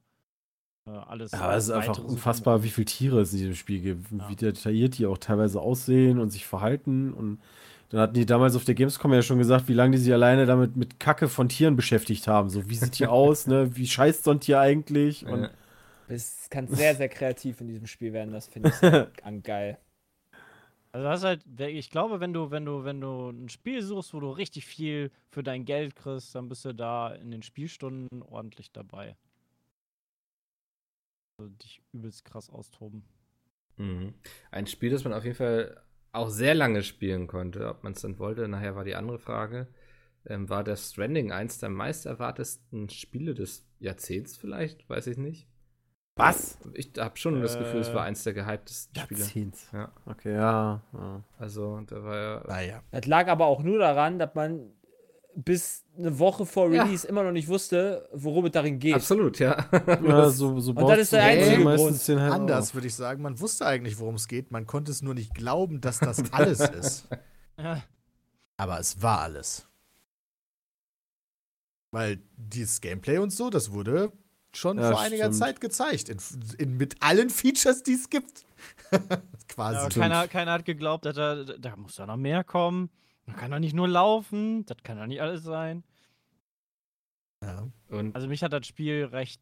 [0.85, 1.31] äh, alles.
[1.31, 4.27] Ja, es ist einfach unfassbar, wie viele Tiere es in diesem Spiel gibt, Ja.
[4.27, 7.13] wie detailliert die auch teilweise aussehen und sich verhalten.
[7.13, 7.39] Und
[7.89, 10.45] dann hatten die damals auf der Gamescom ja schon gesagt, wie lange die sich alleine
[10.45, 12.49] damit mit Kacke von Tieren beschäftigt haben.
[12.49, 13.75] So, wie sieht die aus, ne?
[13.75, 15.25] Wie scheißt so ein Tier eigentlich?
[15.25, 15.49] Und Ja.
[16.11, 18.31] Es kann sehr, sehr kreativ in diesem Spiel werden.
[18.31, 19.77] Das finde ich an geil.
[20.91, 24.13] Also das ist halt, ich glaube, wenn du, wenn du, wenn du ein Spiel suchst,
[24.15, 28.23] wo du richtig viel für dein Geld kriegst, dann bist du da in den Spielstunden
[28.23, 29.15] ordentlich dabei.
[31.37, 33.03] Also dich übelst krass austoben.
[33.77, 34.15] Mhm.
[34.49, 35.79] Ein Spiel, das man auf jeden Fall
[36.11, 39.67] auch sehr lange spielen konnte, ob man es dann wollte, nachher war die andere Frage.
[40.25, 45.47] ähm, war Death Stranding eins der meist erwartesten Spiele des Jahrzehnts vielleicht, weiß ich nicht.
[46.15, 46.59] Was?
[46.73, 49.19] Ich habe schon das Gefühl, es war Äh, eins der gehyptesten Spiele.
[49.21, 49.69] Jahrzehnts.
[49.71, 49.91] Ja.
[50.05, 50.81] Okay, ja.
[50.91, 51.23] ja.
[51.37, 52.43] Also, da war ja.
[52.45, 52.83] Naja.
[52.91, 54.73] Das lag aber auch nur daran, dass man
[55.43, 56.83] bis eine Woche vor Ja.
[56.83, 58.95] Release immer noch nicht wusste, worum es darin geht.
[58.95, 59.65] Absolut, ja.
[60.03, 63.21] ja so, so Und das ist der einzige meistens den halt Anders würde ich sagen,
[63.21, 64.51] man wusste eigentlich, worum es geht.
[64.51, 67.07] Man konnte es nur nicht glauben, dass das alles ist.
[67.57, 67.83] Ja.
[68.57, 69.67] Aber es war alles.
[71.91, 74.11] Weil dieses Gameplay und so, das wurde
[74.53, 75.37] schon Ja, vor einiger stimmt.
[75.37, 76.09] Zeit gezeigt.
[76.09, 76.19] In,
[76.57, 78.45] in, mit allen Features, die es gibt.
[79.47, 79.77] Quasi.
[79.77, 82.89] Ja, keiner, keiner hat geglaubt, dass da, da muss ja noch mehr kommen.
[83.29, 84.65] Man kann doch nicht nur laufen.
[84.65, 85.83] Das kann doch nicht alles sein.
[87.43, 87.67] Ja.
[87.89, 89.39] Und Also mich hat das Spiel recht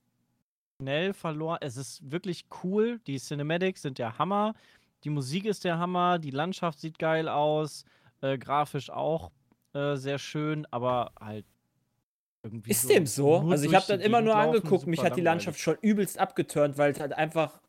[0.81, 1.59] schnell verloren.
[1.61, 2.99] Es ist wirklich cool.
[3.07, 4.55] Die Cinematics sind der Hammer.
[5.05, 6.19] Die Musik ist der Hammer.
[6.19, 7.85] Die Landschaft sieht geil aus.
[8.19, 9.31] Äh, grafisch auch
[9.73, 11.45] äh, sehr schön, aber halt
[12.43, 12.71] irgendwie.
[12.71, 13.38] Ist dem so?
[13.49, 14.85] Also ich habe die immer nur angeguckt.
[14.85, 15.21] Mich hat die.
[15.21, 17.61] Landschaft schon übelst abgeturnt, weil es halt einfach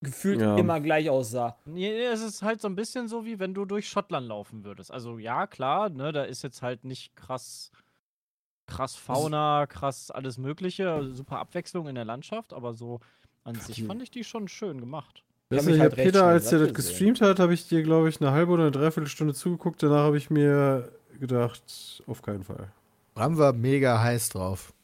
[0.00, 0.56] gefühlt Ja.
[0.56, 1.56] immer gleich aussah.
[1.64, 4.92] Nee, es ist halt so ein bisschen so, wie wenn du durch Schottland laufen würdest.
[4.92, 7.70] Also ja, klar, ne, da ist jetzt halt nicht krass,
[8.66, 13.00] krass Fauna, krass alles Mögliche, also super Abwechslung in der Landschaft, aber so
[13.44, 15.24] an sich fand ich die schon schön gemacht.
[15.50, 18.20] Du, mich ich halt Peter, als der das gestreamt hat, habe ich dir, glaube ich,
[18.20, 19.82] eine halbe oder eine Dreiviertelstunde zugeguckt.
[19.82, 22.70] Danach habe ich mir gedacht, auf keinen Fall.
[23.14, 24.74] Bram war mega heiß drauf.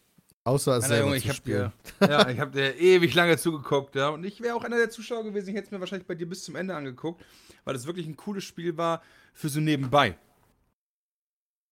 [0.47, 3.95] Außer es Alter, selber Junge, ich hab dir, ja, ich hab dir ewig lange zugeguckt,
[3.95, 4.11] ja.
[4.11, 6.29] Und ich wäre auch einer der Zuschauer gewesen, ich hätte es mir wahrscheinlich bei dir
[6.29, 7.25] bis zum Ende angeguckt,
[7.65, 10.19] weil es wirklich ein cooles Spiel war für so nebenbei.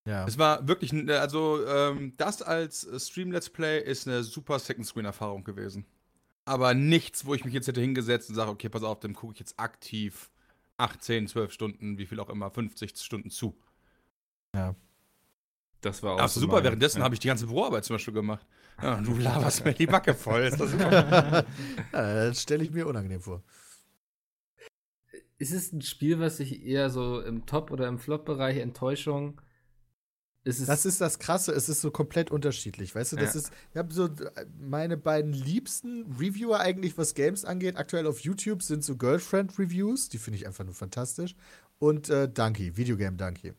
[0.09, 0.27] Ja.
[0.27, 5.45] Es war wirklich, ein- also ähm, das als äh, Stream-Let's Play ist eine super Second-Screen-Erfahrung
[5.45, 5.85] gewesen.
[6.45, 9.35] Aber nichts, wo ich mich jetzt hätte hingesetzt und sage, okay, pass auf, dem gucke
[9.35, 10.31] ich jetzt aktiv
[10.79, 13.55] 8, 10, 12 Stunden, wie viel auch immer, 50 Stunden zu.
[15.83, 16.21] das war auch.
[16.21, 17.05] Ach, so super, mein- währenddessen ja.
[17.05, 18.45] habe ich die ganze Büroarbeit zum Beispiel gemacht.
[18.81, 20.43] Ja, du laberst mir die Backe voll.
[20.43, 21.45] Ist das ja,
[21.93, 23.43] das stelle ich mir unangenehm vor.
[25.39, 29.41] Ist es ein Spiel, was sich eher so im Top- oder im Flop-Bereich Enttäuschung.
[30.45, 33.17] Ist es Das ist das Krasse, es ist so komplett unterschiedlich, weißt du?
[33.17, 33.41] Das Ja.
[33.41, 34.09] ist, ich habe so
[34.61, 40.19] meine beiden liebsten Reviewer eigentlich, was Games angeht, aktuell auf YouTube sind so Girlfriend-Reviews, die
[40.19, 41.37] finde ich einfach nur fantastisch.
[41.79, 43.53] Und äh, Donkey, Videogame Donkey.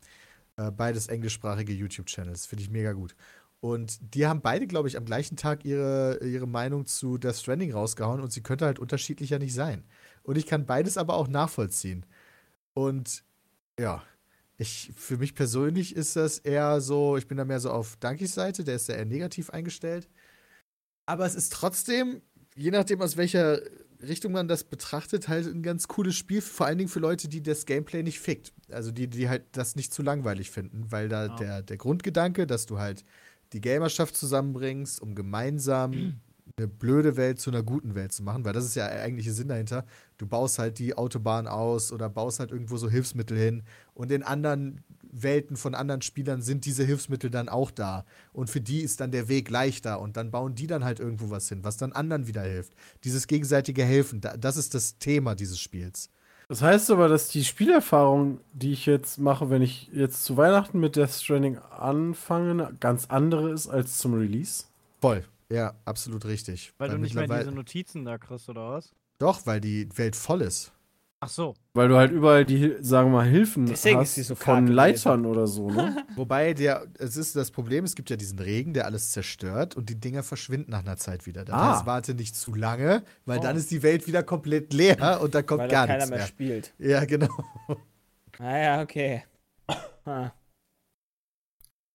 [0.58, 3.16] Äh, beides englischsprachige YouTube-Channels, finde ich mega gut.
[3.64, 7.72] Und die haben beide, glaube ich, am gleichen Tag ihre, ihre Meinung zu Death Stranding
[7.72, 9.86] rausgehauen und sie könnte halt unterschiedlicher nicht sein.
[10.22, 12.06] Und ich kann beides aber auch nachvollziehen.
[12.74, 13.24] Und
[13.80, 14.04] ja,
[14.58, 18.34] ich, für mich persönlich ist das eher so, ich bin da mehr so auf Dankys
[18.34, 20.10] Seite, der ist ja eher negativ eingestellt.
[21.06, 22.22] Aber es ist trotzdem,
[22.58, 23.62] je nachdem aus welcher
[24.02, 27.42] Richtung man das betrachtet, halt ein ganz cooles Spiel, vor allen Dingen für Leute, die
[27.42, 28.52] das Gameplay nicht fickt.
[28.70, 31.36] Also die, die halt das nicht zu langweilig finden, weil da Ja.
[31.38, 33.06] der, der Grundgedanke, dass du halt
[33.54, 36.20] die Gamerschaft zusammenbringst, um gemeinsam
[36.58, 39.32] eine blöde Welt zu einer guten Welt zu machen, weil das ist ja der eigentliche
[39.34, 39.86] Sinn dahinter.
[40.18, 43.64] Du baust halt die Autobahn aus oder baust halt irgendwo so Hilfsmittel hin
[43.96, 44.84] und in anderen
[45.16, 49.12] Welten von anderen Spielern sind diese Hilfsmittel dann auch da und für die ist dann
[49.12, 52.28] der Weg leichter und dann bauen die dann halt irgendwo was hin, was dann anderen
[52.28, 52.74] wieder hilft.
[53.04, 56.10] Dieses gegenseitige Helfen, da- das ist das Thema dieses Spiels.
[56.48, 60.80] Das heißt aber, dass die Spielerfahrung, die ich jetzt mache, wenn ich jetzt zu Weihnachten
[60.80, 64.66] mit Death Stranding anfange, ganz andere ist als zum Release.
[65.02, 65.24] Voll.
[65.50, 66.74] Ja, absolut richtig.
[66.78, 68.92] Weil du nicht mehr diese Notizen da kriegst, oder was?
[69.20, 70.73] Doch, weil die Welt voll ist.
[71.26, 71.54] Ach so.
[71.74, 74.68] Weil du halt überall die, sagen wir mal, Hilfen Deswegen ist hast die so von
[74.68, 76.04] Leitern oder so, ne?
[76.18, 79.90] Wobei der, es ist das Problem, es gibt ja diesen Regen, der alles zerstört und
[79.90, 81.46] die Dinger verschwinden nach einer Zeit wieder.
[81.46, 81.76] Das Ah.
[81.78, 83.42] heißt, warte nicht zu lange, weil Oh.
[83.42, 86.20] dann ist die Welt wieder komplett leer und da kommt weil gar keiner nichts mehr
[86.20, 86.28] mehr.
[86.28, 86.74] spielt.
[86.78, 87.30] Ja, genau.
[88.40, 89.24] Ah ja, okay.
[90.06, 90.32] Ah.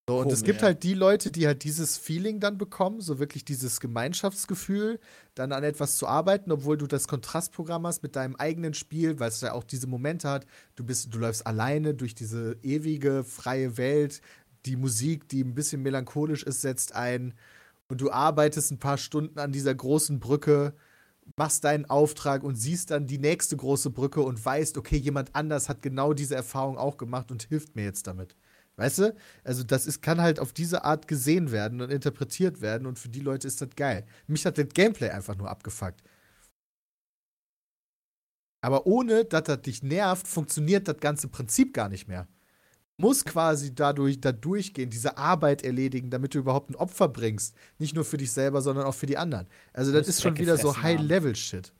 [0.08, 3.44] So, und es gibt halt die Leute, die halt dieses Feeling dann bekommen, so wirklich
[3.44, 5.00] dieses Gemeinschaftsgefühl,
[5.34, 9.28] dann an etwas zu arbeiten, obwohl du das Kontrastprogramm hast mit deinem eigenen Spiel, weil
[9.28, 10.46] es ja auch diese Momente hat,
[10.76, 14.22] du bist, du läufst alleine durch diese ewige, freie Welt,
[14.64, 17.34] die Musik, die ein bisschen melancholisch ist, setzt ein.
[17.88, 20.72] Und du arbeitest ein paar Stunden an dieser großen Brücke,
[21.36, 25.68] machst deinen Auftrag und siehst dann die nächste große Brücke und weißt, okay, jemand anders
[25.68, 28.36] hat genau diese Erfahrung auch gemacht und hilft mir jetzt damit.
[28.78, 29.16] Weißt du?
[29.42, 33.08] Also, das ist, kann halt auf diese Art gesehen werden und interpretiert werden und für
[33.08, 34.06] die Leute ist das geil.
[34.28, 36.00] Mich hat das Gameplay einfach nur abgefuckt.
[38.60, 42.28] Aber ohne, dass das dich nervt, funktioniert das ganze Prinzip gar nicht mehr.
[42.98, 47.56] Muss quasi dadurch da durchgehen, diese Arbeit erledigen, damit du überhaupt ein Opfer bringst.
[47.78, 49.48] Nicht nur für dich selber, sondern auch für die anderen.
[49.72, 50.80] Also, das ist schon wieder so.
[50.82, 51.72] High-Level-Shit.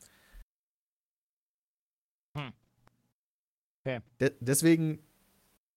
[2.37, 2.53] Hm.
[3.85, 4.01] Okay.
[4.21, 4.99] De deswegen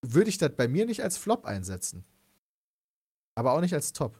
[0.01, 2.03] würde ich das bei mir nicht als Flop einsetzen.
[3.35, 4.19] aber auch nicht als Top.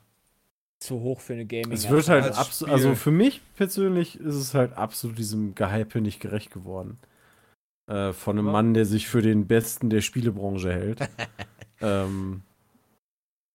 [0.80, 1.72] Zu hoch für eine Gaming.
[1.74, 2.74] Es wird halt als abso- Spiel.
[2.74, 6.98] also für mich persönlich ist es halt absolut diesem Gehype nicht gerecht geworden.
[7.88, 8.52] Äh, von einem Ja.
[8.54, 11.00] Mann, der sich für den Besten der Spielebranche hält.
[11.82, 12.42] ähm,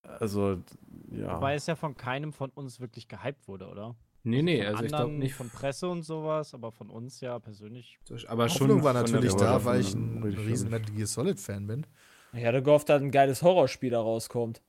[0.02, 0.62] also,
[1.10, 1.36] ja.
[1.36, 3.96] Wobei es ja von keinem von uns wirklich gehypt wurde, oder?
[4.22, 5.34] Nee, nee, von also ich glaube anderen, nicht.
[5.34, 7.98] Von Presse und sowas, aber von uns ja persönlich.
[8.28, 8.62] Aber schon.
[8.68, 11.40] Hoffnung war von der natürlich da, weil ich ein ich riesen schon Metal Gear Solid
[11.40, 11.86] Fan bin.
[12.32, 14.60] Ich hatte gehofft, dass ein geiles Horrorspiel da rauskommt.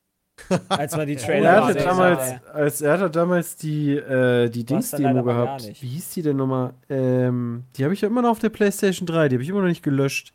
[0.69, 2.47] Als man die Er Trailer hatte gesehen damals, hat.
[2.49, 5.63] als er hatte damals die, äh, die Dings-Demo gehabt.
[5.81, 6.73] Wie hieß die denn nochmal?
[6.89, 9.61] Ähm, die habe ich ja immer noch auf der PlayStation 3, die habe ich immer
[9.61, 10.33] noch nicht gelöscht.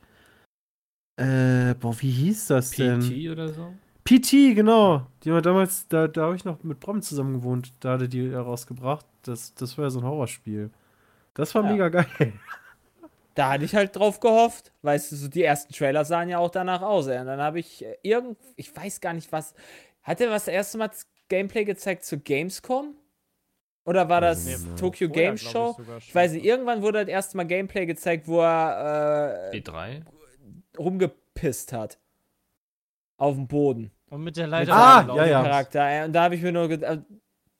[1.17, 3.01] Äh, boah, wie hieß das denn?
[3.01, 3.73] PT oder so?
[4.05, 5.07] PT, genau.
[5.23, 7.73] Die war damals, da, da habe ich noch mit Brom zusammen gewohnt.
[7.81, 9.07] Da hatte die herausgebracht.
[9.23, 10.71] Das, das war ja so ein Horrorspiel.
[11.35, 11.71] Das war Ja.
[11.71, 12.33] mega geil.
[13.35, 14.73] Da hatte ich halt drauf gehofft.
[14.83, 17.07] Weißt du, so die ersten Trailer sahen ja auch danach aus.
[17.07, 17.19] Ey.
[17.21, 19.55] Und dann habe ich äh, irgend, ich weiß gar nicht was.
[20.03, 20.91] Hat er was das erste Mal
[21.29, 22.95] Gameplay gezeigt zu Gamescom?
[23.85, 24.57] Oder war das Nee.
[24.79, 25.77] Tokyo Vorher, Game ich, Show?
[25.99, 26.15] Ich, schon.
[26.15, 30.03] weiß nicht, irgendwann wurde das erste Mal Gameplay gezeigt, wo er äh, B3?
[30.79, 31.99] rumgepisst hat.
[33.17, 33.91] Auf dem Boden.
[34.11, 34.75] Und mit der Leiter.
[34.75, 35.43] Ah, ja, ja.
[35.43, 36.05] Charakter.
[36.05, 37.01] Und da habe ich mir nur gedacht,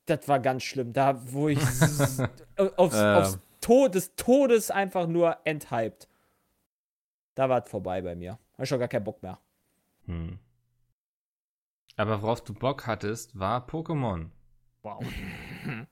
[0.05, 0.93] das war ganz schlimm.
[0.93, 1.59] Da, wo ich
[2.77, 3.13] aufs, Äh.
[3.15, 6.07] aufs Tod des Todes einfach nur enthyped.
[7.35, 8.37] Da war es vorbei bei mir.
[8.53, 9.39] Hab ich schon gar keinen Bock mehr.
[10.05, 10.37] Hm.
[11.95, 14.29] Aber worauf du Bock hattest, war Pokémon.
[14.81, 15.03] Wow.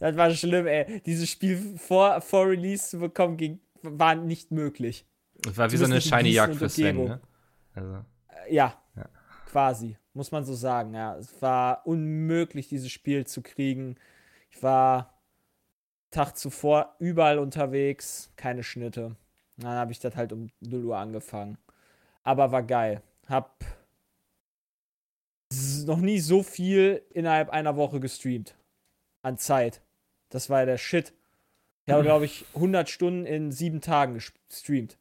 [0.00, 1.00] Das war schlimm, ey.
[1.06, 5.06] Dieses Spiel vor, vor Release zu bekommen, ging, war nicht möglich.
[5.42, 7.20] Das war wie Du so eine shiny Jagd für Sven, ne?
[7.74, 8.04] Also,
[8.46, 9.08] Äh, Ja, Ja.
[9.46, 9.96] quasi.
[10.12, 11.16] Muss man so sagen, ja.
[11.16, 13.94] Es war unmöglich, dieses Spiel zu kriegen.
[14.50, 15.19] Ich war
[16.10, 19.16] Tag zuvor überall unterwegs, keine Schnitte.
[19.56, 21.58] Dann habe ich das halt um 0 Uhr angefangen.
[22.22, 23.02] Aber war geil.
[23.28, 23.64] Hab
[25.84, 28.54] noch nie so viel innerhalb einer Woche gestreamt.
[29.22, 29.82] An Zeit.
[30.30, 31.12] Das war der Shit.
[31.86, 34.98] Ich habe, glaube ich, 100 Stunden in sieben Tagen ges- gestreamt.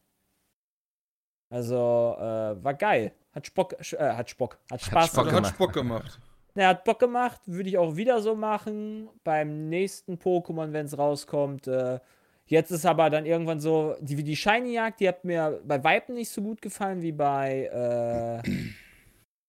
[1.52, 3.14] Also, äh, war geil.
[3.32, 5.46] Hat Spock, äh, hat Spock, hat Spaß Spock gemacht.
[5.46, 5.54] Hat.
[5.54, 6.20] Spock gemacht.
[6.56, 9.10] Er hat Bock gemacht, würde ich auch wieder so machen.
[9.24, 11.68] Beim nächsten Pokémon, wenn es rauskommt.
[11.68, 12.00] Äh,
[12.48, 16.30] jetzt ist aber dann irgendwann so, die, die Shiny-Jagd, die hat mir bei Weitem nicht
[16.30, 18.50] so gut gefallen wie bei, äh,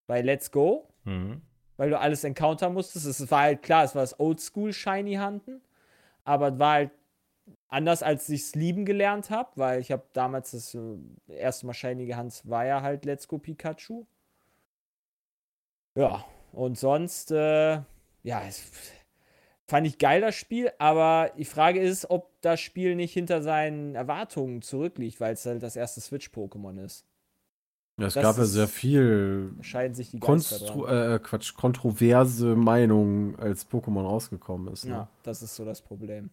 [0.07, 1.43] bei Let's Go, mhm.
[1.77, 3.07] weil du alles encounter musstest.
[3.07, 5.63] Es war halt klar, es war das Oldschool Shiny Hunten,
[6.25, 6.91] aber es war halt
[7.69, 10.99] anders, als ich es lieben gelernt habe, weil ich habe damals das äh,
[11.29, 14.05] erste Mal Shiny gehandelt, war ja halt Let's Go Pikachu.
[15.97, 17.81] Ja, und sonst, äh,
[18.23, 18.63] ja, es
[19.67, 23.95] fand ich geil das Spiel, aber die Frage ist, ob das Spiel nicht hinter seinen
[23.95, 27.07] Erwartungen zurückliegt, weil es halt das erste Switch-Pokémon ist.
[27.99, 31.13] Ja, es Das gab ja sehr viel scheiden sich die Konstru dran.
[31.13, 34.87] äh, Quatsch, kontroverse Meinungen, als Pokémon rausgekommen ist.
[34.87, 34.93] Ne?
[34.93, 36.31] Ja, das ist so das Problem.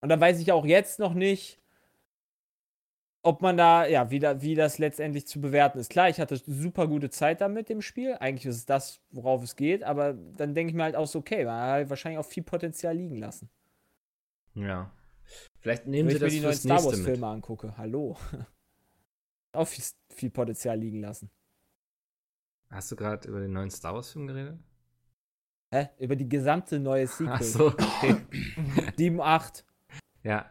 [0.00, 1.58] Und da weiß ich auch jetzt noch nicht,
[3.22, 5.90] ob man da, ja, wie, da, wie das letztendlich zu bewerten ist.
[5.90, 8.14] Klar, ich hatte super gute Zeit damit im Spiel.
[8.14, 11.18] Eigentlich ist es das, worauf es geht, aber dann denke ich mir halt auch so,
[11.18, 13.50] okay, man hat halt wahrscheinlich auch viel Potenzial liegen lassen.
[14.54, 14.92] Ja.
[15.60, 18.16] Vielleicht nehmen Wenn sie ich mir das die neuen Star Wars-Filme angucke, hallo.
[19.52, 19.84] auch viel,
[20.14, 21.30] viel Potenzial liegen lassen.
[22.70, 24.58] Hast du gerade über den neuen Star Wars-Film geredet?
[25.70, 25.88] Hä?
[25.98, 27.28] Über die gesamte neue Sequel.
[27.32, 28.16] Ach so, okay.
[28.96, 29.64] 7, 8.
[30.22, 30.50] ja,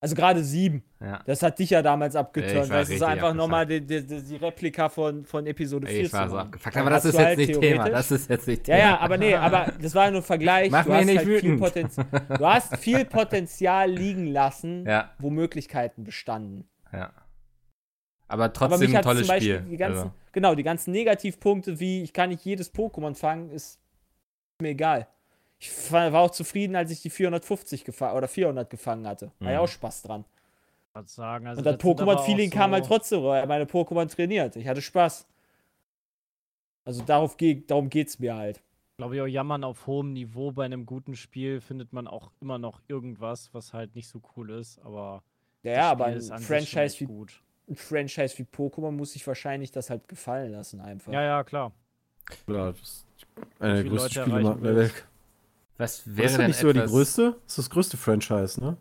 [0.00, 0.80] Also gerade 7.
[1.00, 1.20] ja.
[1.26, 5.24] Das hat dich ja damals abgeturnt, es ist einfach nochmal die, die, die Replika von,
[5.24, 6.76] von Episode 4 Ich war so abgefuckt.
[6.76, 7.90] Aber das ist du jetzt halt nicht Thema.
[7.90, 8.88] Das ist jetzt nicht Ja, Thema.
[8.90, 10.70] ja, aber nee, aber das war nur ein Vergleich.
[10.70, 11.60] Mach du mich hast nicht halt viel wütend.
[11.60, 12.06] Potenzial.
[12.38, 16.68] Du hast viel Potenzial liegen lassen, Ja, wo Möglichkeiten bestanden.
[16.92, 17.10] ja.
[18.30, 19.62] Aber Aber trotzdem mich ein tolles Spiel.
[19.62, 20.12] die ganzen, also.
[20.32, 23.80] genau, die ganzen Negativpunkte, wie ich kann nicht jedes Pokémon fangen, ist
[24.60, 25.08] mir egal.
[25.58, 29.32] Ich war auch zufrieden, als ich die 450 gefangen oder 400 gefangen hatte.
[29.40, 29.64] War ja Mhm.
[29.64, 30.24] auch Spaß dran.
[31.04, 31.46] Sagen.
[31.46, 34.56] Also Und das Pokémon-Feeling kam halt so- trotzdem, weil meine Pokémon trainiert.
[34.56, 35.28] Ich hatte Spaß.
[36.84, 38.60] Also darauf ge darum geht's mir halt.
[38.96, 42.58] glaube ich, auch jammern auf hohem Niveau bei einem guten Spiel findet man auch immer
[42.58, 45.22] noch irgendwas, was halt nicht so cool ist, aber
[45.62, 47.40] Ja, ja aber ein Franchise, wie, gut.
[47.68, 51.12] ein Franchise wie Pokémon muss sich wahrscheinlich das halt gefallen lassen einfach.
[51.12, 51.70] Ja, ja, klar.
[52.48, 53.06] Ja, das ist
[53.60, 55.06] einer der größten Spielemarken der Welt.
[55.78, 57.32] Was Wäre wäre ist das denn nicht sogar die etwas- größte?
[57.44, 58.76] Das ist das größte Franchise, ne?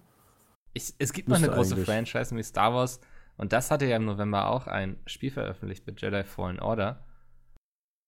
[0.74, 1.86] Ich, es gibt noch eine große eigentlich.
[1.86, 3.00] Franchise, nämlich Star Wars.
[3.38, 7.06] Und das hatte ja im November auch ein Spiel veröffentlicht mit Jedi Fallen Order.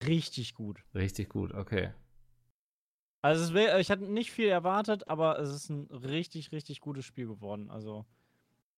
[0.05, 0.83] Richtig gut.
[0.95, 1.93] Richtig gut, okay.
[3.21, 7.05] Also es wär, ich hatte nicht viel erwartet, aber es ist ein richtig, richtig gutes
[7.05, 7.69] Spiel geworden.
[7.69, 8.05] Also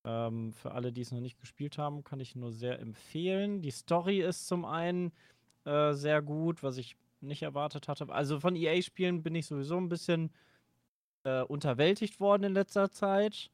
[0.04, 3.62] ähm, für alle, die es noch nicht gespielt haben, kann ich nur sehr empfehlen.
[3.62, 5.12] Die Story ist zum einen
[5.66, 8.10] äh, sehr gut, was ich nicht erwartet hatte.
[8.10, 10.32] Also von EA-Spielen bin ich sowieso ein bisschen
[11.24, 13.52] äh, unterwältigt worden in letzter Zeit.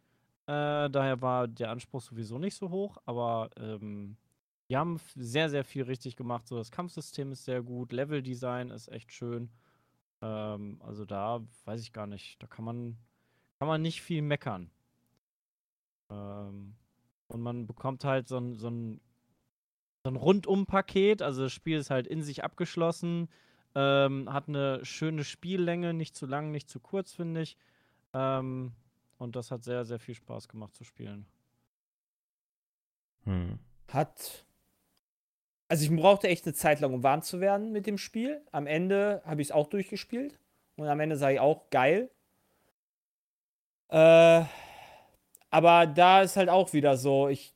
[0.48, 4.18] Äh, daher war der Anspruch sowieso nicht so hoch, aber ähm,
[4.70, 6.48] die haben sehr, sehr viel richtig gemacht.
[6.48, 9.50] So, das Kampfsystem ist sehr gut, Leveldesign ist echt schön.
[10.22, 12.98] Ähm, also da weiß ich gar nicht, da kann man,
[13.60, 14.72] kann man nicht viel meckern.
[16.10, 16.76] Ähm,
[17.28, 19.02] und man bekommt halt so ein, so ein
[20.06, 21.22] Rundum-Paket.
[21.22, 23.28] Also das Spiel ist halt in sich abgeschlossen,
[23.80, 27.58] ähm, hat eine schöne Spiellänge, nicht zu lang, nicht zu kurz, finde ich.
[28.12, 28.72] Ähm,
[29.20, 31.28] und das hat sehr, sehr viel Spaß gemacht zu spielen.
[33.26, 33.60] Hm.
[33.90, 34.46] Hat.
[35.68, 38.42] Also ich brauchte echt eine Zeit lang, um warm zu werden mit dem Spiel.
[38.52, 40.40] Am Ende habe ich es auch durchgespielt.
[40.76, 42.10] Und am Ende sage ich auch geil.
[43.90, 44.44] Äh,
[45.52, 47.54] aber da ist halt auch wieder so, ich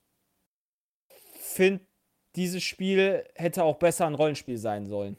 [1.40, 1.84] finde,
[2.36, 5.18] dieses Spiel hätte auch besser ein Rollenspiel sein sollen.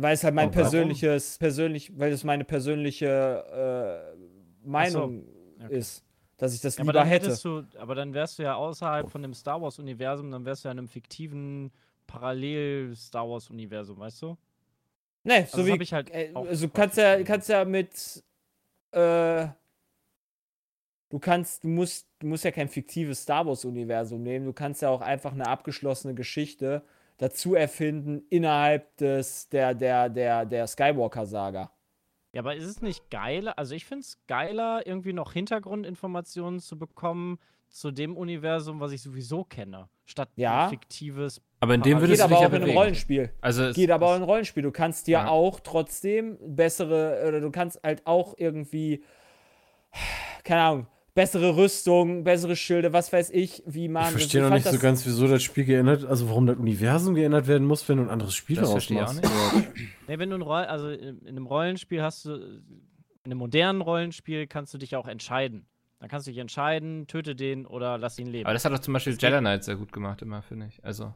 [0.00, 5.24] Weil es halt mein persönliches, persönlich, weil es meine persönliche äh, Meinung
[5.62, 5.78] okay.
[5.78, 6.04] ist,
[6.36, 7.36] dass ich das Ja, lieber hätte.
[7.42, 10.72] du, aber dann wärst du ja außerhalb von dem Star Wars-Universum, dann wärst du ja
[10.72, 11.72] in einem fiktiven
[12.06, 14.38] Parallel-Star Wars-Universum, weißt du?
[15.24, 15.82] Nee, so das wie.
[15.82, 18.22] ich halt äh, also kannst ja, kannst ja mit.
[18.92, 19.48] Äh,
[21.10, 24.46] du kannst, du musst, du musst ja kein fiktives Star Wars-Universum nehmen.
[24.46, 26.84] Du kannst ja auch einfach eine abgeschlossene Geschichte
[27.18, 31.70] dazu erfinden innerhalb des, der, der, der, der Skywalker-Saga.
[32.32, 33.58] Ja, aber ist es nicht geiler?
[33.58, 37.38] Also ich finde es geiler, irgendwie noch Hintergrundinformationen zu bekommen
[37.68, 40.64] zu dem Universum, was ich sowieso kenne, statt Ja.
[40.64, 41.42] ein fiktives.
[41.60, 42.76] Aber in dem würdest Geht du aber auch in einem.
[42.76, 43.30] Rollenspiel.
[43.40, 44.62] Also es, Geht aber auch in einem Rollenspiel.
[44.62, 45.28] Du kannst dir Ja.
[45.28, 49.02] auch trotzdem bessere, oder du kannst halt auch irgendwie,
[50.44, 50.86] keine Ahnung,
[51.18, 54.04] bessere Rüstung, bessere Schilde, was weiß ich, wie man.
[54.04, 57.48] Ich verstehe noch nicht so ganz, wieso das Spiel geändert, also warum das Universum geändert
[57.48, 59.68] werden muss, wenn du ein anderes Spiel Das daraus verstehe ich auch machst.
[60.06, 62.62] Nee, wenn du ein Roll also in, in einem Rollenspiel hast du, in
[63.24, 65.66] einem modernen Rollenspiel kannst du dich auch entscheiden.
[65.98, 68.46] Dann kannst du dich entscheiden, töte den oder lass ihn leben.
[68.46, 70.84] aber das hat doch zum Beispiel Jedi Knight sehr gut gemacht, immer, finde ich.
[70.84, 71.12] Also,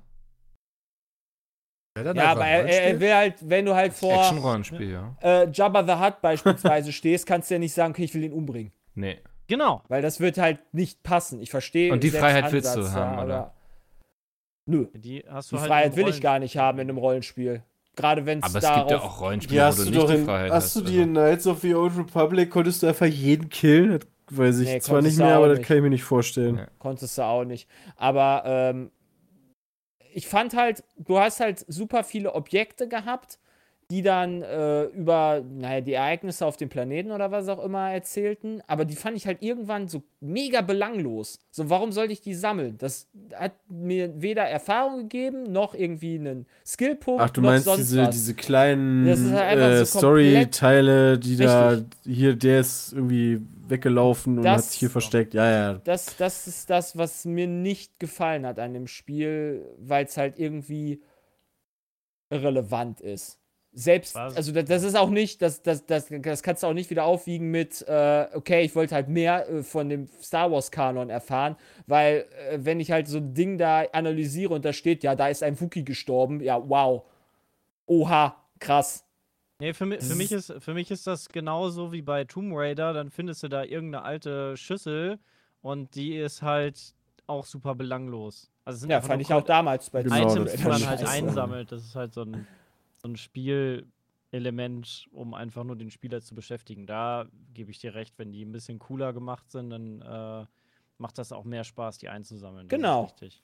[1.97, 3.01] Ja, Ja, aber er, er Rollenspiel.
[3.01, 5.17] will halt, wenn du halt vor Action-Rollenspiel, ja.
[5.23, 8.33] äh, Jabba the Hutt beispielsweise stehst, kannst du ja nicht sagen, okay, ich will ihn
[8.33, 8.73] umbringen.
[8.95, 9.21] Nee.
[9.53, 9.83] Genau.
[9.89, 11.41] Weil das wird halt nicht passen.
[11.43, 11.93] Ich verstehe.
[11.93, 13.35] Und die Freiheit willst du Ansatz, haben, ja, oder?
[13.37, 13.55] aber-
[14.67, 17.63] Nö, Die hast die du halt Freiheit will ich gar nicht haben in einem Rollenspiel.
[17.97, 20.09] Gerade wenn es Aber es gibt ja auch Rollenspiele, Die wo hast du du nicht
[20.09, 20.77] die in, Freiheit hast hast.
[20.77, 21.03] du die also.
[21.03, 23.99] in Knights of the Old Republic, konntest du einfach jeden killen?
[23.99, 25.67] Das weiß ich Nee, zwar nicht mehr, aber das nicht.
[25.67, 26.57] kann ich mir nicht vorstellen.
[26.59, 26.67] Ja.
[26.79, 27.69] konntest du auch nicht.
[27.97, 28.91] Aber ähm,
[30.15, 33.39] ich fand halt, du hast halt super viele Objekte gehabt,
[33.93, 38.63] die dann äh, über, naja, die Ereignisse auf dem Planeten oder was auch immer erzählten.
[38.67, 41.39] Aber die fand ich halt irgendwann so mega belanglos.
[41.51, 42.79] So, warum sollte ich die sammeln?
[42.79, 48.33] Das hat mir weder Erfahrung gegeben, noch irgendwie einen Skillpunkt, Ach, du meinst diese, diese
[48.33, 49.07] kleinen
[49.37, 51.87] halt äh, so Story-Teile, die da, Richtig.
[52.07, 55.35] hier, der ist irgendwie weggelaufen und Das- hat sich hier versteckt.
[55.35, 55.73] Ja, ja.
[55.85, 60.39] das, das ist das, was mir nicht gefallen hat an dem Spiel, weil es halt
[60.39, 61.03] irgendwie
[62.31, 63.39] irrelevant ist.
[63.75, 64.37] Selbst, Was?
[64.37, 67.05] also das, das ist auch nicht, das, das, das, das kannst du auch nicht wieder
[67.05, 72.27] aufwiegen mit, äh, okay, ich wollte halt mehr äh, von dem Star Wars-Kanon erfahren, weil
[72.51, 75.43] äh, wenn ich halt so ein Ding da analysiere und da steht, ja, da ist
[75.43, 77.05] ein Wookie gestorben, ja, wow.
[77.87, 79.07] Oha, krass.
[79.59, 82.93] Nee, für, mi für, mich ist, für mich ist das genauso wie bei Tomb Raider.
[82.93, 85.19] Dann findest du da irgendeine alte Schüssel
[85.61, 86.95] und die ist halt
[87.29, 88.51] auch super belanglos.
[88.65, 90.67] Also es sind Ja, einfach fand ich auch damals bei Genau, Tomb Items, das die
[90.67, 91.71] man halt einsammelt.
[91.73, 92.45] Das ist halt so ein,
[93.03, 96.87] so ein Spielelement, um einfach nur den Spieler zu beschäftigen.
[96.87, 100.47] Da gebe ich dir recht, wenn die ein bisschen cooler gemacht sind, dann äh,
[100.99, 102.69] macht das auch mehr Spaß, die einzusammeln.
[102.69, 103.03] Das ist Genau.
[103.05, 103.43] richtig.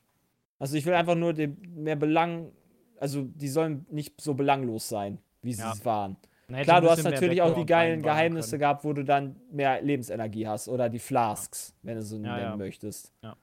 [0.58, 2.52] Also ich will einfach nur den, mehr Belang,
[2.98, 5.72] also die sollen nicht so belanglos sein, wie sie Ja.
[5.72, 6.16] es waren.
[6.62, 8.60] Klar, du hast natürlich auch die geilen Geheimnisse können.
[8.60, 12.40] gehabt, wo du dann mehr Lebensenergie hast oder die Flasks, wenn du so Ja, nennen
[12.40, 12.56] ja.
[12.56, 13.12] möchtest.
[13.20, 13.34] Dann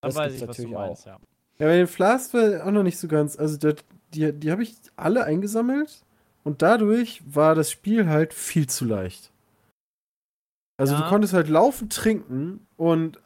[0.00, 1.06] das weiß gibt's ich, was du natürlich meinst, auch.
[1.06, 1.18] ja.
[1.58, 3.36] Ja, bei den Flasks war auch noch nicht so ganz.
[3.36, 3.74] Also, das,
[4.14, 6.04] die, die habe ich alle eingesammelt
[6.44, 9.30] und dadurch war das Spiel halt viel zu leicht.
[10.80, 11.02] Also, Ja.
[11.02, 13.20] du konntest halt laufen, trinken und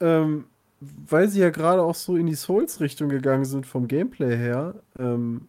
[0.00, 0.46] ähm,
[0.80, 5.48] weil sie ja gerade auch so in die Souls-Richtung gegangen sind vom Gameplay her, ähm,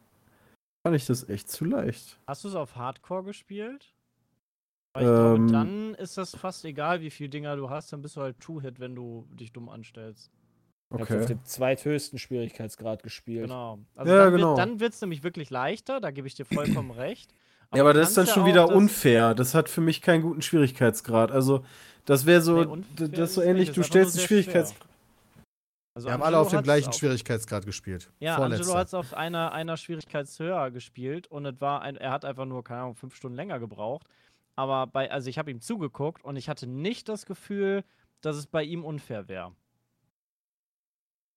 [0.84, 2.18] fand ich das echt zu leicht.
[2.28, 3.94] Hast du es auf Hardcore gespielt?
[4.94, 5.48] Weil ich glaube, Ähm.
[5.52, 8.80] dann ist das fast egal, wie viele Dinger du hast, dann bist du halt Two-Hit,
[8.80, 10.32] wenn du dich dumm anstellst.
[10.90, 11.20] Ich habe Okay.
[11.20, 13.44] auf dem zweithöchsten Schwierigkeitsgrad gespielt.
[13.44, 13.78] Genau.
[13.96, 14.50] Also Ja, dann, genau.
[14.50, 17.32] Wird, dann wird es nämlich wirklich leichter, da gebe ich dir vollkommen recht.
[17.76, 19.36] Ja, aber das ist dann kannst schon ja wieder das- unfair.
[19.36, 21.32] Das hat für mich keinen guten Schwierigkeitsgrad.
[21.32, 21.64] Also,
[22.06, 24.88] das wäre so, Nee, das ist so ähnlich, du stellst den sehr Schwierigkeitsgrad.
[25.94, 28.10] Also Wir haben alle Angelo auf dem gleichen auf- Schwierigkeitsgrad gespielt.
[28.20, 28.64] Ja, Vorletzter.
[28.64, 32.46] Angelo hat es auf einer, einer Schwierigkeitshöher gespielt und es war ein, er hat einfach
[32.46, 34.08] nur, keine Ahnung, fünf Stunden länger gebraucht.
[34.56, 37.84] Aber bei, also ich habe ihm zugeguckt und ich hatte nicht das Gefühl,
[38.22, 39.52] dass es bei ihm unfair wäre.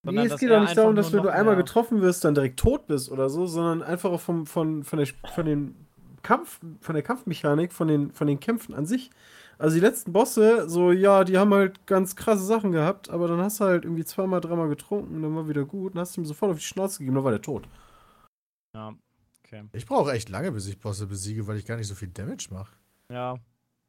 [0.04, 2.86] Nee, es geht auch nicht darum, dass wenn du einmal getroffen wirst, dann direkt tot
[2.88, 5.86] bist oder so, sondern einfach auch vom, von, von, der, von, den
[6.22, 9.10] Kampf, von der Kampfmechanik, von den, von den Kämpfen an sich.
[9.58, 13.40] Also die letzten Bosse, so, ja, die haben halt ganz krasse Sachen gehabt, aber dann
[13.40, 16.24] hast du halt irgendwie zweimal, dreimal getrunken, dann war wieder gut, dann hast du ihm
[16.24, 17.68] sofort auf die Schnauze gegeben, dann war der tot.
[18.74, 18.92] Ja,
[19.44, 19.62] okay.
[19.72, 22.48] Ich brauche echt lange, bis ich Bosse besiege, weil ich gar nicht so viel Damage
[22.50, 22.72] mache.
[23.08, 23.36] Ja,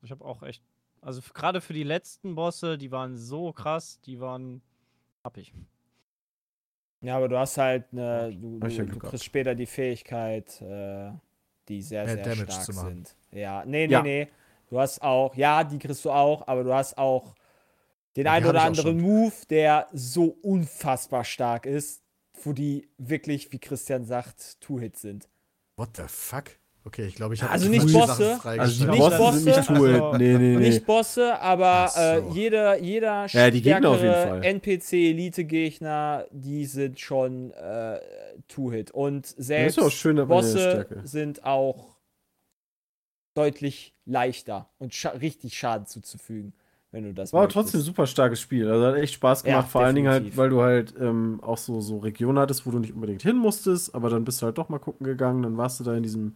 [0.03, 0.63] ich habe auch echt.
[1.01, 4.61] Also gerade für die letzten Bosse, die waren so krass, die waren
[5.23, 5.53] happig.
[7.03, 10.61] Ja, aber du hast halt eine, du, ich ja du, du kriegst später die Fähigkeit,
[10.61, 11.11] äh,
[11.67, 13.15] die sehr, Mehr sehr Damage stark sind.
[13.31, 14.01] Ja, nee, nee, Ja.
[14.01, 14.27] nee.
[14.69, 17.35] Du hast auch, ja, die kriegst du auch, aber du hast auch
[18.15, 18.99] den einen oder anderen.
[18.99, 22.01] Move, der so unfassbar stark ist,
[22.41, 25.27] wo die wirklich, wie Christian sagt, Two-Hits sind.
[25.75, 26.51] What the fuck?
[26.85, 29.73] Okay, ich glaube, ich habe Also nicht Bosse, Also die Nicht Bosse sind nicht Bosse,
[29.79, 29.93] cool.
[29.95, 30.57] also- nee, nee, nee.
[30.57, 31.99] Nicht Bosse, aber so.
[32.01, 34.43] äh, jeder, jeder Ja, die Gegner auf jeden Fall.
[34.43, 37.99] NPC-Elite-Gegner, die sind schon äh,
[38.49, 38.91] Two-Hit.
[38.91, 41.95] Und selbst ja auch schön, Bosse sind auch
[43.35, 46.53] deutlich leichter und scha richtig Schaden zuzufügen,
[46.91, 47.55] wenn du das War aber möchtest.
[47.63, 48.69] trotzdem ein super starkes Spiel.
[48.69, 49.71] Also hat echt Spaß Ja, gemacht.
[49.71, 50.37] Vor allen Dingen halt, definitiv.
[50.37, 53.95] weil du halt ähm, auch so, so Regionen hattest, wo du nicht unbedingt hin musstest,
[53.95, 55.41] aber dann bist du halt doch mal gucken gegangen.
[55.43, 56.35] Dann warst du da in diesem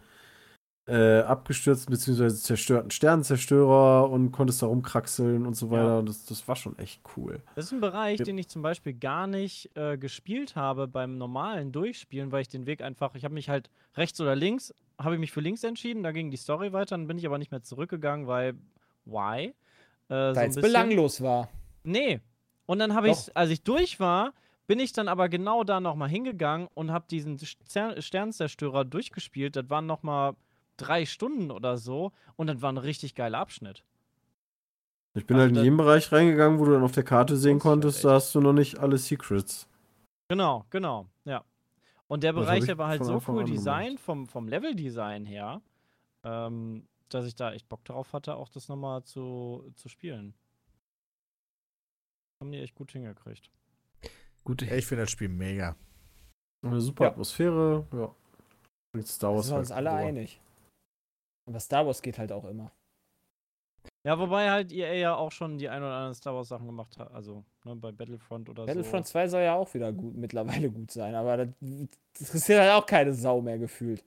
[0.88, 2.30] äh, abgestürzten bzw.
[2.30, 5.84] zerstörten Sternenzerstörer und konntest da rumkraxeln und so weiter.
[5.84, 5.99] Ja.
[5.99, 7.41] Und das, das war schon echt cool.
[7.55, 8.26] Das ist ein Bereich, Ja.
[8.26, 12.65] den ich zum Beispiel gar nicht äh, gespielt habe beim normalen Durchspielen, weil ich den
[12.65, 16.03] Weg einfach, ich habe mich halt rechts oder links, habe ich mich für links entschieden,
[16.03, 18.53] da ging die Story weiter, dann bin ich aber nicht mehr zurückgegangen, weil,
[19.05, 19.47] why?
[19.47, 19.53] Äh,
[20.09, 20.61] so Weil es bisschen.
[20.61, 21.49] belanglos war.
[21.84, 22.22] Nee.
[22.65, 24.34] Und dann habe ich, als ich durch war,
[24.68, 29.55] bin ich dann aber genau da nochmal hingegangen und habe diesen Ster Sternzerstörer durchgespielt.
[29.55, 30.34] Das waren nochmal
[30.77, 33.83] drei Stunden oder so und das war ein richtig geiler Abschnitt.
[35.15, 37.59] Ich bin Also halt in jeden Bereich reingegangen, wo du dann auf der Karte sehen
[37.59, 39.67] konntest, da hast du noch nicht alle Secrets.
[40.29, 41.43] Genau, genau, ja.
[42.07, 45.61] Und der Das Bereich, der war halt so cool designt, vom, vom Level-Design her,
[46.23, 50.33] ähm, dass ich da echt Bock drauf hatte, auch das nochmal zu, zu spielen.
[52.41, 53.49] Haben die echt gut hingekriegt.
[54.43, 55.75] Gute Ich finde das Spiel mega.
[56.65, 57.09] Eine super Ja.
[57.11, 58.15] Atmosphäre, ja.
[59.03, 60.07] Star Wars sind wir uns halt alle boah.
[60.07, 60.41] einig.
[61.48, 62.72] Aber Star Wars geht halt auch immer.
[64.06, 66.98] Ja, wobei halt EA ja auch schon die ein oder anderen Star Wars Sachen gemacht
[66.98, 69.11] hat, also ne, bei Battlefront oder Battlefront so.
[69.11, 72.86] 2 soll ja auch wieder gut, mittlerweile gut sein, aber das, das interessiert halt auch
[72.86, 74.03] keine Sau mehr gefühlt.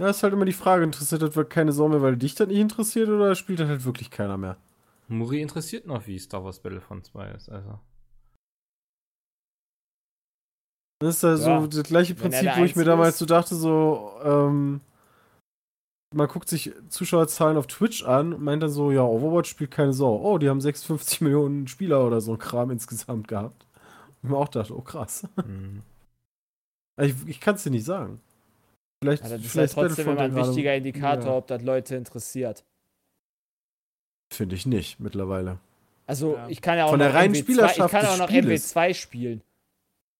[0.00, 2.48] Ja, ist halt immer die Frage, interessiert das wirklich keine Sau mehr, weil dich das
[2.48, 4.56] nicht interessiert oder spielt das halt wirklich keiner mehr?
[5.08, 7.48] Muri interessiert noch, wie Star Wars Battlefront 2 ist.
[7.48, 7.78] Also.
[10.98, 13.18] Das ist ja, Ja, so das gleiche Prinzip, wo ich mir damals ist.
[13.18, 14.80] so dachte, so, ähm,
[16.16, 19.92] man guckt sich Zuschauerzahlen auf Twitch an und meint dann so, ja, Overwatch spielt keine
[19.92, 20.16] Sau.
[20.16, 23.66] Oh, die haben 56 Millionen Spieler oder so Kram insgesamt gehabt.
[24.22, 25.26] Und ich mir auch dachte, oh krass.
[25.40, 25.82] hm.
[26.98, 28.20] Ich, ich kann es dir nicht sagen.
[29.04, 31.36] Vielleicht, Ja, das ist vielleicht halt trotzdem immer ein gerade- wichtiger Indikator, Ja.
[31.36, 32.64] ob das Leute interessiert.
[34.32, 35.58] Finde ich nicht mittlerweile.
[36.06, 36.48] Also Ja.
[36.48, 38.28] ich kann ja auch Von der noch reinen MW2, ich Spielerschaft kann des auch noch
[38.30, 38.74] Spieles.
[38.74, 39.42] MW2 spielen.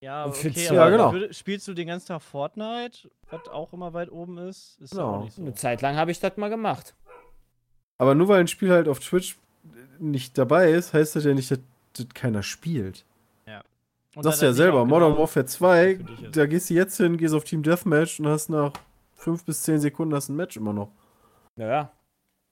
[0.06, 1.12] Ja, Und okay, Ja, genau.
[1.12, 4.78] würde- spielst du den ganzen Tag Fortnite, was auch immer weit oben ist?
[4.80, 5.16] Ist ja Genau.
[5.16, 5.42] auch nicht so.
[5.42, 6.94] Eine Zeit lang habe ich das mal gemacht.
[7.98, 9.36] Aber nur weil ein Spiel halt auf Twitch
[9.98, 11.58] nicht dabei ist, heißt das ja nicht, dass
[11.94, 13.04] das keiner spielt.
[14.14, 16.36] Und Sagst da ja selber, Modern genau Warfare 2, für dich ist.
[16.38, 18.72] da gehst du jetzt hin, gehst auf Team Deathmatch und hast nach
[19.14, 20.90] 5 bis 10 Sekunden hast ein Match immer noch.
[21.56, 21.92] Naja.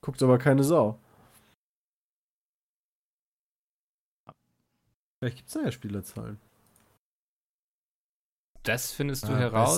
[0.02, 0.98] Guckt aber keine Sau.
[5.18, 6.39] Vielleicht gibt es da ja Spielerzahlen.
[8.65, 9.74] Das findest du Ja, bei heraus.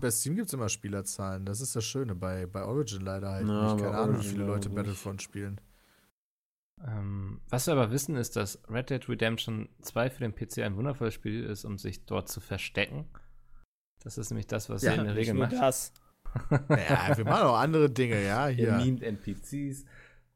[0.00, 1.44] Bei Steam gibt's immer Spielerzahlen.
[1.46, 2.14] Das ist das Schöne.
[2.14, 3.82] Bei, bei Origin leider halt Ja, nicht.
[3.84, 4.68] Keine Ahnung, wie viele Leute.
[4.70, 5.60] Battlefront spielen.
[6.86, 10.76] Ähm, was wir aber wissen, ist, dass Red Dead Redemption 2 für den PC ein
[10.76, 13.06] wundervolles Spiel ist, um sich dort zu verstecken.
[14.02, 15.52] Das ist nämlich das, was Ja, ihr in der Regel macht.
[15.52, 15.92] das.
[16.68, 18.48] Naja, wir machen auch andere Dinge, ja.
[18.50, 18.84] Ihr Hier.
[18.84, 19.84] memt NPCs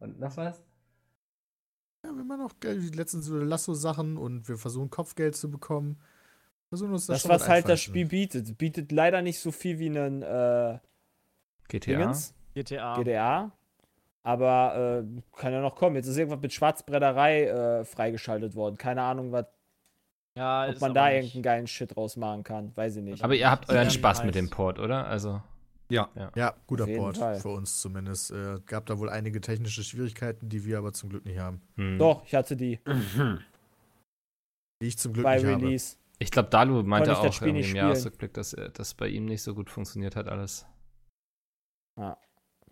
[0.01, 0.61] und noch was?
[2.05, 6.01] Ja, wir machen auch äh, letztens so Lasso-Sachen und wir versuchen Kopfgeld zu bekommen.
[6.82, 8.56] Uns das, Das, was halt das Spiel bietet.
[8.59, 10.78] Bietet leider nicht so viel wie einen äh,
[11.68, 11.90] GTA.
[11.92, 12.96] Dingens, GTA.
[12.96, 13.52] GDA.
[14.22, 15.96] Aber äh, kann ja noch kommen.
[15.96, 18.76] Jetzt ist irgendwas mit Schwarzbretterei äh, freigeschaltet worden.
[18.78, 19.44] Keine Ahnung, was,
[20.34, 22.72] Ja, ob man da nicht- irgendeinen geilen Shit draus machen kann.
[22.74, 23.22] Weiß ich nicht.
[23.22, 25.06] Aber ihr habt euren Spaß mit dem Port, oder?
[25.06, 25.42] Also.
[25.90, 26.09] Ja.
[26.34, 27.18] Ja, guter Auf jeden Port.
[27.18, 27.38] Fall.
[27.38, 28.30] Für uns zumindest.
[28.30, 31.60] Äh, gab da wohl einige technische Schwierigkeiten, die wir aber zum Glück nicht haben.
[31.76, 31.98] hm.
[31.98, 32.80] Doch, ich hatte die.
[34.80, 35.76] Die ich zum Glück bei nicht habe.
[36.19, 37.57] Ich glaube, Dalu meinte auch im.
[37.57, 40.66] Jahresrückblick, dass er- das bei ihm nicht so gut funktioniert hat alles.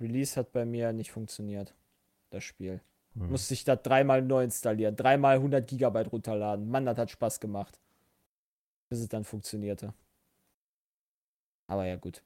[0.02, 1.74] Release hat bei mir nicht funktioniert.
[2.30, 2.80] Das Spiel.
[3.14, 3.30] Hm.
[3.30, 6.68] Musste ich da dreimal neu installieren, dreimal 100 Gigabyte runterladen.
[6.68, 7.80] Mann, das hat Spaß gemacht.
[8.88, 9.94] Bis es dann funktionierte.
[11.66, 12.22] Aber ja, gut.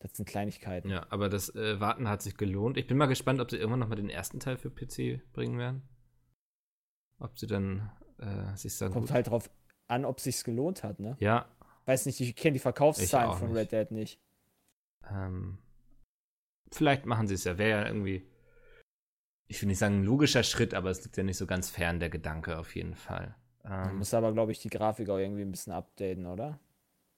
[0.00, 0.88] Das sind Kleinigkeiten.
[0.90, 2.76] Ja, aber das äh, Warten hat sich gelohnt.
[2.76, 5.58] Ich bin mal gespannt, ob sie irgendwann noch mal den ersten Teil für PC bringen
[5.58, 5.82] werden.
[7.18, 9.50] Ob sie dann äh, sich sagen, Kommt gut, halt drauf
[9.88, 11.16] an, ob sich's gelohnt hat, ne?
[11.18, 11.46] ja,
[11.86, 13.56] Weiß nicht, ich kenne die Verkaufszahlen von nicht.
[13.56, 14.20] Red Dead nicht.
[15.10, 15.58] ähm,
[16.70, 17.56] vielleicht machen sie es ja.
[17.56, 18.26] Wäre ja irgendwie,
[19.46, 21.98] ich will nicht sagen ein logischer Schritt, aber es liegt ja nicht so ganz fern
[21.98, 23.34] der Gedanke auf jeden Fall.
[23.64, 26.58] Man Ähm, muss aber, glaube ich, die Grafik auch irgendwie ein bisschen updaten, oder?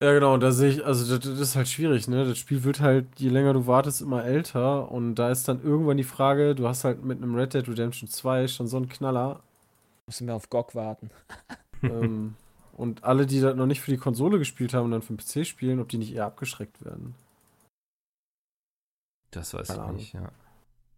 [0.03, 2.25] Ja, genau, und da sehe ich, also das, das ist halt schwierig, ne?
[2.25, 4.91] Das Spiel wird halt, je länger du wartest, immer älter.
[4.91, 8.09] Und da ist dann irgendwann die Frage, du hast halt mit einem Red Dead Redemption
[8.09, 9.43] 2 schon so einen Knaller.
[10.07, 11.11] Müssen wir auf GOG warten.
[11.83, 12.35] ähm,
[12.81, 15.19] und alle, die das noch nicht für die Konsole gespielt haben und dann für den
[15.19, 17.15] PC spielen, ob die nicht eher abgeschreckt werden.
[19.31, 19.97] Das weiß Keine ich Ahnung.
[19.97, 20.33] nicht, ja.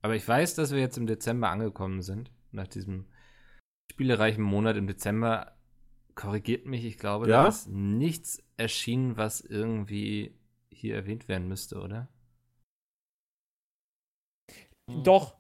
[0.00, 2.30] Aber ich weiß, dass wir jetzt im Dezember angekommen sind.
[2.52, 3.06] Nach diesem
[3.90, 5.56] spielereichen Monat im Dezember.
[6.14, 7.42] Korrigiert mich, ich glaube, Ja?
[7.42, 10.34] da ist nichts erschienen, was irgendwie
[10.70, 12.08] hier erwähnt werden müsste, oder?
[15.02, 15.36] Doch.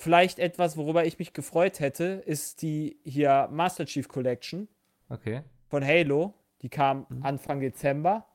[0.00, 4.66] Vielleicht etwas, worüber ich mich gefreut hätte, ist die hier Master Chief Collection
[5.12, 5.42] Okay.
[5.68, 6.34] von Halo.
[6.62, 7.24] Die kam Mhm.
[7.24, 8.26] Anfang Dezember.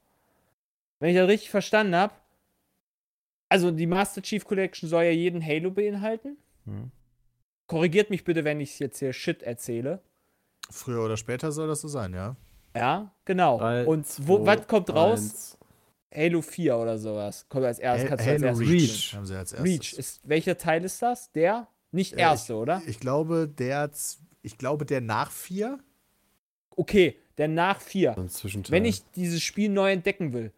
[0.99, 2.14] Wenn ich das richtig verstanden habe,
[3.49, 6.38] also die Master Chief Collection soll ja jeden Halo beinhalten.
[6.66, 6.91] Hm.
[7.68, 10.02] Korrigiert mich bitte, wenn ich jetzt hier Shit erzähle.
[10.70, 12.36] Früher oder später soll das so sein, ja.
[12.76, 13.58] Ja, genau.
[13.60, 15.20] Drei, Und wo, zwei, was kommt raus?
[15.20, 15.58] eins.
[16.14, 17.45] Halo 4 oder sowas.
[17.49, 18.06] Kommt als erstes.
[18.06, 19.70] Ha- kannst du als Halo erstes Reach, haben sie als erstes.
[19.72, 19.94] Reach.
[19.94, 21.32] Ist, welcher Teil ist das?
[21.32, 21.68] Der?
[21.91, 22.82] Nicht Äh, erste, oder?
[22.88, 23.90] Ich glaube, der,
[24.41, 25.80] ich glaube, der nach vier.
[26.78, 28.14] Okay, der nach 4.
[28.16, 28.72] So ein Zwischenteil.
[28.72, 30.54] Wenn ich dieses Spiel neu entdecken will,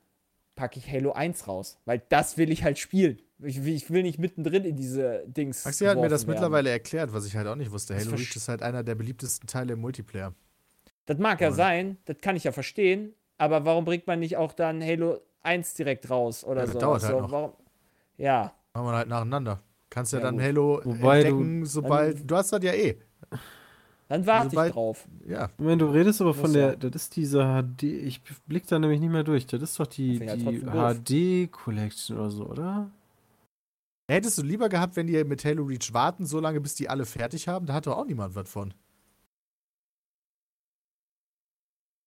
[0.55, 1.79] packe ich Halo 1 raus.
[1.85, 3.19] Weil das will ich halt spielen.
[3.41, 5.63] Ich, will- ich will nicht mittendrin in diese Dings.
[5.65, 6.33] Maxi hat mir das werden.
[6.35, 7.93] mittlerweile erklärt, was ich halt auch nicht wusste.
[7.93, 10.33] Das Halo Reach ist halt einer der beliebtesten Teile im Multiplayer.
[11.05, 13.13] Das mag ja Und- sein, das kann ich ja verstehen.
[13.37, 16.79] Aber warum bringt man nicht auch dann Halo 1 direkt raus oder Ja, das so?
[16.79, 17.31] dauert halt so noch.
[17.31, 17.53] Warum?
[18.17, 19.63] Ja, Machen wir halt nacheinander.
[19.89, 20.43] Kannst ja, Ja, dann gut.
[20.43, 22.29] Halo Wobei du- entdecken, sobald.
[22.29, 22.97] Du, hast das ja eh.
[24.09, 25.07] Dann warte Sobald- ich drauf.
[25.27, 25.49] Ja.
[25.57, 26.75] Moment, du redest aber von Muss der, ja.
[26.75, 29.45] das ist diese HD, ich blick da nämlich nicht mehr durch.
[29.47, 30.95] Das ist doch die, die trotzdem doof.
[31.05, 32.91] HD-Collection oder so, oder?
[34.11, 37.05] Hättest du lieber gehabt, wenn die mit Halo Reach warten, so lange, bis die alle
[37.05, 37.67] fertig haben?
[37.67, 38.73] Da hat doch auch niemand was von.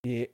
[0.04, 0.28] Die,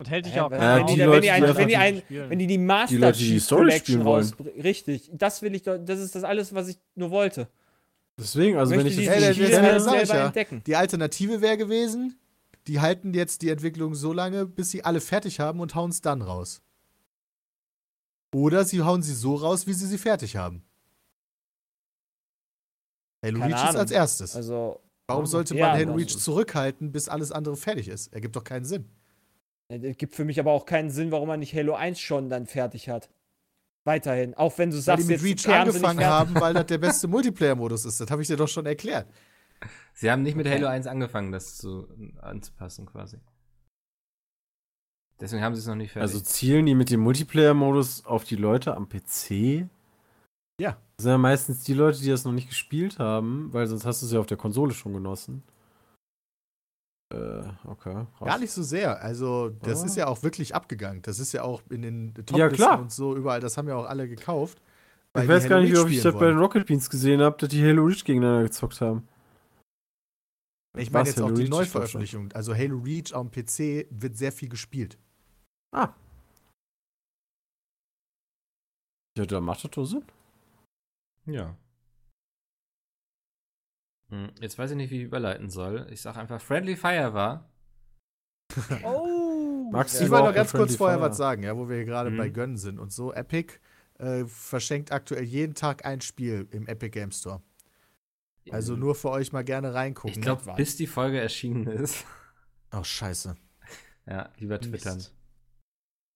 [0.00, 2.30] Und hält dich auch wenn die- wenn die ein- wenn die ein- spielen.
[2.30, 4.32] wenn die die Master Leute, die die Chief Story Collection spielen wollen.
[4.60, 7.48] Richtig, das will ich doch, das ist das alles, was ich nur wollte.
[8.18, 10.26] Deswegen, also wenn möchte ich die das sag ich selber ja.
[10.26, 10.62] entdecken.
[10.66, 12.16] Die Alternative wäre gewesen,
[12.66, 16.00] die halten jetzt die Entwicklung so lange, bis sie alle fertig haben und hauen es
[16.00, 16.62] dann raus.
[18.34, 20.62] Oder sie hauen sie so raus, wie sie sie fertig haben.
[23.24, 23.80] Halo Keine Reach ist Ahnung.
[23.80, 24.36] als erstes.
[24.36, 28.12] Also, Warum sollte man ja, Halo Reach ist- zurückhalten, bis alles andere fertig ist?
[28.12, 28.88] Ergibt doch keinen Sinn.
[29.68, 32.46] es gibt für mich aber auch keinen Sinn, warum man nicht Halo 1 schon dann
[32.46, 33.08] fertig hat.
[33.84, 34.34] Weiterhin.
[34.34, 37.06] Auch wenn du Weil die sagst, mit jetzt Reach angefangen haben, weil das der beste
[37.06, 38.00] Multiplayer-Modus ist.
[38.00, 39.06] Das habe ich dir doch schon erklärt.
[39.92, 40.56] Sie haben nicht mit Okay.
[40.56, 41.86] Halo 1 angefangen, das zu,
[42.20, 43.18] anzupassen quasi.
[45.20, 46.10] Deswegen haben sie es noch nicht fertig.
[46.12, 49.68] Also zielen die mit dem Multiplayer-Modus auf die Leute am PC?
[50.60, 50.76] Ja.
[50.96, 54.02] Das sind ja meistens die Leute, die das noch nicht gespielt haben, weil sonst hast
[54.02, 55.42] du es ja auf der Konsole schon genossen.
[57.14, 58.06] Äh, okay.
[58.18, 58.26] krass.
[58.28, 59.00] Gar nicht so sehr.
[59.02, 59.86] Also, das Ja.
[59.86, 61.02] ist ja auch wirklich abgegangen.
[61.02, 62.80] Das ist ja auch in den top Ja, klar.
[62.80, 63.40] und so überall.
[63.40, 64.60] Das haben ja auch alle gekauft.
[65.16, 66.38] Ich weiß gar nicht, wie oft ich das bei den.
[66.38, 69.06] Rocket Beans gesehen habe, dass die Halo Reach gegeneinander gezockt haben.
[70.76, 71.50] Ich meine jetzt auch Halo die Reach?
[71.50, 72.32] Neuveröffentlichung.
[72.32, 74.98] Also Halo Reach am PC wird sehr viel gespielt.
[75.72, 75.90] Ah.
[79.16, 80.04] Ja, da macht das doch Sinn.
[81.26, 81.56] Ja.
[84.14, 85.86] Hm, Jetzt weiß ich nicht, wie ich überleiten soll.
[85.90, 87.50] Ich sage einfach, Friendly Fire war.
[88.84, 89.68] Oh!
[89.72, 91.10] Max, Ich wollte noch ganz kurz Friendly vorher Fire.
[91.10, 92.16] was sagen, ja, wo wir hier gerade Mhm.
[92.18, 93.12] bei Gönnen sind und so.
[93.12, 93.54] Epic
[93.98, 97.42] äh, verschenkt aktuell jeden Tag ein Spiel im Epic Game Store.
[98.50, 100.10] Also nur für euch mal gerne reingucken.
[100.16, 100.56] Ich glaube, war's.
[100.56, 102.04] bis die Folge erschienen ist.
[102.72, 103.34] Oh, scheiße.
[104.06, 104.96] ja, lieber twittern.
[104.96, 105.14] Mist.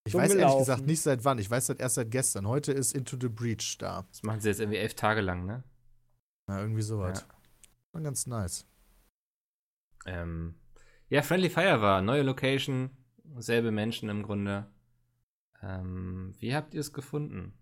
[0.04, 1.38] Ich Dumm weiß ehrlich gesagt nicht seit wann.
[1.38, 2.46] Ich weiß das erst seit gestern.
[2.46, 4.04] Heute ist Into the Breach da.
[4.10, 5.64] Das machen sie jetzt irgendwie elf Tage lang, ne?
[6.48, 7.20] Na, irgendwie sowas.
[7.28, 7.34] Ja.
[7.92, 8.66] War ganz nice.
[10.06, 10.54] Ähm,
[11.08, 12.02] ja, Friendly Fire war.
[12.02, 12.90] Neue Location,
[13.38, 14.70] selbe Menschen im Grunde.
[15.62, 17.52] Ähm, wie habt ihr es gefunden?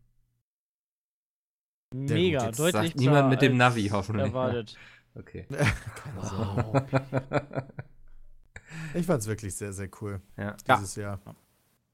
[1.94, 4.26] Mega, deutlich sagt niemand mit dem Navi hoffentlich?
[4.26, 4.76] Erwartet.
[5.18, 5.46] Okay.
[5.48, 7.72] Keine Sorge.
[8.92, 10.56] Ich fand es wirklich sehr, sehr cool Ja.
[10.68, 11.20] dieses Jahr.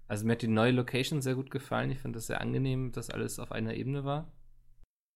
[0.09, 1.90] Also mir hat die neue Location sehr gut gefallen.
[1.92, 4.32] Ich fand das sehr angenehm, dass alles auf einer Ebene war.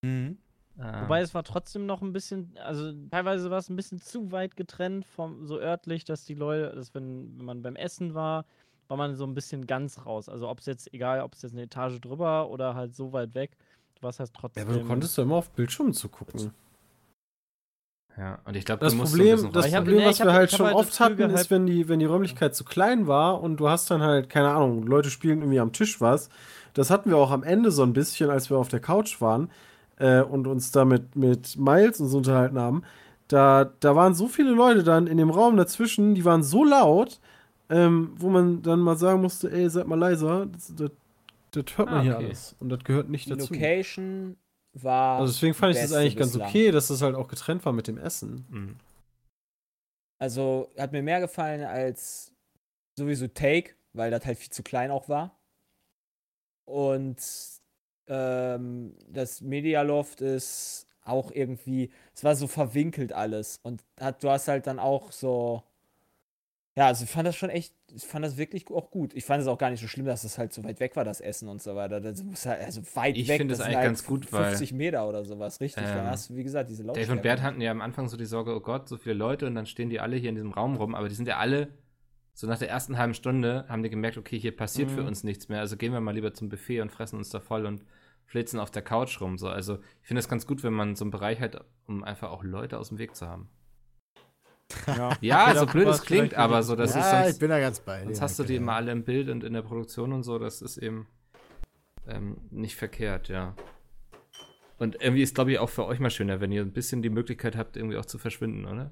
[0.03, 0.39] Mhm.
[0.79, 4.33] Ähm, Wobei es war trotzdem noch ein bisschen, also teilweise war es ein bisschen zu
[4.33, 8.45] weit getrennt vom so örtlich, dass die Leute, dass wenn, wenn man beim Essen war,
[8.89, 10.29] war man so ein bisschen ganz raus.
[10.29, 13.35] Also ob es jetzt, egal, ob es jetzt eine Etage drüber oder halt so weit
[13.35, 13.57] weg,
[13.97, 14.69] du warst halt Ja, trotzdem.
[14.69, 16.53] aber du konntest ja immer auf Bildschirm zu gucken.
[18.17, 20.33] ja, und ich glaube, Das du musst Problem, so ein das Problem nee, was wir
[20.33, 23.59] halt schon halt oft hatten, ist, wenn die, wenn die Räumlichkeit zu klein war und
[23.59, 26.29] du hast dann halt, keine Ahnung, Leute spielen irgendwie am Tisch was.
[26.75, 29.51] Das hatten wir auch am Ende so ein bisschen, als wir auf der Couch waren
[29.99, 32.83] äh, und uns da mit, mit Miles und so unterhalten haben.
[33.29, 37.21] Da, da waren so viele Leute dann in dem Raum dazwischen, die waren so laut,
[37.69, 40.91] ähm, wo man dann mal sagen musste, ey, seid mal leiser, das, das,
[41.51, 42.27] das hört man Ah, hier okay.
[42.27, 42.55] alles.
[42.61, 43.53] Und das gehört nicht Die dazu.
[43.53, 44.37] Location
[44.75, 45.19] war.
[45.21, 46.49] Also deswegen fand ich das eigentlich ganz bislang.
[46.51, 48.45] okay, dass das halt auch getrennt war mit dem Essen.
[48.51, 48.77] Mhm.
[50.19, 52.33] Also hat mir mehr gefallen als
[52.99, 55.37] sowieso Take, weil das halt viel zu klein auch war.
[56.69, 57.17] Und
[58.09, 63.61] ähm, das Media Loft ist auch irgendwie, es war so verwinkelt alles.
[63.63, 65.63] Und hat, du hast halt dann auch so.
[66.79, 69.15] Ja, also ich fand das schon echt, ich fand das wirklich auch gut.
[69.15, 71.05] Ich fand es auch gar nicht so schlimm, dass das halt so weit weg war,
[71.05, 72.03] das Essen und so weiter.
[72.03, 73.39] Das muss halt, also weit Ich weg.
[73.39, 75.83] finde es das eigentlich halt ganz gut, weil- 50 Meter oder sowas, richtig.
[75.85, 77.13] dann Ähm, hast du, wie gesagt, diese Dave Lautstärke.
[77.13, 79.55] und Bert hatten ja am Anfang so die Sorge, oh Gott, so viele Leute und
[79.55, 81.69] dann stehen die alle hier in diesem Raum rum, aber die sind ja alle,
[82.39, 85.07] so nach der ersten halben Stunde haben die gemerkt, okay, hier passiert für Mhm.
[85.07, 87.65] uns nichts mehr, also gehen wir mal lieber zum Buffet und fressen uns da voll
[87.65, 87.83] und
[88.27, 89.39] flitzen auf der Couch rum.
[89.39, 89.49] So.
[89.49, 92.45] Also ich finde es ganz gut, wenn man so einen Bereich hat, um einfach auch
[92.45, 93.49] Leute aus dem Weg zu haben.
[94.87, 97.59] Ja, Ja, so blöd es klingt, aber so, das ist ja, sonst, ich bin da
[97.59, 100.23] ganz bei sonst hast du die immer alle im Bild und in der Produktion und
[100.23, 101.07] so, das ist eben
[102.07, 103.55] ähm, nicht verkehrt, ja.
[104.79, 107.09] Und irgendwie ist, glaube ich, auch für euch mal schöner, wenn ihr ein bisschen die
[107.09, 108.91] Möglichkeit habt, irgendwie auch zu verschwinden, oder?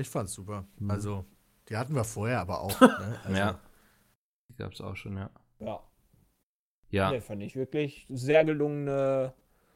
[0.00, 0.66] Ich fand's super.
[0.78, 0.90] Mhm.
[0.90, 1.26] Also,
[1.68, 2.80] die hatten wir vorher aber auch.
[2.80, 3.18] ne?
[3.24, 3.58] also, Ja.
[4.48, 5.30] Die gab es auch schon, ja.
[5.58, 5.80] Ja.
[6.90, 9.32] Ja, Nee, fand ich wirklich sehr gelungene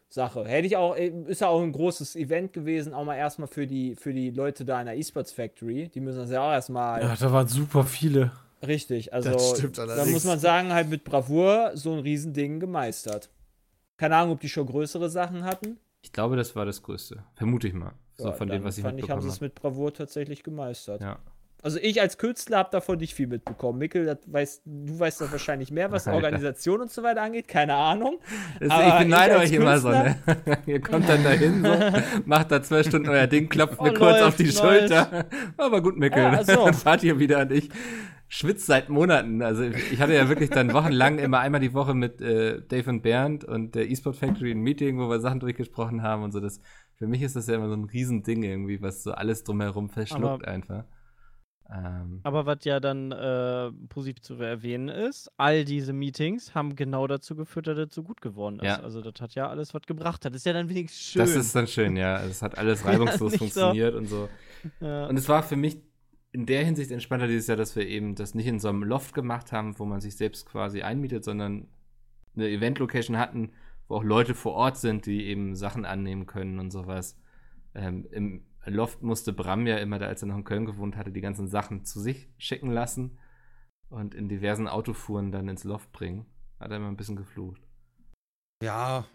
[0.09, 0.45] Sache.
[0.45, 3.95] Hätte ich auch, ist ja auch ein großes Event gewesen, auch mal erstmal für die,
[3.97, 5.89] für die Leute da in der eSports Factory.
[5.89, 8.33] Die müssen das ja auch erstmal Ja, da waren super viele.
[8.67, 9.13] richtig.
[9.13, 13.31] Also Das stimmt da muss man sagen, halt mit Bravour so ein Riesending gemeistert.
[13.97, 15.79] Keine Ahnung, ob die schon größere Sachen hatten.
[16.03, 17.23] ich glaube, das war das Größte.
[17.35, 17.93] Vermute ich mal.
[18.17, 21.01] So Ja, von dem, was ich fand ich, haben sie es mit Bravour tatsächlich gemeistert.
[21.03, 21.19] Ja.
[21.63, 23.79] Also ich als Künstler habe davon nicht viel mitbekommen.
[23.79, 26.17] Mikkel, weißt, du weißt das wahrscheinlich mehr, was Alter.
[26.17, 27.49] Organisation und so weiter angeht.
[27.49, 28.19] Keine Ahnung.
[28.69, 30.17] Aber ich beneide euch immer so, ne?
[30.67, 31.75] Ihr kommt dann dahin, so,
[32.25, 34.59] macht da zwei Stunden euer Ding, klopft Oh, mir kurz auf läuft, die läuft.
[34.59, 35.27] Schulter.
[35.57, 36.65] Aber gut, Mickel, Ja, ach so.
[36.65, 37.69] dann fahrt ihr wieder und ich
[38.29, 39.43] schwitze seit Monaten.
[39.43, 43.03] Also ich hatte ja wirklich dann wochenlang immer einmal die Woche mit äh, Dave und
[43.03, 46.41] Bernd und der eSport Factory ein Meeting, wo wir Sachen durchgesprochen haben und so.
[46.41, 46.61] Das,
[46.95, 50.25] für mich ist das ja immer so ein Riesending irgendwie, was so alles drumherum verschluckt
[50.45, 50.85] Aber- einfach.
[51.73, 57.07] Ähm, Aber was ja dann äh, positiv zu erwähnen ist, all diese Meetings haben genau
[57.07, 58.67] dazu geführt, dass das so gut geworden ist.
[58.67, 58.81] Ja.
[58.81, 60.25] Also das hat ja alles was gebracht.
[60.25, 61.21] Das ist ja dann wenigstens schön.
[61.21, 62.17] das ist dann schön, ja.
[62.17, 63.39] Also Es hat alles reibungslos so.
[63.39, 64.29] funktioniert und so.
[64.81, 65.07] ja.
[65.07, 65.79] Und es war für mich
[66.33, 69.15] in der Hinsicht entspannter dieses Jahr, dass wir eben das nicht in so einem Loft
[69.15, 71.69] gemacht haben, wo man sich selbst quasi einmietet, sondern
[72.35, 73.51] eine Event-Location hatten,
[73.89, 77.17] wo auch Leute vor Ort sind, die eben Sachen annehmen können und sowas.
[77.75, 81.13] Ähm, Im Loft musste Bram ja immer, da als er noch in Köln gewohnt hatte,
[81.13, 83.19] die ganzen Sachen zu sich schicken lassen
[83.89, 86.27] und in diversen Autofuhren dann ins Loft bringen.
[86.59, 87.63] Hat er immer ein bisschen geflucht.
[88.63, 89.07] Ja,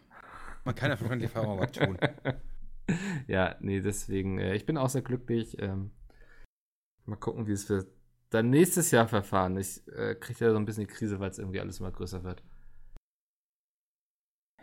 [0.63, 1.97] man kann ja von die Erfahrung was tun.
[3.27, 5.55] ja, nee, deswegen, äh, ich bin auch sehr glücklich.
[5.59, 5.91] Ähm,
[7.05, 7.85] mal gucken, wie es wir
[8.31, 9.57] dann nächstes Jahr verfahren.
[9.57, 12.23] Ich äh, kriege ja so ein bisschen die Krise, weil es irgendwie alles immer größer
[12.23, 12.43] wird.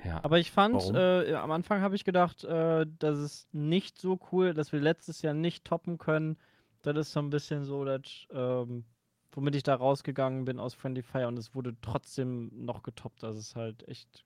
[0.05, 0.23] Ja.
[0.23, 4.55] Aber ich fand, äh, am Anfang habe ich gedacht, äh, das ist nicht so cool,
[4.55, 6.39] dass wir letztes Jahr nicht toppen können.
[6.83, 8.03] Das ist so ein bisschen so, dass,
[8.33, 8.85] ähm,
[9.33, 13.23] womit ich da rausgegangen bin aus Friendly Fire und es wurde trotzdem noch getoppt.
[13.23, 14.25] Das ist halt echt.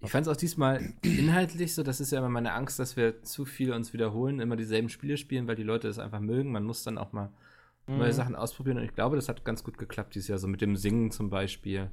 [0.00, 3.22] Ich fand es auch diesmal inhaltlich so, das ist ja immer meine Angst, dass wir
[3.22, 6.52] zu viel uns wiederholen, immer dieselben Spiele spielen, weil die Leute das einfach mögen.
[6.52, 7.32] Man muss dann auch mal
[7.96, 8.12] neue Mhm.
[8.12, 10.76] Sachen ausprobieren und ich glaube, das hat ganz gut geklappt dieses Jahr, so mit dem
[10.76, 11.90] Singen zum Beispiel.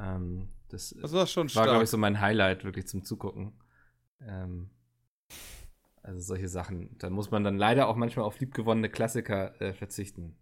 [0.00, 3.52] Ähm, das Das war schon war, glaube ich, so mein Highlight wirklich zum Zugucken.
[4.20, 4.70] Ähm,
[6.02, 6.96] also solche Sachen.
[6.98, 10.36] Da muss man dann leider auch manchmal auf liebgewonnene Klassiker äh, verzichten.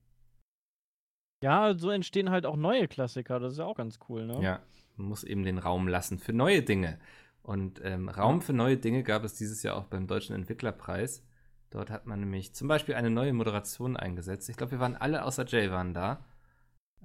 [1.43, 3.39] Ja, so entstehen halt auch neue Klassiker.
[3.39, 4.40] Das ist ja auch ganz cool, ne?
[4.43, 4.60] Ja,
[4.97, 6.98] man muss eben den Raum lassen für neue Dinge.
[7.43, 11.24] Und ähm, Raum für neue Dinge gab es dieses Jahr auch beim Deutschen Entwicklerpreis.
[11.70, 14.48] Dort hat man nämlich zum Beispiel eine neue Moderation eingesetzt.
[14.48, 16.24] Ich glaube, wir waren alle außer Jay waren da.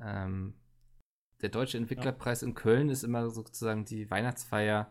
[0.02, 0.56] Ähm,
[1.44, 4.90] der Deutsche Entwicklerpreis in Köln ist immer sozusagen die Weihnachtsfeier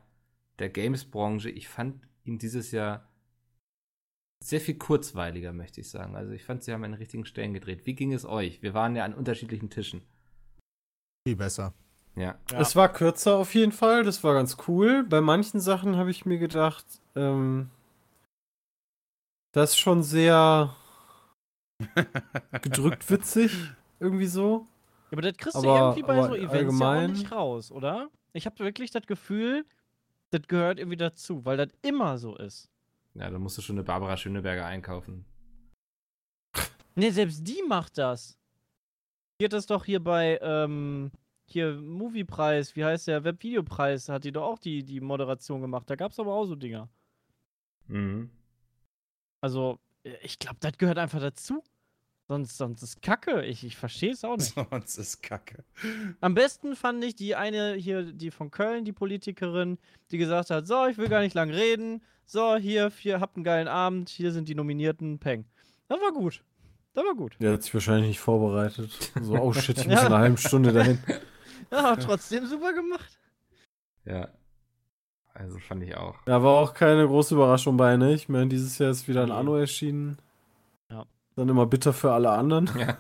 [0.59, 1.49] der Games-Branche.
[1.49, 3.09] Ich fand ihn dieses Jahr
[4.45, 6.15] sehr viel kurzweiliger, möchte ich sagen.
[6.15, 7.87] Also ich fand, sie haben an den richtigen Stellen gedreht.
[7.87, 8.61] Wie ging es euch?
[8.61, 10.03] Wir waren ja an unterschiedlichen Tischen.
[11.27, 11.73] Viel besser.
[12.17, 12.39] Ja.
[12.51, 12.61] Ja.
[12.61, 15.05] Es war kürzer auf jeden Fall, das war ganz cool.
[15.05, 16.85] Bei manchen Sachen habe ich mir gedacht,
[17.17, 17.71] ähm,
[19.53, 20.77] das ist schon sehr
[22.61, 23.57] gedrückt witzig,
[24.01, 24.67] irgendwie so.
[25.13, 28.09] Ja, aber das kriegst Aber- du irgendwie bei so Events ja auch nicht raus, oder?
[28.33, 29.67] Ich habe wirklich das Gefühl,
[30.31, 32.71] das gehört irgendwie dazu, weil das immer so ist.
[33.15, 35.27] Ja, da musst du schon eine Barbara Schöneberger einkaufen.
[36.95, 38.39] Ne, selbst die macht das.
[39.39, 41.11] Die hat das doch hier bei, ähm,
[41.45, 45.91] hier Moviepreis, wie heißt der, Webvideopreis, hat die doch auch die, die Moderation gemacht.
[45.91, 46.89] Da gab's aber auch so Dinger.
[47.87, 48.31] Mhm.
[49.43, 51.63] Also, äh, ich glaube, das gehört einfach dazu.
[52.33, 53.45] Sonst, sonst ist Kacke.
[53.45, 54.55] Ich, ich verstehe es auch nicht.
[54.71, 55.65] Sonst ist Kacke.
[56.23, 59.77] Am besten fand ich die eine hier, die von Köln, die Politikerin,
[60.11, 62.03] die gesagt hat: So, ich will gar nicht lang reden.
[62.25, 64.09] So, hier, hier, habt einen geilen Abend.
[64.09, 65.19] Hier sind die Nominierten.
[65.19, 65.45] Peng.
[65.89, 66.43] Das war gut.
[66.95, 67.37] Das war gut.
[67.39, 69.13] Der hat sich wahrscheinlich nicht vorbereitet.
[69.21, 70.01] So, oh shit, ich muss Ja.
[70.01, 71.01] in einer halben Stunde dahin.
[71.71, 73.19] Ja, aber trotzdem super gemacht.
[74.07, 74.29] Ja.
[75.35, 76.17] Also fand ich auch.
[76.25, 78.15] Da war auch keine große Überraschung bei, ne?
[78.15, 79.31] Ich meine, dieses Jahr ist wieder ein.
[79.31, 80.17] Anno erschienen.
[81.37, 81.43] Ja.
[81.43, 82.71] Dann immer bitter für alle anderen.
[82.79, 82.97] Ja.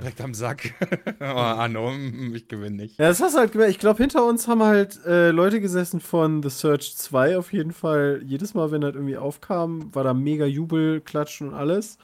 [0.00, 0.74] Direkt am Sack.
[1.20, 2.98] oh, Anno, mm, ich gewinne nicht.
[2.98, 3.70] Ja, das hast du halt gemerkt.
[3.72, 7.72] Ich glaube, hinter uns haben halt äh, Leute gesessen von The Search 2 auf jeden
[7.72, 8.20] Fall.
[8.24, 11.98] Jedes Mal, wenn das irgendwie aufkam, war da mega Jubel, Klatschen und alles.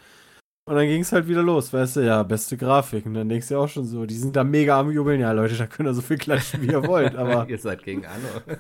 [0.67, 3.05] Und dann ging es halt wieder los, weißt du, ja, beste Grafik.
[3.05, 5.21] Und dann denkst du auch schon so, die sind da mega am Jubeln.
[5.21, 7.15] Ja, Leute, da könnt ihr so viel klatschen, wie ihr wollt.
[7.17, 8.59] Aber Ihr seid gegen Anno.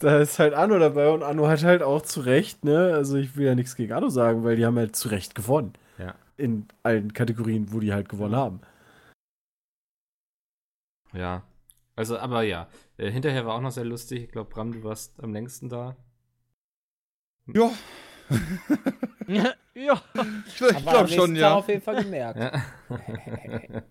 [0.00, 2.94] Da ist halt Anno dabei und Anno hat halt auch zu Recht, ne?
[2.94, 5.74] Also ich will ja nichts gegen Anno sagen, weil die haben halt zu Recht gewonnen.
[5.98, 6.14] Ja.
[6.36, 8.60] In allen Kategorien, wo die halt gewonnen haben.
[11.12, 11.42] Ja.
[11.96, 12.68] Also, aber ja.
[12.96, 14.22] Äh, hinterher war auch noch sehr lustig.
[14.24, 15.96] Ich glaube, Bram, du warst am längsten da.
[17.46, 17.70] Ja,
[19.26, 19.54] ja.
[19.74, 20.02] ja.
[20.46, 21.54] ich, ich glaube schon, Tag ja.
[21.54, 22.38] auf jeden Fall gemerkt.
[22.38, 22.52] Ja.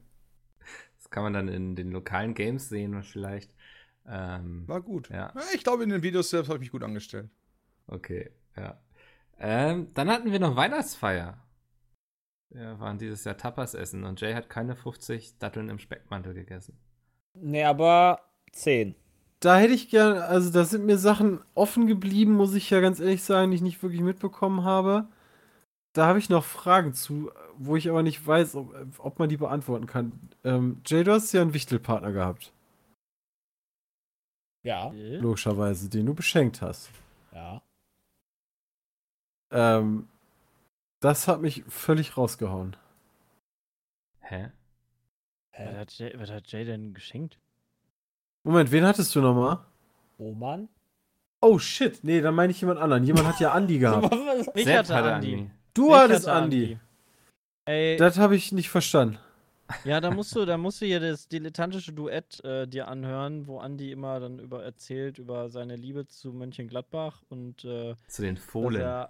[0.98, 3.54] das kann man dann in den lokalen Games sehen, vielleicht.
[4.10, 5.10] Ähm, War gut.
[5.10, 5.32] Ja.
[5.36, 7.30] Ja, Ich glaube, in den Videos selbst habe ich mich gut angestellt.
[7.88, 8.78] okay, ja.
[9.38, 11.38] Ähm, dann hatten wir noch Weihnachtsfeier.
[12.50, 16.78] Wir waren dieses Jahr Tapas essen und Jay hat keine 50 Datteln im Speckmantel gegessen.
[17.36, 18.20] Nee, aber
[18.52, 18.96] 10.
[19.40, 23.00] Da hätte ich gern, also da sind mir Sachen offen geblieben, muss ich ja ganz
[23.00, 25.08] ehrlich sagen, die ich nicht wirklich mitbekommen habe.
[25.94, 29.38] Da habe ich noch Fragen zu, wo ich aber nicht weiß, ob, ob man die
[29.38, 30.12] beantworten kann.
[30.44, 32.52] Ähm, Jay, du hast ja einen Wichtelpartner gehabt,
[34.64, 36.90] Ja, logischerweise, den du beschenkt hast.
[37.34, 37.62] ja.
[39.52, 40.08] Ähm,
[41.00, 42.76] das hat mich völlig rausgehauen.
[44.20, 44.52] Hä?
[45.54, 45.78] Was Hä?
[45.78, 47.40] hat, Jay, was hat Jay denn geschenkt?
[48.44, 49.60] Moment, wen hattest du nochmal?
[50.20, 50.68] Roman?
[51.42, 53.04] Oh shit, nee, dann meine ich jemand anderen.
[53.06, 54.14] Jemand hat ja Andi gehabt.
[54.56, 55.50] Ich hatte Andi.
[55.74, 56.78] Du Ich hattest hatte Andi.
[57.66, 59.18] Ey, Das habe ich nicht verstanden.
[59.84, 63.60] Ja, da musst du, da musst du hier das dilettantische Duett äh, dir anhören, wo
[63.60, 68.82] Andi immer dann über erzählt über seine Liebe zu Mönchengladbach und äh, Zu den Fohlen.
[68.82, 69.10] er-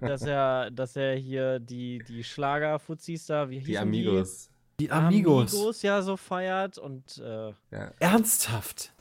[0.00, 4.50] dass er, dass er hier die, die Schlager-Fuzis da, wie die hießen Amigos.
[4.80, 4.90] Die Die?
[4.92, 5.54] Amigos.
[5.54, 7.90] Amigos ja so feiert und äh, Ja.
[7.98, 8.92] Ernsthaft.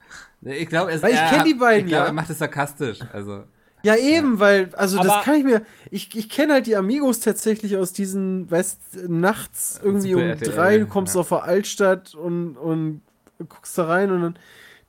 [0.41, 2.09] Ich glaube, es Weil ich er- kenn die beiden, Ich glaube, ja.
[2.09, 2.99] er macht es sarkastisch.
[3.11, 3.43] Also,
[3.87, 5.61] Ja, eben, weil, also das Aber- kann ich mir.
[5.91, 10.77] Ich, ich kenne halt die Amigos tatsächlich aus diesen, weißt nachts irgendwie um RTL, drei,
[10.79, 11.21] du kommst ja.
[11.21, 13.01] auf der Altstadt und, und
[13.47, 14.35] guckst da rein und dann,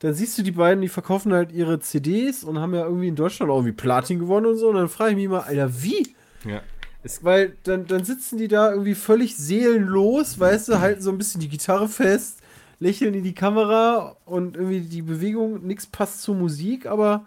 [0.01, 3.15] dann siehst du die beiden, die verkaufen halt ihre CDs und haben ja irgendwie in
[3.15, 4.69] Deutschland auch irgendwie Platin gewonnen und so.
[4.69, 6.15] Und dann frage ich mich mal, Alter, wie?
[6.45, 6.61] ja.
[7.05, 11.19] Es, Weil dann, dann sitzen die da irgendwie völlig seelenlos, weißt du, halten so ein
[11.19, 12.41] bisschen die Gitarre fest,
[12.81, 17.25] lächeln in die Kamera und irgendwie die Bewegung, nichts passt zur Musik, aber,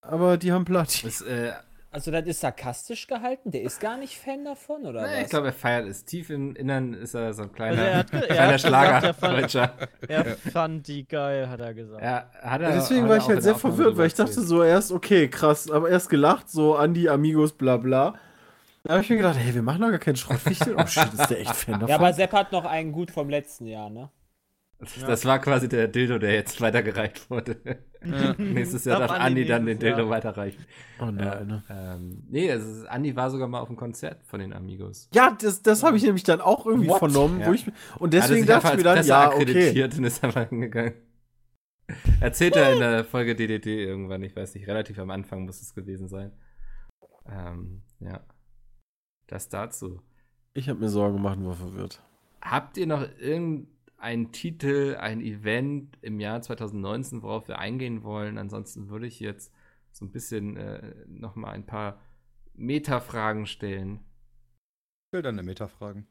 [0.00, 1.08] aber die haben Platin.
[1.08, 1.52] es, äh,
[1.90, 3.50] Also, das ist sarkastisch gehalten?
[3.50, 5.22] Der ist gar nicht Fan davon, oder nee, was?
[5.24, 6.04] ich glaube, er feiert es.
[6.04, 9.00] Tief im Innern ist er so ein kleiner, Also er hat er kleiner hat Schlager.
[9.00, 9.74] gesagt, er Deutscher.
[10.08, 12.02] er fand die geil, hat er gesagt.
[12.02, 14.92] Ja, hat er, Deswegen hat war ich halt sehr verwirrt, weil ich dachte so erst,
[14.92, 18.14] okay, krass, aber erst gelacht, so Andi, Amigos, bla bla.
[18.84, 20.76] Da habe ich mir gedacht, hey, wir machen doch gar keinen Schrottwichtel.
[20.78, 21.88] Oh shit, ist der echt Fan davon?
[21.88, 24.10] Ja, aber Sepp hat noch einen gut vom letzten Jahr, ne?
[24.78, 27.56] Das war quasi der Dildo, der jetzt weitergereicht wurde.
[28.38, 30.10] Nächstes Jahr Darf Andi Andi dann den Dildo Jahr.
[30.10, 30.64] weiterreichen.
[31.00, 31.64] oh nein, ne?
[31.70, 35.08] Ähm, nee, es ist, Andi war sogar mal auf einem Konzert von den Amigos.
[35.14, 36.98] Ja, das, das habe ich nämlich dann auch irgendwie What?
[36.98, 37.40] vernommen.
[37.40, 37.48] Ja.
[37.48, 37.66] Wo ich,
[37.98, 39.82] und deswegen dachte ich mir dann, ja, okay.
[39.82, 40.94] und ist einfach hingegangen.
[42.20, 45.74] Erzählt er in der Folge DDD irgendwann, ich weiß nicht, relativ am Anfang muss es
[45.74, 46.32] gewesen sein.
[47.30, 48.20] Ähm, ja.
[49.26, 50.02] Das dazu.
[50.52, 52.02] Ich habe mir Sorgen gemacht und war verwirrt.
[52.40, 53.06] Habt ihr noch
[53.96, 58.38] irgendeinen Titel, ein Event im Jahr 2019, worauf wir eingehen wollen?
[58.38, 59.52] Ansonsten würde ich jetzt
[59.92, 62.00] so ein bisschen äh, noch mal ein paar
[62.54, 64.00] Meta-Fragen stellen.
[65.08, 66.06] Ich will deine Meta-Fragen.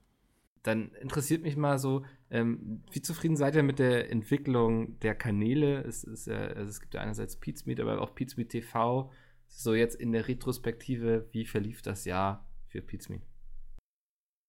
[0.63, 5.83] Dann interessiert mich mal so, ähm, wie zufrieden seid ihr mit der Entwicklung der Kanäle?
[5.83, 9.11] Es, ist, ja, also es gibt ja einerseits Pizmeet, aber auch Pizmeet TV.
[9.47, 13.21] So jetzt in der Retrospektive, wie verlief das Jahr für Pizmeet?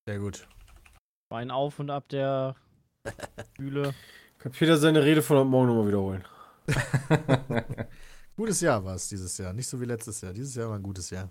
[0.09, 0.49] Sehr gut.
[1.29, 2.57] War ein Auf und Ab der
[3.57, 3.95] Bühle.
[4.39, 6.25] Kann Peter seine Rede von heute Morgen nochmal wiederholen?
[8.37, 9.53] Gutes Jahr war es dieses Jahr.
[9.53, 10.33] Nicht so wie letztes Jahr.
[10.33, 11.31] Dieses Jahr war ein gutes Jahr.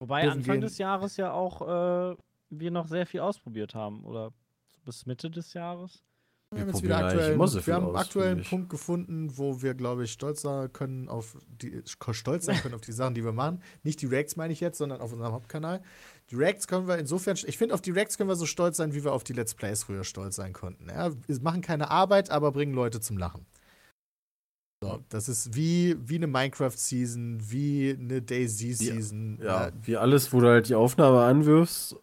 [0.00, 0.60] Wobei Dürfen Anfang gehen.
[0.60, 2.16] des Jahres ja auch äh,
[2.50, 4.04] wir noch sehr viel ausprobiert haben.
[4.04, 4.32] Oder
[4.70, 6.02] so bis Mitte des Jahres.
[6.50, 8.44] Wir Wir haben, jetzt wieder aktuell, wir haben einen aus, aktuellen.
[8.44, 11.82] Punkt gefunden, wo wir, glaube ich, stolz sein können auf die
[12.12, 13.60] stolz sein können auf die Sachen, die wir machen.
[13.82, 15.82] Nicht die Reacts meine ich jetzt, sondern auf unserem Hauptkanal.
[16.30, 18.94] Die Reacts können wir insofern, ich finde, auf die Reacts können wir so stolz sein,
[18.94, 20.88] wie wir auf die Let's Plays früher stolz sein konnten.
[20.88, 23.46] Ja, wir machen keine Arbeit, aber bringen Leute zum Lachen.
[24.82, 29.38] So, das ist wie, wie eine Minecraft-Season, wie eine Daisy-Season.
[29.42, 31.96] Ja, wie alles, wo du halt die Aufnahme anwirfst,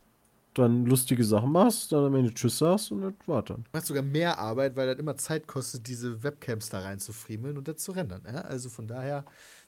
[0.54, 3.66] dann lustige Sachen machst, dann am Ende Tschüss sagst und das war dann.
[3.74, 7.58] macht sogar mehr Arbeit, weil das immer Zeit kostet, diese Webcams da rein zu friemeln
[7.58, 8.24] und das zu rendern.
[8.26, 8.42] Ja?
[8.42, 9.26] Also von daher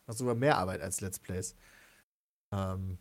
[0.08, 1.56] macht sogar mehr Arbeit als Let's Plays.
[2.54, 2.98] Ähm,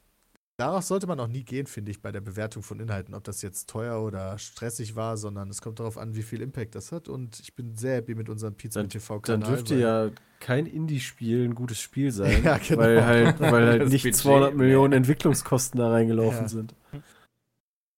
[0.56, 3.42] darauf sollte man auch nie gehen, finde ich, bei der Bewertung von Inhalten, ob das
[3.42, 7.08] jetzt teuer oder stressig war, sondern es kommt darauf an, wie viel Impact das hat.
[7.08, 9.40] Und ich bin sehr happy mit unserem Pizza TV-Kanal.
[9.40, 10.10] Dann dürfte ja
[10.40, 12.80] kein Indie-Spiel ein gutes Spiel sein, Ja, genau.
[12.80, 14.58] weil halt, weil halt nicht Budget, 200 nee.
[14.64, 16.48] Millionen Entwicklungskosten da reingelaufen Ja.
[16.48, 16.74] sind.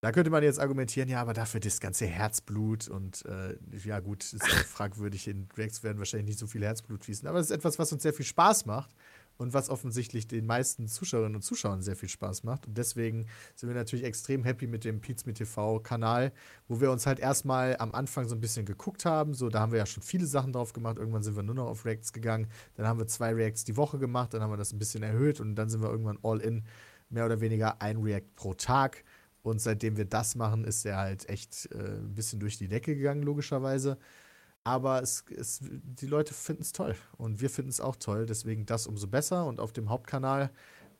[0.02, 4.22] Da könnte man jetzt argumentieren, ja, aber dafür das ganze Herzblut und äh, ja gut,
[4.22, 7.56] ist auch fragwürdig, in Reacts werden wahrscheinlich nicht so viel Herzblut fließen, aber es ist
[7.56, 8.90] etwas, was uns sehr viel Spaß macht
[9.38, 12.66] und was offensichtlich den meisten Zuschauerinnen und Zuschauern sehr viel Spaß macht.
[12.66, 16.32] Und deswegen sind wir natürlich extrem happy mit dem Pizme TV Kanal,
[16.68, 19.72] wo wir uns halt erstmal am Anfang so ein bisschen geguckt haben, so da haben
[19.72, 22.48] wir ja schon viele Sachen drauf gemacht, irgendwann sind wir nur noch auf Reacts gegangen,
[22.74, 25.40] dann haben wir zwei Reacts die Woche gemacht, dann haben wir das ein bisschen erhöht.
[25.40, 26.64] Und dann sind wir irgendwann all in,
[27.08, 29.04] mehr oder weniger ein React pro Tag.
[29.42, 32.96] Und seitdem wir das machen, ist er halt echt äh, ein bisschen durch die Decke
[32.96, 33.98] gegangen, logischerweise.
[34.66, 38.66] Aber es, es, die Leute finden es toll und wir finden es auch toll, deswegen
[38.66, 39.46] das umso besser.
[39.46, 40.50] Und auf dem Hauptkanal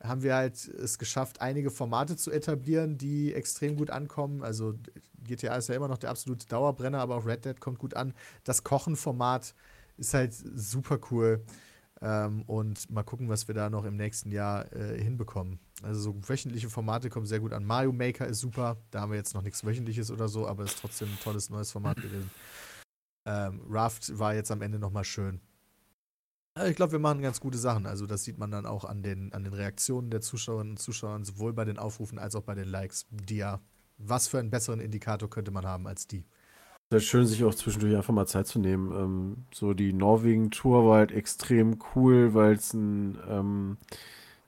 [0.01, 4.41] haben wir halt es geschafft, einige Formate zu etablieren, die extrem gut ankommen.
[4.41, 4.75] Also
[5.21, 8.13] GTA ist ja immer noch der absolute Dauerbrenner, aber auch Red Dead kommt gut an.
[8.45, 9.53] Das Kochen-Format
[9.97, 11.43] ist halt super cool.
[11.99, 15.59] Ähm, und mal gucken, was wir da noch im nächsten Jahr äh, hinbekommen.
[15.83, 17.65] Also so wöchentliche Formate kommen sehr gut an.
[17.65, 18.77] Mario Maker ist super.
[18.91, 21.69] Da haben wir jetzt noch nichts Wöchentliches oder so, aber ist trotzdem ein tolles neues
[21.69, 22.31] Format gewesen.
[23.27, 25.41] Ähm, Raft war jetzt am Ende nochmal schön.
[26.55, 27.85] Also ich glaube, wir machen ganz gute Sachen.
[27.85, 31.19] Also das sieht man dann auch an den, an den Reaktionen der Zuschauerinnen und Zuschauer,
[31.23, 33.59] sowohl bei den Aufrufen als auch bei den Likes, die ja,
[33.97, 36.23] was für einen besseren Indikator könnte man haben als die?
[36.89, 38.91] Es ist schön, sich auch zwischendurch einfach mal Zeit zu nehmen.
[38.91, 43.77] Ähm, so die Norwegen-Tour war halt extrem cool, weil es ein ähm,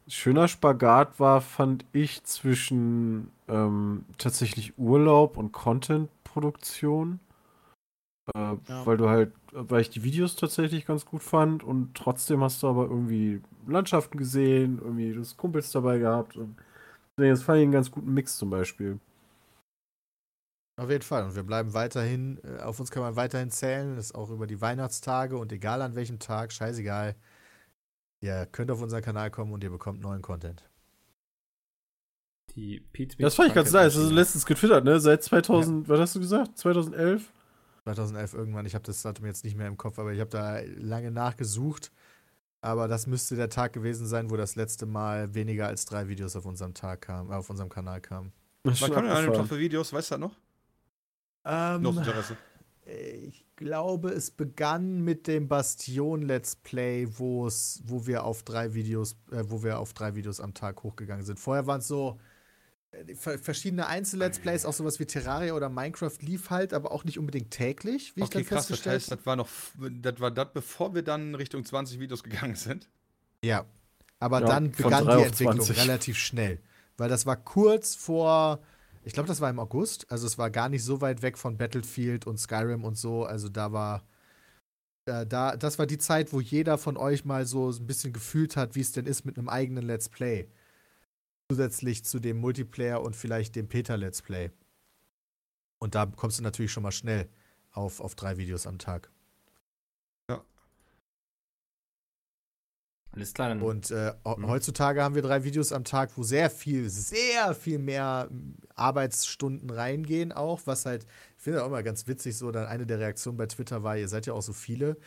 [0.07, 7.19] schöner Spagat war, fand ich, zwischen ähm, tatsächlich Urlaub und Content-Produktion.
[8.35, 8.85] Äh, Ja.
[8.85, 12.67] Weil du halt, weil ich die Videos tatsächlich ganz gut fand und trotzdem hast du
[12.67, 16.55] aber irgendwie Landschaften gesehen, irgendwie das Kumpels dabei gehabt und
[17.17, 18.99] das fand ich einen ganz guten Mix zum Beispiel.
[20.79, 21.25] Auf jeden Fall.
[21.25, 24.47] Und wir bleiben weiterhin, äh, auf uns kann man weiterhin zählen, das ist auch über
[24.47, 27.15] die Weihnachtstage und egal an welchem Tag, scheißegal.
[28.21, 30.63] Ihr könnt auf unseren Kanal kommen und ihr bekommt neuen Content.
[32.55, 33.95] Die Pete Das fand ich ganz nice.
[33.97, 34.99] Also letztens getwittert, ne?
[34.99, 36.57] Seit 2000, was hast du gesagt?
[36.57, 37.31] 2011?
[37.83, 40.59] 2011 irgendwann, ich habe das Datum jetzt nicht mehr im Kopf, aber ich habe da
[40.77, 41.91] lange nachgesucht.
[42.61, 46.35] Aber das müsste der Tag gewesen sein, wo das letzte Mal weniger als drei Videos
[46.35, 48.33] auf unserem Tag kam, äh, auf unserem Kanal kamen.
[48.63, 49.93] Was kommt denn an dem Tag für Videos?
[49.93, 50.35] Weißt du das noch?
[51.45, 52.37] Ähm, aus Interesse.
[52.85, 58.73] Ich glaube, es begann mit dem Bastion Let's Play, wo es, wo wir auf drei
[58.73, 61.39] Videos, äh, wo wir auf drei Videos am Tag hochgegangen sind.
[61.39, 62.19] Vorher waren es so
[63.15, 67.51] verschiedene Einzel-Let's Plays, auch sowas wie Terraria oder Minecraft lief halt, aber auch nicht unbedingt
[67.51, 68.67] täglich, wie Okay, ich dann krass.
[68.67, 69.49] Das festgestellt heißt, das war noch,
[70.01, 72.89] das war das, bevor wir dann Richtung 20 Videos gegangen sind.
[73.43, 73.65] Ja.
[74.19, 75.77] Aber Ja, dann begann die Entwicklung 20.
[75.77, 76.59] relativ schnell.
[76.97, 78.59] Weil das war kurz vor,
[79.03, 80.11] ich glaube, das war im August.
[80.11, 83.23] Also es war gar nicht so weit weg von Battlefield und Skyrim und so.
[83.23, 84.03] Also da war,
[85.05, 88.57] äh, da, das war die Zeit, wo jeder von euch mal so ein bisschen gefühlt
[88.57, 90.49] hat, wie es denn ist mit einem eigenen Let's Play.
[91.51, 94.51] Zusätzlich zu dem Multiplayer und vielleicht dem Peter-Let's Play.
[95.79, 97.27] Und da kommst du natürlich schon mal schnell
[97.71, 99.09] auf, auf drei Videos am Tag.
[103.11, 104.47] Alles klar, dann Und äh, Mhm.
[104.47, 108.29] heutzutage haben wir drei Videos am Tag, wo sehr viel, sehr viel mehr
[108.75, 112.99] Arbeitsstunden reingehen, auch, was halt, ich finde auch immer ganz witzig, so, dann eine der
[112.99, 114.97] Reaktionen bei Twitter war, ihr seid ja auch so viele.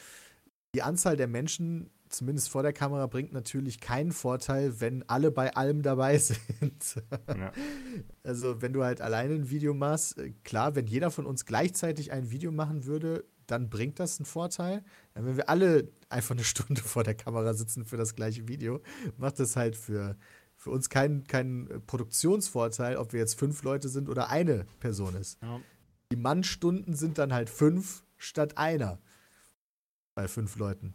[0.74, 5.54] Die Anzahl der Menschen zumindest vor der Kamera, bringt natürlich keinen Vorteil, wenn alle bei
[5.54, 7.02] allem dabei sind.
[7.28, 7.52] Ja.
[8.22, 12.12] Also, wenn du halt alleine ein Video machst, äh, klar, wenn jeder von uns gleichzeitig
[12.12, 14.84] ein Video machen würde, dann bringt das einen Vorteil.
[15.14, 18.80] Wenn wir alle einfach eine Stunde vor der Kamera sitzen für das gleiche Video,
[19.16, 20.16] macht das halt für,
[20.56, 25.16] für uns keinen keinen äh, Produktionsvorteil, ob wir jetzt fünf Leute sind oder eine Person
[25.16, 25.42] ist.
[25.42, 25.60] Ja.
[26.12, 28.98] Die Mannstunden sind dann halt fünf statt einer
[30.14, 30.94] bei fünf Leuten.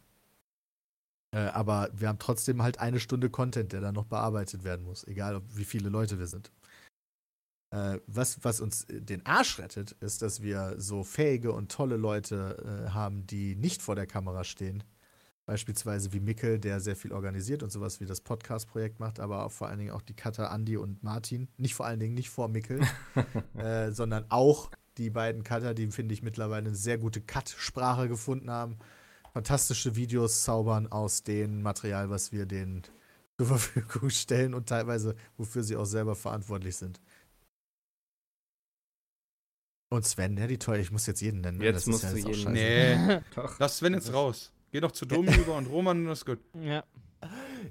[1.32, 5.06] Äh, aber wir haben trotzdem halt eine Stunde Content, der dann noch bearbeitet werden muss,
[5.08, 6.52] egal ob, wie viele Leute wir sind.
[7.70, 11.98] Äh, was, was uns äh, den Arsch rettet, ist, dass wir so fähige und tolle
[11.98, 14.84] Leute äh, haben, die nicht vor der Kamera stehen.
[15.46, 19.52] Beispielsweise wie Mickel, der sehr viel organisiert und sowas wie das Podcast-Projekt macht, aber auch
[19.52, 21.48] vor allen Dingen auch die Cutter Andi und Martin.
[21.58, 22.82] Nicht vor allen Dingen nicht vor Mickel,
[23.56, 28.50] äh, sondern auch die beiden Cutter, die, finde ich, mittlerweile eine sehr gute Cut-Sprache gefunden
[28.50, 28.78] haben.
[29.34, 32.84] Fantastische Videos zaubern aus dem Material, was wir denen
[33.38, 37.00] zur Verfügung stellen und teilweise, wofür sie auch selber verantwortlich sind.
[39.90, 41.60] Und Sven, ja, die toll, ich muss jetzt jeden nennen.
[41.60, 41.66] ne?
[41.66, 42.50] Jetzt Das ist musst ja du jeden scheiße.
[42.52, 43.58] Nee, Doch.
[43.60, 44.52] lass Sven jetzt raus.
[44.72, 46.40] Geh doch zu Domi über und Roman und das ist gut.
[46.62, 46.84] Ja.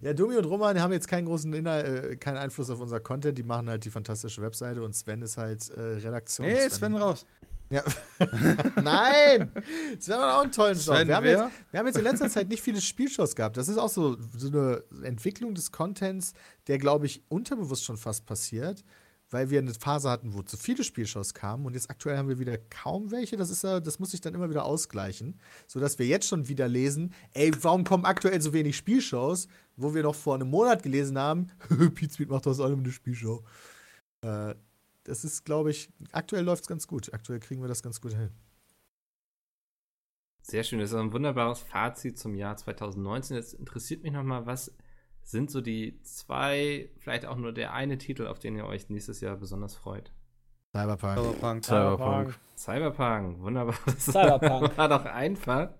[0.00, 3.36] Ja, Dumi und Roman haben jetzt keinen großen Inhalt, äh, keinen Einfluss auf unser Content.
[3.38, 6.46] Die machen halt die fantastische Webseite und Sven ist halt äh, Redaktion.
[6.48, 7.26] Nee, Sven raus.
[7.70, 7.82] Ja.
[8.82, 9.50] Nein!
[9.98, 10.76] Sven hat auch einen tollen.
[10.76, 13.56] Sven, Wir haben, jetzt, wir haben jetzt in letzter Zeit nicht viele Spielshows gehabt.
[13.56, 16.32] Das ist auch so, so eine Entwicklung des Contents,
[16.68, 18.84] der, glaube ich, unterbewusst schon fast passiert,
[19.30, 22.38] weil wir eine Phase hatten, wo zu viele Spielshows kamen und jetzt aktuell haben wir
[22.38, 23.36] wieder kaum welche.
[23.36, 26.68] Das, ist ja, das muss sich dann immer wieder ausgleichen, sodass wir jetzt schon wieder
[26.68, 31.18] lesen, ey, warum kommen aktuell so wenig Spielshows, wo wir noch vor einem Monat gelesen
[31.18, 31.48] haben,
[31.94, 33.42] Pete Speed macht aus allem eine Spielshow.
[34.22, 34.54] Äh,
[35.06, 37.12] das ist, glaube ich, aktuell läuft es ganz gut.
[37.14, 38.30] Aktuell kriegen wir das ganz gut hin.
[40.42, 43.36] Sehr schön, das ist ein wunderbares Fazit zum Jahr 2019.
[43.36, 44.76] Jetzt interessiert mich nochmal, was
[45.22, 49.20] sind so die zwei, vielleicht auch nur der eine Titel, auf den ihr euch nächstes
[49.20, 50.12] Jahr besonders freut?
[50.76, 51.18] Cyberpunk.
[51.18, 51.64] Cyberpunk.
[51.64, 52.38] Cyberpunk.
[52.56, 53.76] Cyberpunk, wunderbar.
[53.86, 54.76] Das Cyberpunk.
[54.76, 55.70] war doch einfach.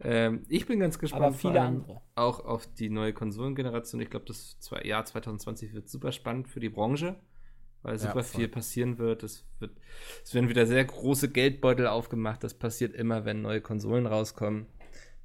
[0.00, 2.02] Ähm, ich bin ganz gespannt Aber viele allem andere.
[2.14, 4.00] auch auf die neue Konsolengeneration.
[4.00, 7.18] Ich glaube, das Jahr 2020 wird super spannend für die Branche,
[7.82, 8.40] weil Ja, super voll.
[8.40, 9.22] viel passieren wird.
[9.22, 9.72] Es, wird.
[10.24, 12.42] es werden wieder sehr große Geldbeutel aufgemacht.
[12.44, 14.66] Das passiert immer, wenn neue Konsolen rauskommen.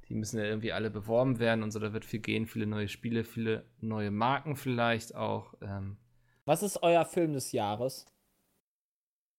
[0.08, 1.78] Die müssen ja irgendwie alle beworben werden und so.
[1.78, 5.54] Da wird viel gehen, viele neue Spiele, viele neue Marken vielleicht auch.
[5.60, 5.98] Ähm,
[6.46, 8.06] Was ist euer Film des Jahres?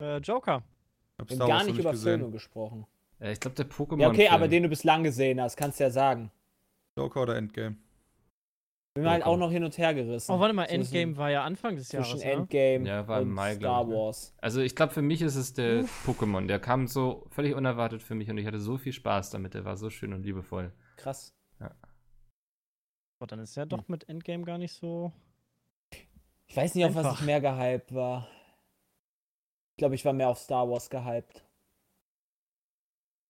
[0.02, 0.64] Äh, Joker.
[1.18, 2.20] Wir haben gar noch nicht über gesehen.
[2.20, 2.86] Filme gesprochen.
[3.20, 4.00] äh, ich glaube, der Pokémon.
[4.02, 6.32] Ja, okay, aber den du bislang gesehen hast, kannst du ja sagen.
[6.98, 7.76] Joker oder Endgame?
[8.96, 10.32] Bin mir halt auch noch hin und her gerissen.
[10.32, 12.10] Oh, warte mal, Endgame war ja Anfang des Jahres.
[12.10, 12.24] Zwischen?
[12.24, 13.94] Endgame Ja, war im und Mai, Star ne?
[13.94, 14.36] Wars.
[14.40, 16.48] Also ich glaube, für mich ist es der Pokémon.
[16.48, 19.54] Der kam so völlig unerwartet für mich und ich hatte so viel Spaß damit.
[19.54, 20.74] Der war so schön und liebevoll.
[20.98, 21.36] Krass.
[23.22, 25.12] Oh, dann ist ja doch mit Endgame gar nicht so.
[26.48, 27.20] Ich weiß nicht, auf was Einfach.
[27.20, 28.28] ich mehr gehypt war.
[29.72, 31.46] Ich glaube, ich war mehr auf Star Wars gehypt.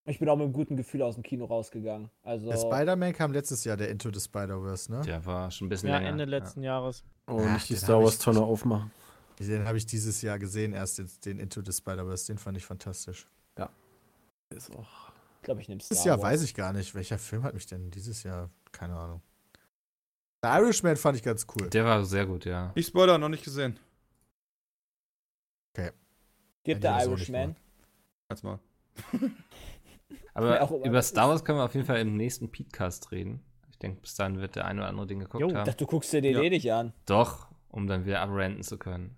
[0.09, 2.09] Ich bin auch mit einem guten Gefühl aus dem Kino rausgegangen.
[2.23, 5.01] Also, Der Spider-Man kam letztes Jahr, der Into the Spider-Verse, ne?
[5.01, 6.09] Der war schon ein bisschen Ja, länger.
[6.09, 7.03] Ende letzten Jahres.
[7.27, 8.91] Oh, Ach, nicht die den Star hab Wars ich- Tonne aufmachen.
[9.39, 12.25] Den habe ich dieses Jahr gesehen, erst jetzt den Into the Spider-Verse.
[12.27, 13.27] Den fand ich fantastisch.
[14.51, 15.11] Ist auch.
[15.37, 16.31] ich glaube, ich nehme Star Dieses Jahr Wars.
[16.33, 16.95] weiß ich gar nicht.
[16.95, 18.49] Welcher Film hat mich denn dieses Jahr?
[18.71, 19.21] Keine Ahnung.
[20.41, 21.65] The Irishman fand ich ganz cool.
[21.65, 21.69] Ja.
[21.69, 22.71] Der war sehr gut, ja.
[22.73, 23.77] Ich Spoiler, noch nicht gesehen.
[26.63, 27.55] Gibt Ja, der Irishman.
[28.27, 28.59] Als mal.
[30.33, 33.41] Aber auch über Star Wars können wir auf jeden Fall im nächsten Podcast reden.
[33.69, 35.65] Ich denke, bis dahin wird der eine oder andere Ding geguckt Jo, haben.
[35.65, 36.41] dachte, du guckst dir den Ja.
[36.41, 36.93] eh nicht an.
[37.05, 39.15] Doch, um dann wieder abranten zu können.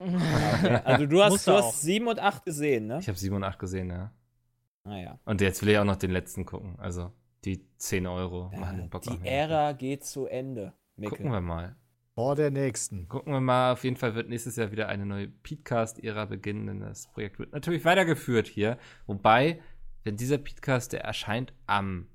[0.84, 1.72] Also du hast, du hast auch.
[1.74, 2.98] 7 und 8 gesehen, ne?
[3.00, 4.12] Ich habe 7 und 8 gesehen, ja.
[4.84, 5.18] Naja.
[5.26, 6.76] Und jetzt will ich auch noch den letzten gucken.
[6.78, 7.12] Also
[7.44, 9.30] die 10 Euro machen Ja, den Bock die auf mich.
[9.30, 11.18] Ära geht zu Ende, Mikkel.
[11.18, 11.76] Gucken wir mal.
[12.14, 13.08] Vor der nächsten.
[13.08, 13.72] Gucken wir mal.
[13.72, 17.52] Auf jeden Fall wird nächstes Jahr wieder eine neue Podcast-Ära beginnen, denn das Projekt wird
[17.52, 18.78] natürlich weitergeführt hier.
[19.06, 19.60] Wobei,
[20.04, 22.08] wenn dieser Podcast, der erscheint am,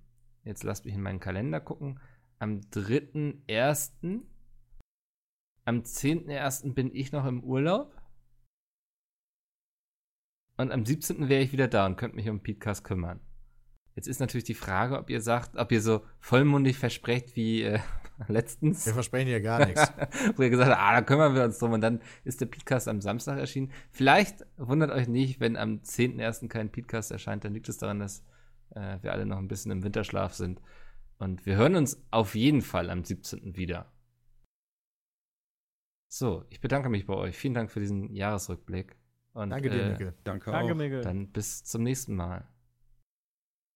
[0.44, 2.00] jetzt lasst mich in meinen Kalender gucken,
[2.40, 4.22] am 3.1.,
[5.66, 6.74] am 10.1.
[6.74, 8.00] bin ich noch im Urlaub.
[10.58, 11.28] Und am 17.
[11.28, 13.20] wäre ich wieder da und könnte mich um Podcast kümmern.
[13.96, 17.80] Jetzt ist natürlich die Frage, ob ihr sagt, ob ihr so vollmundig versprecht wie äh,
[18.28, 19.92] letztens Wir versprechen hier gar nichts.
[20.36, 21.74] wo ihr gesagt habt, ah, da kümmern wir uns drum.
[21.74, 23.72] Und dann ist der Podcast am Samstag erschienen.
[23.92, 26.48] Vielleicht wundert euch nicht, wenn am 10.01.
[26.48, 28.24] kein Podcast erscheint, dann liegt es daran, dass
[28.72, 30.62] äh, wir alle noch ein bisschen im Winterschlaf sind.
[31.18, 33.56] Und wir hören uns auf jeden Fall am 17.
[33.56, 33.92] wieder.
[36.08, 37.36] So, ich bedanke mich bei euch.
[37.36, 38.96] Vielen Dank für diesen Jahresrückblick.
[39.34, 40.14] Und, Danke dir, äh, Mikkel.
[40.24, 40.76] Danke Danke, auch.
[40.78, 41.02] Miguel.
[41.02, 42.48] Dann bis zum nächsten Mal.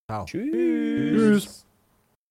[0.10, 0.26] Ciao.
[0.26, 0.52] Tschüss.
[0.54, 1.69] Tschüss.